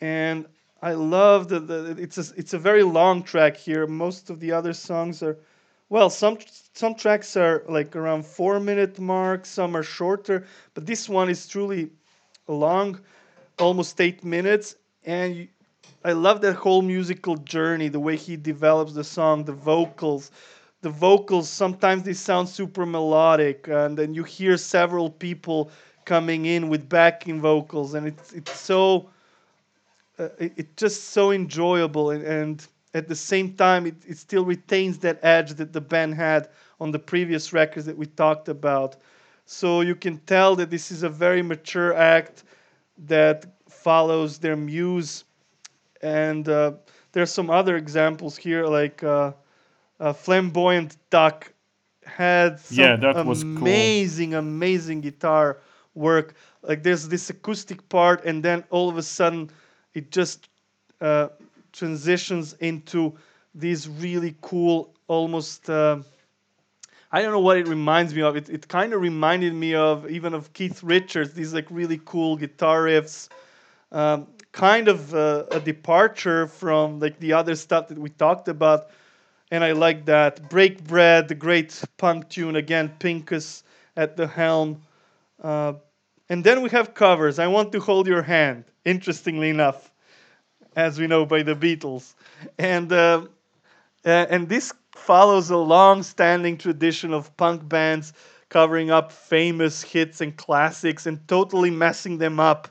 and 0.00 0.46
I 0.80 0.92
love 0.92 1.48
that 1.48 1.96
it's 1.98 2.18
a 2.18 2.24
it's 2.36 2.54
a 2.54 2.58
very 2.58 2.84
long 2.84 3.22
track 3.24 3.56
here. 3.56 3.86
Most 3.86 4.30
of 4.30 4.38
the 4.38 4.52
other 4.52 4.72
songs 4.72 5.22
are, 5.22 5.36
well, 5.88 6.08
some 6.08 6.38
some 6.72 6.94
tracks 6.94 7.36
are 7.36 7.64
like 7.68 7.96
around 7.96 8.24
four 8.24 8.60
minute 8.60 8.98
mark, 9.00 9.44
some 9.44 9.76
are 9.76 9.82
shorter, 9.82 10.46
but 10.74 10.86
this 10.86 11.08
one 11.08 11.28
is 11.28 11.48
truly 11.48 11.90
long, 12.46 13.00
almost 13.58 14.00
eight 14.00 14.22
minutes, 14.24 14.76
and 15.04 15.48
I 16.04 16.12
love 16.12 16.40
that 16.42 16.54
whole 16.54 16.82
musical 16.82 17.36
journey, 17.36 17.88
the 17.88 18.00
way 18.00 18.16
he 18.16 18.36
develops 18.36 18.92
the 18.92 19.04
song, 19.04 19.44
the 19.44 19.52
vocals. 19.52 20.30
The 20.80 20.90
vocals 20.90 21.48
sometimes 21.48 22.04
they 22.04 22.12
sound 22.12 22.48
super 22.48 22.86
melodic, 22.86 23.66
and 23.66 23.98
then 23.98 24.14
you 24.14 24.22
hear 24.22 24.56
several 24.56 25.10
people 25.10 25.72
coming 26.04 26.46
in 26.46 26.68
with 26.68 26.88
backing 26.88 27.40
vocals, 27.40 27.94
and 27.94 28.06
it's 28.06 28.32
it's 28.32 28.60
so 28.60 29.10
uh, 30.18 30.28
it, 30.38 30.52
it's 30.56 30.76
just 30.76 31.10
so 31.10 31.30
enjoyable, 31.30 32.10
and, 32.10 32.24
and 32.24 32.66
at 32.94 33.08
the 33.08 33.14
same 33.14 33.54
time, 33.54 33.86
it, 33.86 33.94
it 34.06 34.18
still 34.18 34.44
retains 34.44 34.98
that 34.98 35.18
edge 35.22 35.54
that 35.54 35.72
the 35.72 35.80
band 35.80 36.14
had 36.14 36.48
on 36.80 36.90
the 36.90 36.98
previous 36.98 37.52
records 37.52 37.86
that 37.86 37.96
we 37.96 38.06
talked 38.06 38.48
about. 38.48 38.96
So 39.46 39.80
you 39.80 39.94
can 39.94 40.18
tell 40.18 40.56
that 40.56 40.70
this 40.70 40.90
is 40.90 41.02
a 41.02 41.08
very 41.08 41.42
mature 41.42 41.94
act 41.94 42.44
that 43.06 43.46
follows 43.68 44.38
their 44.38 44.56
muse 44.56 45.24
and 46.02 46.48
uh, 46.48 46.72
there's 47.12 47.32
some 47.32 47.50
other 47.50 47.76
examples 47.76 48.36
here, 48.36 48.66
like 48.66 49.02
uh, 49.02 49.32
Flamboyant 50.14 50.96
Duck 51.10 51.52
had 52.04 52.60
some 52.60 52.78
yeah, 52.78 52.96
that 52.96 53.26
was 53.26 53.42
amazing, 53.42 54.30
cool. 54.30 54.38
amazing 54.38 55.00
guitar 55.00 55.58
work. 55.94 56.34
Like 56.62 56.82
there's 56.82 57.08
this 57.08 57.30
acoustic 57.30 57.88
part, 57.88 58.24
and 58.24 58.42
then 58.42 58.64
all 58.70 58.88
of 58.88 58.96
a 58.98 59.02
sudden 59.02 59.50
it 59.98 60.10
just 60.10 60.48
uh, 61.00 61.28
transitions 61.72 62.54
into 62.54 63.16
these 63.54 63.88
really 63.88 64.34
cool, 64.40 64.92
almost. 65.06 65.68
Uh, 65.68 65.98
I 67.10 67.22
don't 67.22 67.32
know 67.32 67.40
what 67.40 67.56
it 67.56 67.68
reminds 67.68 68.14
me 68.14 68.22
of. 68.22 68.36
It, 68.36 68.48
it 68.50 68.68
kind 68.68 68.92
of 68.92 69.00
reminded 69.00 69.54
me 69.54 69.74
of 69.74 70.10
even 70.10 70.34
of 70.34 70.52
Keith 70.52 70.82
Richards. 70.82 71.32
These 71.34 71.54
like 71.54 71.66
really 71.70 72.00
cool 72.04 72.36
guitar 72.36 72.82
riffs. 72.82 73.28
Um, 73.92 74.26
kind 74.52 74.88
of 74.88 75.14
a, 75.14 75.46
a 75.52 75.60
departure 75.60 76.46
from 76.46 77.00
like 77.00 77.18
the 77.20 77.32
other 77.32 77.54
stuff 77.54 77.88
that 77.88 77.98
we 77.98 78.10
talked 78.10 78.48
about 78.48 78.90
and 79.50 79.64
I 79.64 79.72
like 79.72 80.04
that. 80.06 80.48
Break 80.48 80.84
Bread, 80.84 81.28
the 81.28 81.34
great 81.34 81.82
punk 81.96 82.28
tune 82.28 82.56
again. 82.56 82.92
Pinkus 82.98 83.62
at 83.96 84.16
the 84.16 84.26
helm, 84.26 84.82
uh, 85.42 85.74
and 86.28 86.44
then 86.44 86.62
we 86.62 86.70
have 86.70 86.94
covers. 86.94 87.38
I 87.38 87.46
want 87.46 87.72
to 87.72 87.80
hold 87.80 88.06
your 88.06 88.22
hand. 88.22 88.64
Interestingly 88.84 89.50
enough, 89.50 89.87
as 90.78 90.98
we 91.00 91.08
know 91.08 91.26
by 91.26 91.42
the 91.42 91.56
Beatles, 91.56 92.14
and 92.56 92.92
uh, 92.92 93.26
uh, 94.04 94.26
and 94.30 94.48
this 94.48 94.72
follows 94.94 95.50
a 95.50 95.56
long-standing 95.56 96.56
tradition 96.56 97.12
of 97.12 97.36
punk 97.36 97.68
bands 97.68 98.12
covering 98.48 98.90
up 98.90 99.10
famous 99.10 99.82
hits 99.82 100.20
and 100.20 100.36
classics 100.36 101.06
and 101.06 101.26
totally 101.26 101.70
messing 101.70 102.18
them 102.18 102.38
up. 102.38 102.68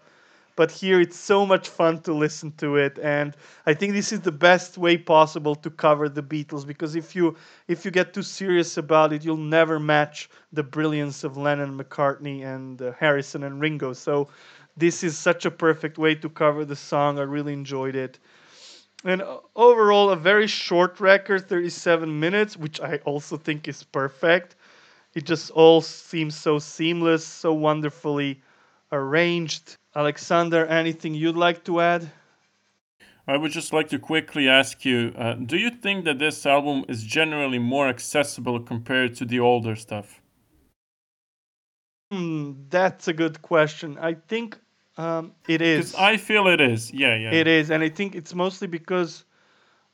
But 0.55 0.71
here 0.71 1.01
it's 1.01 1.17
so 1.19 1.45
much 1.45 1.67
fun 1.67 2.01
to 2.01 2.13
listen 2.13 2.51
to 2.53 2.77
it 2.77 2.97
and 2.97 3.35
i 3.67 3.75
think 3.75 3.93
this 3.93 4.11
is 4.11 4.21
the 4.21 4.31
best 4.31 4.75
way 4.75 4.97
possible 4.97 5.53
to 5.53 5.69
cover 5.69 6.09
the 6.09 6.23
beatles 6.23 6.65
because 6.65 6.95
if 6.95 7.15
you 7.15 7.35
if 7.67 7.85
you 7.85 7.91
get 7.91 8.11
too 8.11 8.23
serious 8.23 8.75
about 8.77 9.13
it 9.13 9.23
you'll 9.23 9.37
never 9.37 9.79
match 9.79 10.31
the 10.51 10.63
brilliance 10.63 11.23
of 11.23 11.37
lennon 11.37 11.77
mccartney 11.77 12.43
and 12.43 12.81
uh, 12.81 12.91
harrison 12.93 13.43
and 13.43 13.61
ringo. 13.61 13.93
So 13.93 14.29
this 14.77 15.03
is 15.03 15.17
such 15.17 15.45
a 15.45 15.51
perfect 15.51 15.97
way 15.97 16.15
to 16.15 16.29
cover 16.29 16.63
the 16.63 16.75
song 16.75 17.19
i 17.19 17.23
really 17.23 17.53
enjoyed 17.53 17.95
it 17.95 18.19
and 19.03 19.21
overall 19.55 20.09
a 20.09 20.15
very 20.15 20.47
short 20.47 20.99
record 20.99 21.47
37 21.49 22.19
minutes 22.19 22.55
which 22.55 22.79
i 22.81 22.97
also 23.05 23.37
think 23.37 23.67
is 23.67 23.83
perfect 23.83 24.55
it 25.13 25.25
just 25.25 25.51
all 25.51 25.81
seems 25.81 26.35
so 26.35 26.59
seamless 26.59 27.25
so 27.25 27.53
wonderfully 27.53 28.41
arranged 28.91 29.77
Alexander, 29.97 30.63
anything 30.67 31.15
you'd 31.15 31.35
like 31.35 31.63
to 31.63 31.81
add? 31.81 32.11
I 33.27 33.35
would 33.35 33.51
just 33.51 33.73
like 33.73 33.89
to 33.89 33.97
quickly 33.97 34.47
ask 34.47 34.85
you 34.85 35.11
uh, 35.17 35.33
do 35.33 35.57
you 35.57 35.71
think 35.71 36.05
that 36.05 36.19
this 36.19 36.45
album 36.45 36.85
is 36.87 37.03
generally 37.03 37.57
more 37.57 37.87
accessible 37.87 38.59
compared 38.59 39.15
to 39.15 39.25
the 39.25 39.39
older 39.39 39.75
stuff? 39.75 40.21
Hmm, 42.11 42.53
that's 42.69 43.07
a 43.07 43.13
good 43.13 43.41
question. 43.41 43.97
I 43.99 44.13
think 44.13 44.59
um, 44.97 45.31
it 45.47 45.61
is. 45.61 45.95
I 45.95 46.17
feel 46.17 46.47
it 46.47 46.61
is. 46.61 46.91
Yeah, 46.91 47.15
yeah. 47.15 47.31
It 47.31 47.47
is, 47.47 47.71
and 47.71 47.83
I 47.83 47.89
think 47.89 48.15
it's 48.15 48.33
mostly 48.33 48.67
because 48.67 49.23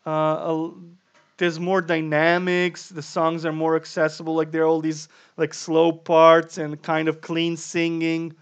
uh, 0.06 0.70
there's 1.38 1.60
more 1.60 1.82
dynamics. 1.82 2.90
The 2.90 3.02
songs 3.02 3.46
are 3.46 3.54
more 3.54 3.76
accessible. 3.76 4.36
Like 4.36 4.52
there 4.52 4.64
are 4.64 4.68
all 4.68 4.82
these 4.82 5.10
like 5.38 5.54
slow 5.54 5.92
parts 5.92 6.58
and 6.58 6.82
kind 6.82 7.08
of 7.08 7.22
clean 7.22 7.58
singing 7.58 8.36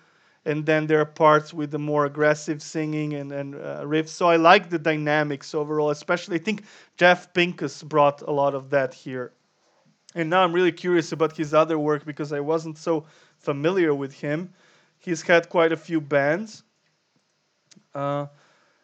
and 0.45 0.65
then 0.65 0.87
there 0.87 0.99
are 0.99 1.05
parts 1.05 1.53
with 1.53 1.71
the 1.71 1.79
more 1.79 2.05
aggressive 2.05 2.61
singing 2.61 3.13
and, 3.13 3.31
and 3.31 3.55
uh, 3.55 3.81
riffs. 3.83 4.09
So 4.09 4.27
I 4.27 4.37
like 4.37 4.69
the 4.69 4.79
dynamics 4.79 5.53
overall, 5.53 5.91
especially 5.91 6.37
I 6.37 6.39
think 6.39 6.63
Jeff 6.97 7.31
Pinkus 7.33 7.83
brought 7.83 8.21
a 8.21 8.31
lot 8.31 8.55
of 8.55 8.69
that 8.71 8.93
here. 8.93 9.33
And 10.15 10.29
now 10.29 10.43
I'm 10.43 10.51
really 10.51 10.71
curious 10.71 11.11
about 11.11 11.37
his 11.37 11.53
other 11.53 11.77
work 11.77 12.05
because 12.05 12.33
I 12.33 12.39
wasn't 12.39 12.77
so 12.77 13.05
familiar 13.37 13.93
with 13.93 14.13
him. 14.13 14.53
He's 15.01 15.21
had 15.23 15.49
quite 15.49 15.71
a 15.71 15.77
few 15.77 15.99
bands. 15.99 16.63
Uh, 17.93 18.27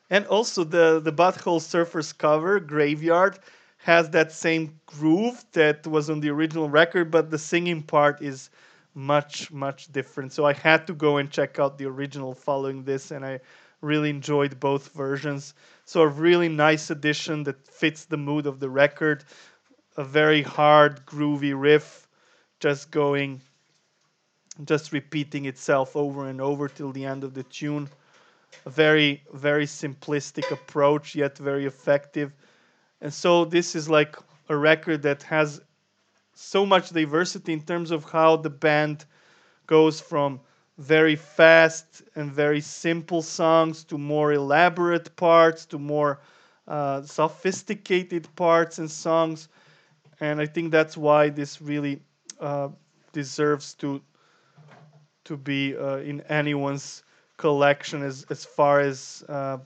and 0.10 0.26
also 0.28 0.64
the, 0.64 1.00
the 1.00 1.14
Butthole 1.14 1.62
Surfers 1.62 2.18
cover, 2.18 2.60
Graveyard, 2.60 3.40
has 3.78 4.10
that 4.10 4.32
same 4.32 4.80
groove 4.86 5.46
that 5.54 5.86
was 5.86 6.10
on 6.10 6.20
the 6.20 6.30
original 6.30 6.70
record, 6.70 7.12
but 7.12 7.30
the 7.30 7.38
singing 7.38 7.84
part 7.84 8.22
is 8.22 8.50
much 8.96 9.52
much 9.52 9.92
different. 9.92 10.34
So 10.34 10.44
I 10.44 10.54
had 10.54 10.88
to 10.88 10.94
go 10.94 11.18
and 11.18 11.30
check 11.30 11.60
out 11.60 11.78
the 11.78 11.86
original 11.86 12.34
following 12.34 12.84
this, 12.84 13.12
and 13.12 13.24
I 13.24 13.40
really 13.82 14.10
enjoyed 14.10 14.60
both 14.60 14.92
versions. 14.94 15.54
So 15.86 16.02
a 16.02 16.08
really 16.08 16.50
nice 16.50 16.90
addition 16.90 17.44
that 17.44 17.68
fits 17.68 18.06
the 18.06 18.18
mood 18.18 18.48
of 18.48 18.60
the 18.60 18.70
record. 18.70 19.24
A 19.98 20.04
very 20.04 20.42
hard, 20.42 21.06
groovy 21.06 21.54
riff, 21.56 22.08
just 22.60 22.90
going, 22.90 23.42
just 24.66 24.92
repeating 24.92 25.46
itself 25.46 25.96
over 25.96 26.28
and 26.28 26.42
over 26.42 26.68
till 26.68 26.92
the 26.92 27.06
end 27.06 27.24
of 27.24 27.34
the 27.34 27.44
tune. 27.44 27.90
A 28.66 28.70
very, 28.70 29.24
very 29.34 29.66
simplistic 29.66 30.52
approach, 30.52 31.16
yet 31.16 31.38
very 31.38 31.66
effective. 31.66 32.34
And 33.02 33.14
so 33.14 33.46
this 33.46 33.76
is 33.76 33.90
like 33.90 34.16
a 34.50 34.56
record 34.56 35.02
that 35.04 35.24
has 35.24 35.62
so 36.34 36.66
much 36.66 36.90
diversity 36.90 37.54
in 37.54 37.62
terms 37.62 37.92
of 37.92 38.06
how 38.06 38.38
the 38.38 38.50
band 38.50 39.06
goes 39.66 40.00
from 40.00 40.40
very 40.78 41.16
fast 41.16 42.04
and 42.16 42.32
very 42.32 42.62
simple 42.62 43.22
songs 43.22 43.84
to 43.86 43.98
more 43.98 44.34
elaborate 44.34 45.16
parts 45.16 45.66
to 45.66 45.80
more 45.80 46.20
uh, 46.68 47.02
sophisticated 47.02 48.28
parts 48.36 48.78
and 48.78 48.90
songs 48.92 49.48
and 50.20 50.40
i 50.40 50.46
think 50.46 50.72
that's 50.72 50.96
why 50.98 51.30
this 51.30 51.62
really 51.62 52.00
uh, 52.40 52.70
deserves 53.14 53.74
to 53.74 54.02
to 55.28 55.38
be 55.38 55.76
uh, 55.76 55.98
in 55.98 56.22
anyone's 56.22 57.04
collection 57.38 58.02
as 58.02 58.26
as 58.30 58.44
far 58.46 58.80
as 58.80 59.24
uh, 59.30 59.58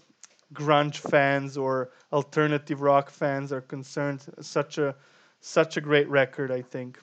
grunge 0.53 0.97
fans 0.97 1.57
or 1.57 1.91
alternative 2.11 2.81
rock 2.81 3.09
fans 3.09 3.51
are 3.53 3.61
concerned 3.61 4.25
such 4.41 4.77
a 4.77 4.95
such 5.39 5.77
a 5.77 5.81
great 5.81 6.07
record, 6.09 6.51
I 6.51 6.61
think. 6.61 6.99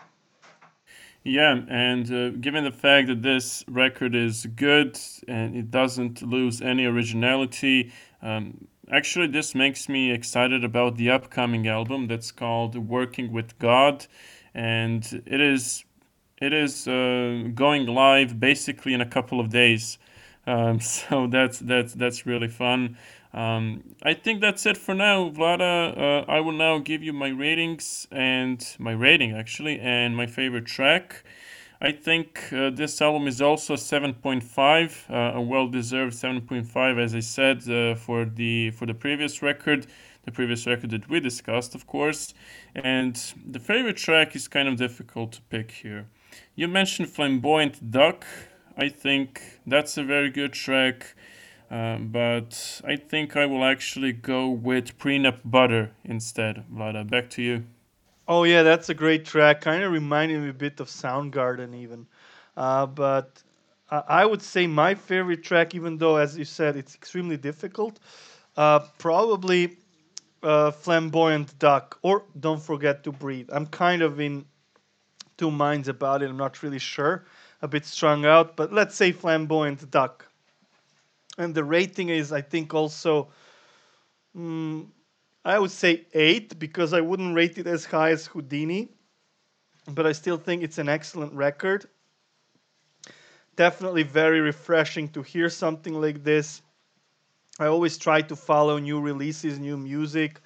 Yeah, 1.24 1.60
and 1.68 2.10
uh, 2.12 2.30
given 2.40 2.64
the 2.64 2.70
fact 2.70 3.08
that 3.08 3.22
this 3.22 3.64
record 3.68 4.14
is 4.14 4.46
good 4.46 4.98
and 5.26 5.56
it 5.56 5.70
doesn't 5.70 6.22
lose 6.22 6.62
any 6.62 6.84
originality, 6.84 7.92
um, 8.22 8.68
actually, 8.90 9.26
this 9.26 9.54
makes 9.54 9.88
me 9.88 10.12
excited 10.12 10.64
about 10.64 10.96
the 10.96 11.10
upcoming 11.10 11.66
album 11.66 12.06
that's 12.06 12.30
called 12.30 12.76
"Working 12.76 13.32
with 13.32 13.58
God," 13.58 14.06
and 14.54 15.22
it 15.26 15.40
is 15.40 15.84
it 16.40 16.52
is 16.52 16.86
uh, 16.88 17.48
going 17.54 17.86
live 17.86 18.38
basically 18.38 18.94
in 18.94 19.00
a 19.00 19.06
couple 19.06 19.40
of 19.40 19.50
days. 19.50 19.98
Um, 20.46 20.80
so 20.94 21.26
that's 21.26 21.58
that's 21.58 21.94
that's 21.94 22.26
really 22.26 22.48
fun. 22.48 22.96
Um, 23.34 23.84
I 24.02 24.14
think 24.14 24.40
that's 24.40 24.64
it 24.64 24.76
for 24.76 24.94
now, 24.94 25.30
Vlada. 25.30 25.96
Uh, 25.96 26.24
I 26.30 26.40
will 26.40 26.52
now 26.52 26.78
give 26.78 27.02
you 27.02 27.12
my 27.12 27.28
ratings 27.28 28.06
and 28.10 28.64
my 28.78 28.92
rating 28.92 29.32
actually, 29.32 29.78
and 29.80 30.16
my 30.16 30.26
favorite 30.26 30.66
track. 30.66 31.24
I 31.80 31.92
think 31.92 32.52
uh, 32.52 32.70
this 32.70 33.00
album 33.00 33.28
is 33.28 33.40
also 33.40 33.74
7.5, 33.76 35.10
uh, 35.10 35.38
a 35.38 35.40
well-deserved 35.40 36.12
7.5, 36.12 36.98
as 36.98 37.14
I 37.14 37.20
said 37.20 37.68
uh, 37.70 37.94
for 37.94 38.24
the 38.24 38.72
for 38.72 38.84
the 38.86 38.94
previous 38.94 39.42
record, 39.42 39.86
the 40.24 40.32
previous 40.32 40.66
record 40.66 40.90
that 40.90 41.08
we 41.08 41.20
discussed, 41.20 41.74
of 41.76 41.86
course. 41.86 42.34
And 42.74 43.14
the 43.46 43.60
favorite 43.60 43.96
track 43.96 44.34
is 44.34 44.48
kind 44.48 44.68
of 44.68 44.76
difficult 44.76 45.32
to 45.32 45.42
pick 45.42 45.70
here. 45.70 46.06
You 46.54 46.68
mentioned 46.68 47.08
"Flamboyant 47.08 47.90
Duck." 47.90 48.26
I 48.76 48.88
think 48.88 49.60
that's 49.66 49.96
a 49.96 50.04
very 50.04 50.30
good 50.30 50.52
track. 50.52 51.14
Uh, 51.70 51.98
but 51.98 52.80
I 52.84 52.96
think 52.96 53.36
I 53.36 53.44
will 53.46 53.64
actually 53.64 54.12
go 54.12 54.48
with 54.48 54.96
Prenup 54.98 55.40
Butter 55.44 55.90
instead. 56.04 56.64
Vlada, 56.72 57.08
back 57.08 57.28
to 57.30 57.42
you. 57.42 57.64
Oh 58.26 58.44
yeah, 58.44 58.62
that's 58.62 58.88
a 58.88 58.94
great 58.94 59.24
track. 59.24 59.60
Kind 59.60 59.82
of 59.82 59.92
reminded 59.92 60.42
me 60.42 60.50
a 60.50 60.52
bit 60.52 60.80
of 60.80 60.88
Soundgarden 60.88 61.74
even. 61.74 62.06
Uh, 62.56 62.86
but 62.86 63.42
I 63.90 64.26
would 64.26 64.42
say 64.42 64.66
my 64.66 64.94
favorite 64.94 65.42
track, 65.42 65.74
even 65.74 65.96
though 65.96 66.16
as 66.16 66.36
you 66.36 66.44
said 66.44 66.76
it's 66.76 66.94
extremely 66.94 67.38
difficult, 67.38 67.98
uh, 68.56 68.80
probably 68.98 69.78
uh, 70.42 70.70
Flamboyant 70.70 71.58
Duck 71.58 71.98
or 72.02 72.24
Don't 72.38 72.62
Forget 72.62 73.04
to 73.04 73.12
Breathe. 73.12 73.48
I'm 73.50 73.66
kind 73.66 74.02
of 74.02 74.20
in 74.20 74.44
two 75.38 75.50
minds 75.50 75.88
about 75.88 76.22
it. 76.22 76.28
I'm 76.28 76.36
not 76.36 76.62
really 76.62 76.78
sure. 76.78 77.24
A 77.62 77.68
bit 77.68 77.86
strung 77.86 78.26
out, 78.26 78.56
but 78.56 78.72
let's 78.72 78.94
say 78.94 79.12
Flamboyant 79.12 79.90
Duck 79.90 80.28
and 81.38 81.54
the 81.54 81.64
rating 81.64 82.10
is 82.10 82.32
I 82.32 82.42
think 82.42 82.74
also 82.74 83.28
mm, 84.36 84.86
I 85.44 85.58
would 85.58 85.70
say 85.70 86.06
eight 86.12 86.58
because 86.58 86.92
I 86.92 87.00
wouldn't 87.00 87.34
rate 87.34 87.56
it 87.56 87.66
as 87.66 87.84
high 87.86 88.10
as 88.10 88.26
Houdini, 88.26 88.90
but 89.86 90.06
I 90.06 90.12
still 90.12 90.36
think 90.36 90.62
it's 90.62 90.78
an 90.78 90.88
excellent 90.88 91.32
record. 91.32 91.88
Definitely 93.56 94.02
very 94.02 94.40
refreshing 94.40 95.08
to 95.10 95.22
hear 95.22 95.48
something 95.48 95.98
like 96.00 96.22
this. 96.22 96.60
I 97.58 97.66
always 97.66 97.98
try 97.98 98.20
to 98.22 98.36
follow 98.36 98.78
new 98.78 99.00
releases, 99.00 99.58
new 99.58 99.76
music, 99.76 100.40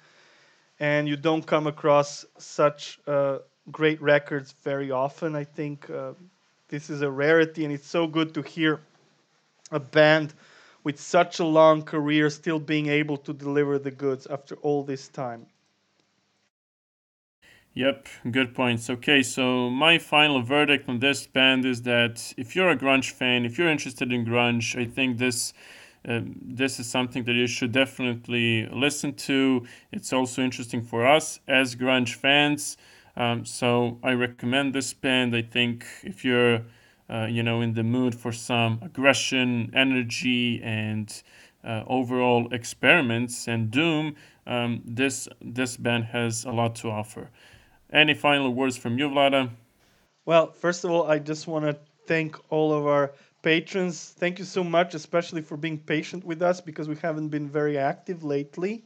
and 0.79 1.07
you 1.07 1.15
don't 1.15 1.45
come 1.45 1.67
across 1.67 2.25
such 2.37 2.99
uh, 3.05 3.39
great 3.71 4.01
records 4.01 4.53
very 4.63 4.91
often. 4.91 5.35
I 5.35 5.43
think 5.43 5.89
uh, 5.89 6.13
this 6.67 6.89
is 6.89 7.01
a 7.01 7.09
rarity, 7.09 7.63
and 7.63 7.73
it's 7.73 7.87
so 7.87 8.07
good 8.07 8.33
to 8.33 8.41
hear 8.41 8.81
a 9.71 9.79
band 9.79 10.33
with 10.83 10.99
such 10.99 11.39
a 11.39 11.45
long 11.45 11.81
career 11.83 12.29
still 12.29 12.59
being 12.59 12.87
able 12.87 13.17
to 13.17 13.33
deliver 13.33 13.79
the 13.79 13.91
goods 13.91 14.27
after 14.27 14.55
all 14.55 14.83
this 14.83 15.07
time. 15.07 15.45
Yep, 17.75 18.07
good 18.29 18.53
points. 18.53 18.89
Okay, 18.89 19.23
so 19.23 19.69
my 19.69 19.97
final 19.97 20.43
verdict 20.43 20.87
on 20.87 20.99
this 20.99 21.25
band 21.25 21.65
is 21.65 21.81
that 21.83 22.33
if 22.37 22.55
you're 22.55 22.69
a 22.69 22.77
grunge 22.77 23.09
fan, 23.09 23.45
if 23.45 23.57
you're 23.57 23.69
interested 23.69 24.11
in 24.13 24.25
grunge, 24.25 24.79
I 24.79 24.85
think 24.85 25.17
this 25.17 25.53
uh, 26.07 26.19
this 26.23 26.79
is 26.79 26.87
something 26.87 27.23
that 27.23 27.33
you 27.33 27.47
should 27.47 27.71
definitely 27.71 28.67
listen 28.67 29.13
to. 29.13 29.65
It's 29.91 30.11
also 30.13 30.43
interesting 30.43 30.83
for 30.83 31.07
us 31.07 31.39
as 31.47 31.75
grunge 31.75 32.13
fans. 32.13 32.77
Um, 33.15 33.45
so 33.45 33.99
I 34.03 34.13
recommend 34.13 34.73
this 34.73 34.93
band. 34.93 35.35
I 35.35 35.43
think 35.43 35.85
if 36.03 36.25
you're 36.25 36.63
uh, 37.09 37.25
you 37.25 37.43
know, 37.43 37.61
in 37.61 37.73
the 37.73 37.83
mood 37.83 38.15
for 38.15 38.31
some 38.31 38.79
aggression, 38.81 39.71
energy, 39.75 40.61
and 40.63 41.21
uh, 41.63 41.83
overall 41.87 42.51
experiments 42.53 43.47
and 43.47 43.69
doom, 43.69 44.15
um, 44.47 44.81
this 44.85 45.27
this 45.41 45.77
band 45.77 46.05
has 46.05 46.45
a 46.45 46.51
lot 46.51 46.75
to 46.75 46.89
offer. 46.89 47.29
Any 47.91 48.13
final 48.13 48.53
words 48.53 48.77
from 48.77 48.97
you, 48.97 49.09
Vlada? 49.09 49.49
Well, 50.25 50.51
first 50.51 50.83
of 50.83 50.91
all, 50.91 51.09
I 51.09 51.19
just 51.19 51.47
want 51.47 51.65
to 51.65 51.77
thank 52.07 52.35
all 52.49 52.73
of 52.73 52.87
our 52.87 53.13
patrons. 53.41 54.15
Thank 54.17 54.39
you 54.39 54.45
so 54.45 54.63
much, 54.63 54.95
especially 54.95 55.41
for 55.41 55.57
being 55.57 55.77
patient 55.77 56.23
with 56.23 56.41
us 56.41 56.61
because 56.61 56.87
we 56.87 56.95
haven't 56.95 57.29
been 57.29 57.49
very 57.49 57.77
active 57.77 58.23
lately. 58.23 58.85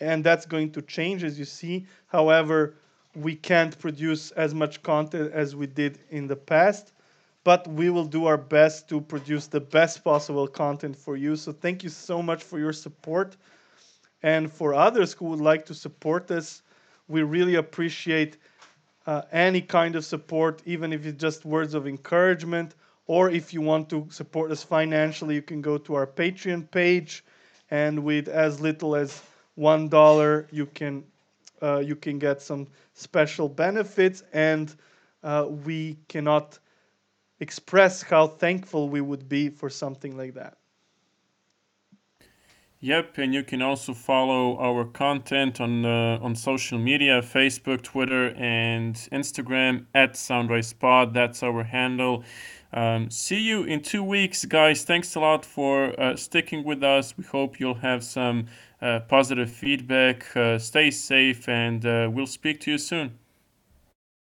And 0.00 0.24
that's 0.24 0.46
going 0.46 0.72
to 0.72 0.82
change, 0.82 1.22
as 1.22 1.38
you 1.38 1.44
see. 1.44 1.86
However, 2.06 2.74
we 3.14 3.34
can't 3.34 3.78
produce 3.78 4.30
as 4.32 4.54
much 4.54 4.82
content 4.82 5.32
as 5.32 5.54
we 5.56 5.66
did 5.66 5.98
in 6.10 6.26
the 6.26 6.36
past 6.36 6.92
but 7.44 7.66
we 7.68 7.90
will 7.90 8.04
do 8.04 8.26
our 8.26 8.36
best 8.36 8.88
to 8.88 9.00
produce 9.00 9.46
the 9.48 9.60
best 9.60 10.04
possible 10.04 10.46
content 10.46 10.96
for 10.96 11.16
you. 11.16 11.36
So 11.36 11.52
thank 11.52 11.82
you 11.82 11.90
so 11.90 12.22
much 12.22 12.42
for 12.44 12.58
your 12.58 12.72
support. 12.72 13.36
And 14.22 14.52
for 14.52 14.74
others 14.74 15.12
who 15.12 15.26
would 15.26 15.40
like 15.40 15.66
to 15.66 15.74
support 15.74 16.30
us, 16.30 16.62
we 17.08 17.22
really 17.22 17.56
appreciate 17.56 18.36
uh, 19.06 19.22
any 19.32 19.60
kind 19.60 19.96
of 19.96 20.04
support, 20.04 20.62
even 20.64 20.92
if 20.92 21.06
it's 21.06 21.20
just 21.20 21.44
words 21.44 21.74
of 21.74 21.86
encouragement 21.86 22.74
Or 23.06 23.30
if 23.30 23.52
you 23.52 23.60
want 23.60 23.88
to 23.90 24.06
support 24.10 24.50
us 24.52 24.62
financially, 24.62 25.34
you 25.34 25.42
can 25.42 25.60
go 25.60 25.78
to 25.78 25.94
our 25.94 26.06
Patreon 26.06 26.70
page, 26.70 27.24
and 27.70 28.04
with 28.04 28.28
as 28.28 28.60
little 28.60 28.94
as 28.96 29.22
one 29.56 29.88
dollar, 29.88 30.46
you 30.52 30.66
can 30.66 31.04
uh, 31.62 31.78
you 31.78 31.96
can 31.96 32.18
get 32.18 32.42
some 32.42 32.68
special 32.94 33.48
benefits, 33.48 34.22
and 34.32 34.74
uh, 35.22 35.46
we 35.48 35.98
cannot 36.08 36.58
express 37.40 38.02
how 38.02 38.26
thankful 38.26 38.88
we 38.88 39.00
would 39.00 39.28
be 39.28 39.48
for 39.50 39.70
something 39.70 40.16
like 40.16 40.34
that. 40.34 40.58
Yep, 42.84 43.18
and 43.18 43.32
you 43.32 43.44
can 43.44 43.62
also 43.62 43.94
follow 43.94 44.58
our 44.58 44.84
content 44.84 45.60
on 45.60 45.84
uh, 45.84 46.18
on 46.20 46.34
social 46.34 46.80
media, 46.80 47.22
Facebook, 47.22 47.82
Twitter, 47.82 48.30
and 48.30 48.96
Instagram 49.12 49.86
at 49.94 50.14
SoundWavePod. 50.14 51.12
That's 51.12 51.44
our 51.44 51.62
handle. 51.62 52.24
Um, 52.72 53.08
see 53.08 53.38
you 53.38 53.62
in 53.62 53.82
two 53.82 54.02
weeks, 54.02 54.44
guys. 54.44 54.82
Thanks 54.82 55.14
a 55.14 55.20
lot 55.20 55.44
for 55.44 55.94
uh, 56.00 56.16
sticking 56.16 56.64
with 56.64 56.82
us. 56.82 57.16
We 57.16 57.22
hope 57.22 57.60
you'll 57.60 57.82
have 57.82 58.02
some 58.02 58.46
uh, 58.80 58.98
positive 59.06 59.52
feedback. 59.52 60.36
Uh, 60.36 60.58
stay 60.58 60.90
safe, 60.90 61.48
and 61.48 61.86
uh, 61.86 62.10
we'll 62.12 62.26
speak 62.26 62.58
to 62.62 62.72
you 62.72 62.78
soon 62.78 63.12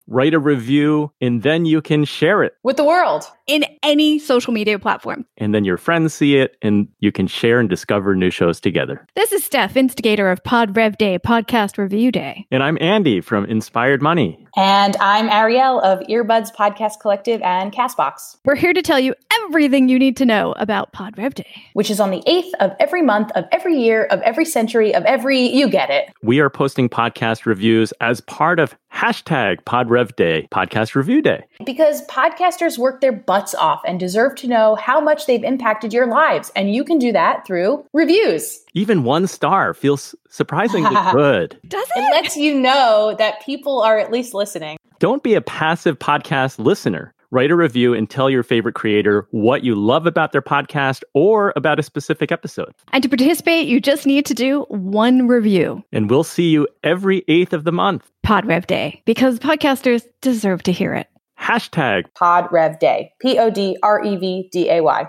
write 0.08 0.34
a 0.34 0.38
review, 0.38 1.10
and 1.20 1.42
then 1.42 1.64
you 1.64 1.82
can 1.82 2.04
share 2.04 2.42
it 2.42 2.54
with 2.62 2.76
the 2.76 2.84
world 2.84 3.24
in 3.46 3.64
any 3.82 4.18
social 4.18 4.52
media 4.52 4.78
platform. 4.78 5.24
And 5.36 5.54
then 5.54 5.64
your 5.64 5.76
friends 5.76 6.14
see 6.14 6.36
it, 6.36 6.56
and 6.62 6.88
you 7.00 7.12
can 7.12 7.26
share 7.26 7.58
and 7.58 7.68
discover 7.68 8.14
new 8.14 8.30
shows 8.30 8.60
together. 8.60 9.06
This 9.14 9.32
is 9.32 9.44
Steph, 9.44 9.76
instigator 9.76 10.30
of 10.30 10.42
Pod 10.42 10.76
Rev 10.76 10.98
Day, 10.98 11.18
Podcast 11.18 11.78
Review 11.78 12.10
Day. 12.10 12.46
And 12.50 12.62
I'm 12.62 12.78
Andy 12.80 13.20
from 13.20 13.44
Inspired 13.46 14.02
Money. 14.02 14.46
And 14.56 14.96
I'm 15.00 15.28
Ariel 15.28 15.80
of 15.80 16.00
Earbuds 16.08 16.54
Podcast 16.54 17.00
Collective 17.00 17.42
and 17.42 17.72
Castbox. 17.72 18.36
We're 18.44 18.56
here 18.56 18.72
to 18.72 18.82
tell 18.82 18.98
you 18.98 19.14
everything 19.44 19.88
you 19.88 19.98
need 19.98 20.16
to 20.16 20.24
know 20.24 20.52
about 20.52 20.92
Pod 20.92 21.18
Rev 21.18 21.34
Day, 21.34 21.62
which 21.74 21.90
is 21.90 22.00
on 22.00 22.10
the 22.10 22.22
8th 22.26 22.50
of 22.60 22.72
every 22.80 23.02
month, 23.02 23.30
of 23.32 23.44
every 23.52 23.76
year, 23.76 24.04
of 24.06 24.20
every 24.22 24.44
century, 24.44 24.94
of 24.94 25.04
every, 25.04 25.40
you 25.40 25.68
get 25.68 25.90
it. 25.90 26.10
We 26.22 26.40
are 26.40 26.50
posting 26.50 26.88
podcast 26.88 27.44
reviews 27.44 27.92
as 28.00 28.20
part 28.22 28.58
of 28.58 28.74
hashtag 28.96 29.62
PodRev 29.64 30.16
Day, 30.16 30.48
Podcast 30.50 30.94
Review 30.94 31.20
Day. 31.20 31.44
Because 31.64 32.04
podcasters 32.06 32.78
work 32.78 33.00
their 33.00 33.12
butts 33.12 33.54
off 33.54 33.82
and 33.86 34.00
deserve 34.00 34.36
to 34.36 34.48
know 34.48 34.74
how 34.74 35.00
much 35.00 35.26
they've 35.26 35.44
impacted 35.44 35.92
your 35.92 36.06
lives. 36.06 36.50
And 36.56 36.74
you 36.74 36.82
can 36.82 36.98
do 36.98 37.12
that 37.12 37.46
through 37.46 37.84
reviews. 37.92 38.58
Even 38.74 39.04
one 39.04 39.26
star 39.26 39.74
feels 39.74 40.14
surprisingly 40.30 40.96
good. 41.12 41.58
Does 41.68 41.86
it? 41.94 42.00
It 42.00 42.10
lets 42.12 42.36
you 42.36 42.58
know 42.58 43.14
that 43.18 43.42
people 43.44 43.82
are 43.82 43.98
at 43.98 44.10
least 44.10 44.32
listening. 44.32 44.78
Don't 44.98 45.22
be 45.22 45.34
a 45.34 45.42
passive 45.42 45.98
podcast 45.98 46.58
listener 46.58 47.12
write 47.30 47.50
a 47.50 47.56
review 47.56 47.94
and 47.94 48.08
tell 48.08 48.30
your 48.30 48.42
favorite 48.42 48.74
creator 48.74 49.26
what 49.30 49.64
you 49.64 49.74
love 49.74 50.06
about 50.06 50.32
their 50.32 50.42
podcast 50.42 51.02
or 51.14 51.52
about 51.56 51.78
a 51.78 51.82
specific 51.82 52.30
episode. 52.32 52.72
And 52.92 53.02
to 53.02 53.08
participate, 53.08 53.66
you 53.66 53.80
just 53.80 54.06
need 54.06 54.26
to 54.26 54.34
do 54.34 54.62
one 54.68 55.26
review. 55.26 55.84
And 55.92 56.08
we'll 56.08 56.24
see 56.24 56.48
you 56.50 56.66
every 56.82 57.24
eighth 57.28 57.52
of 57.52 57.64
the 57.64 57.72
month. 57.72 58.10
PodRev 58.26 58.66
Day, 58.66 59.02
because 59.04 59.38
podcasters 59.38 60.04
deserve 60.20 60.60
to 60.64 60.72
hear 60.72 60.92
it. 60.94 61.06
Hashtag 61.38 62.06
PodRev 62.20 62.80
Day. 62.80 63.12
P 63.20 63.38
O 63.38 63.50
D 63.50 63.76
R 63.84 64.02
E 64.02 64.16
V 64.16 64.48
D 64.50 64.68
A 64.68 64.82
Y. 64.82 65.06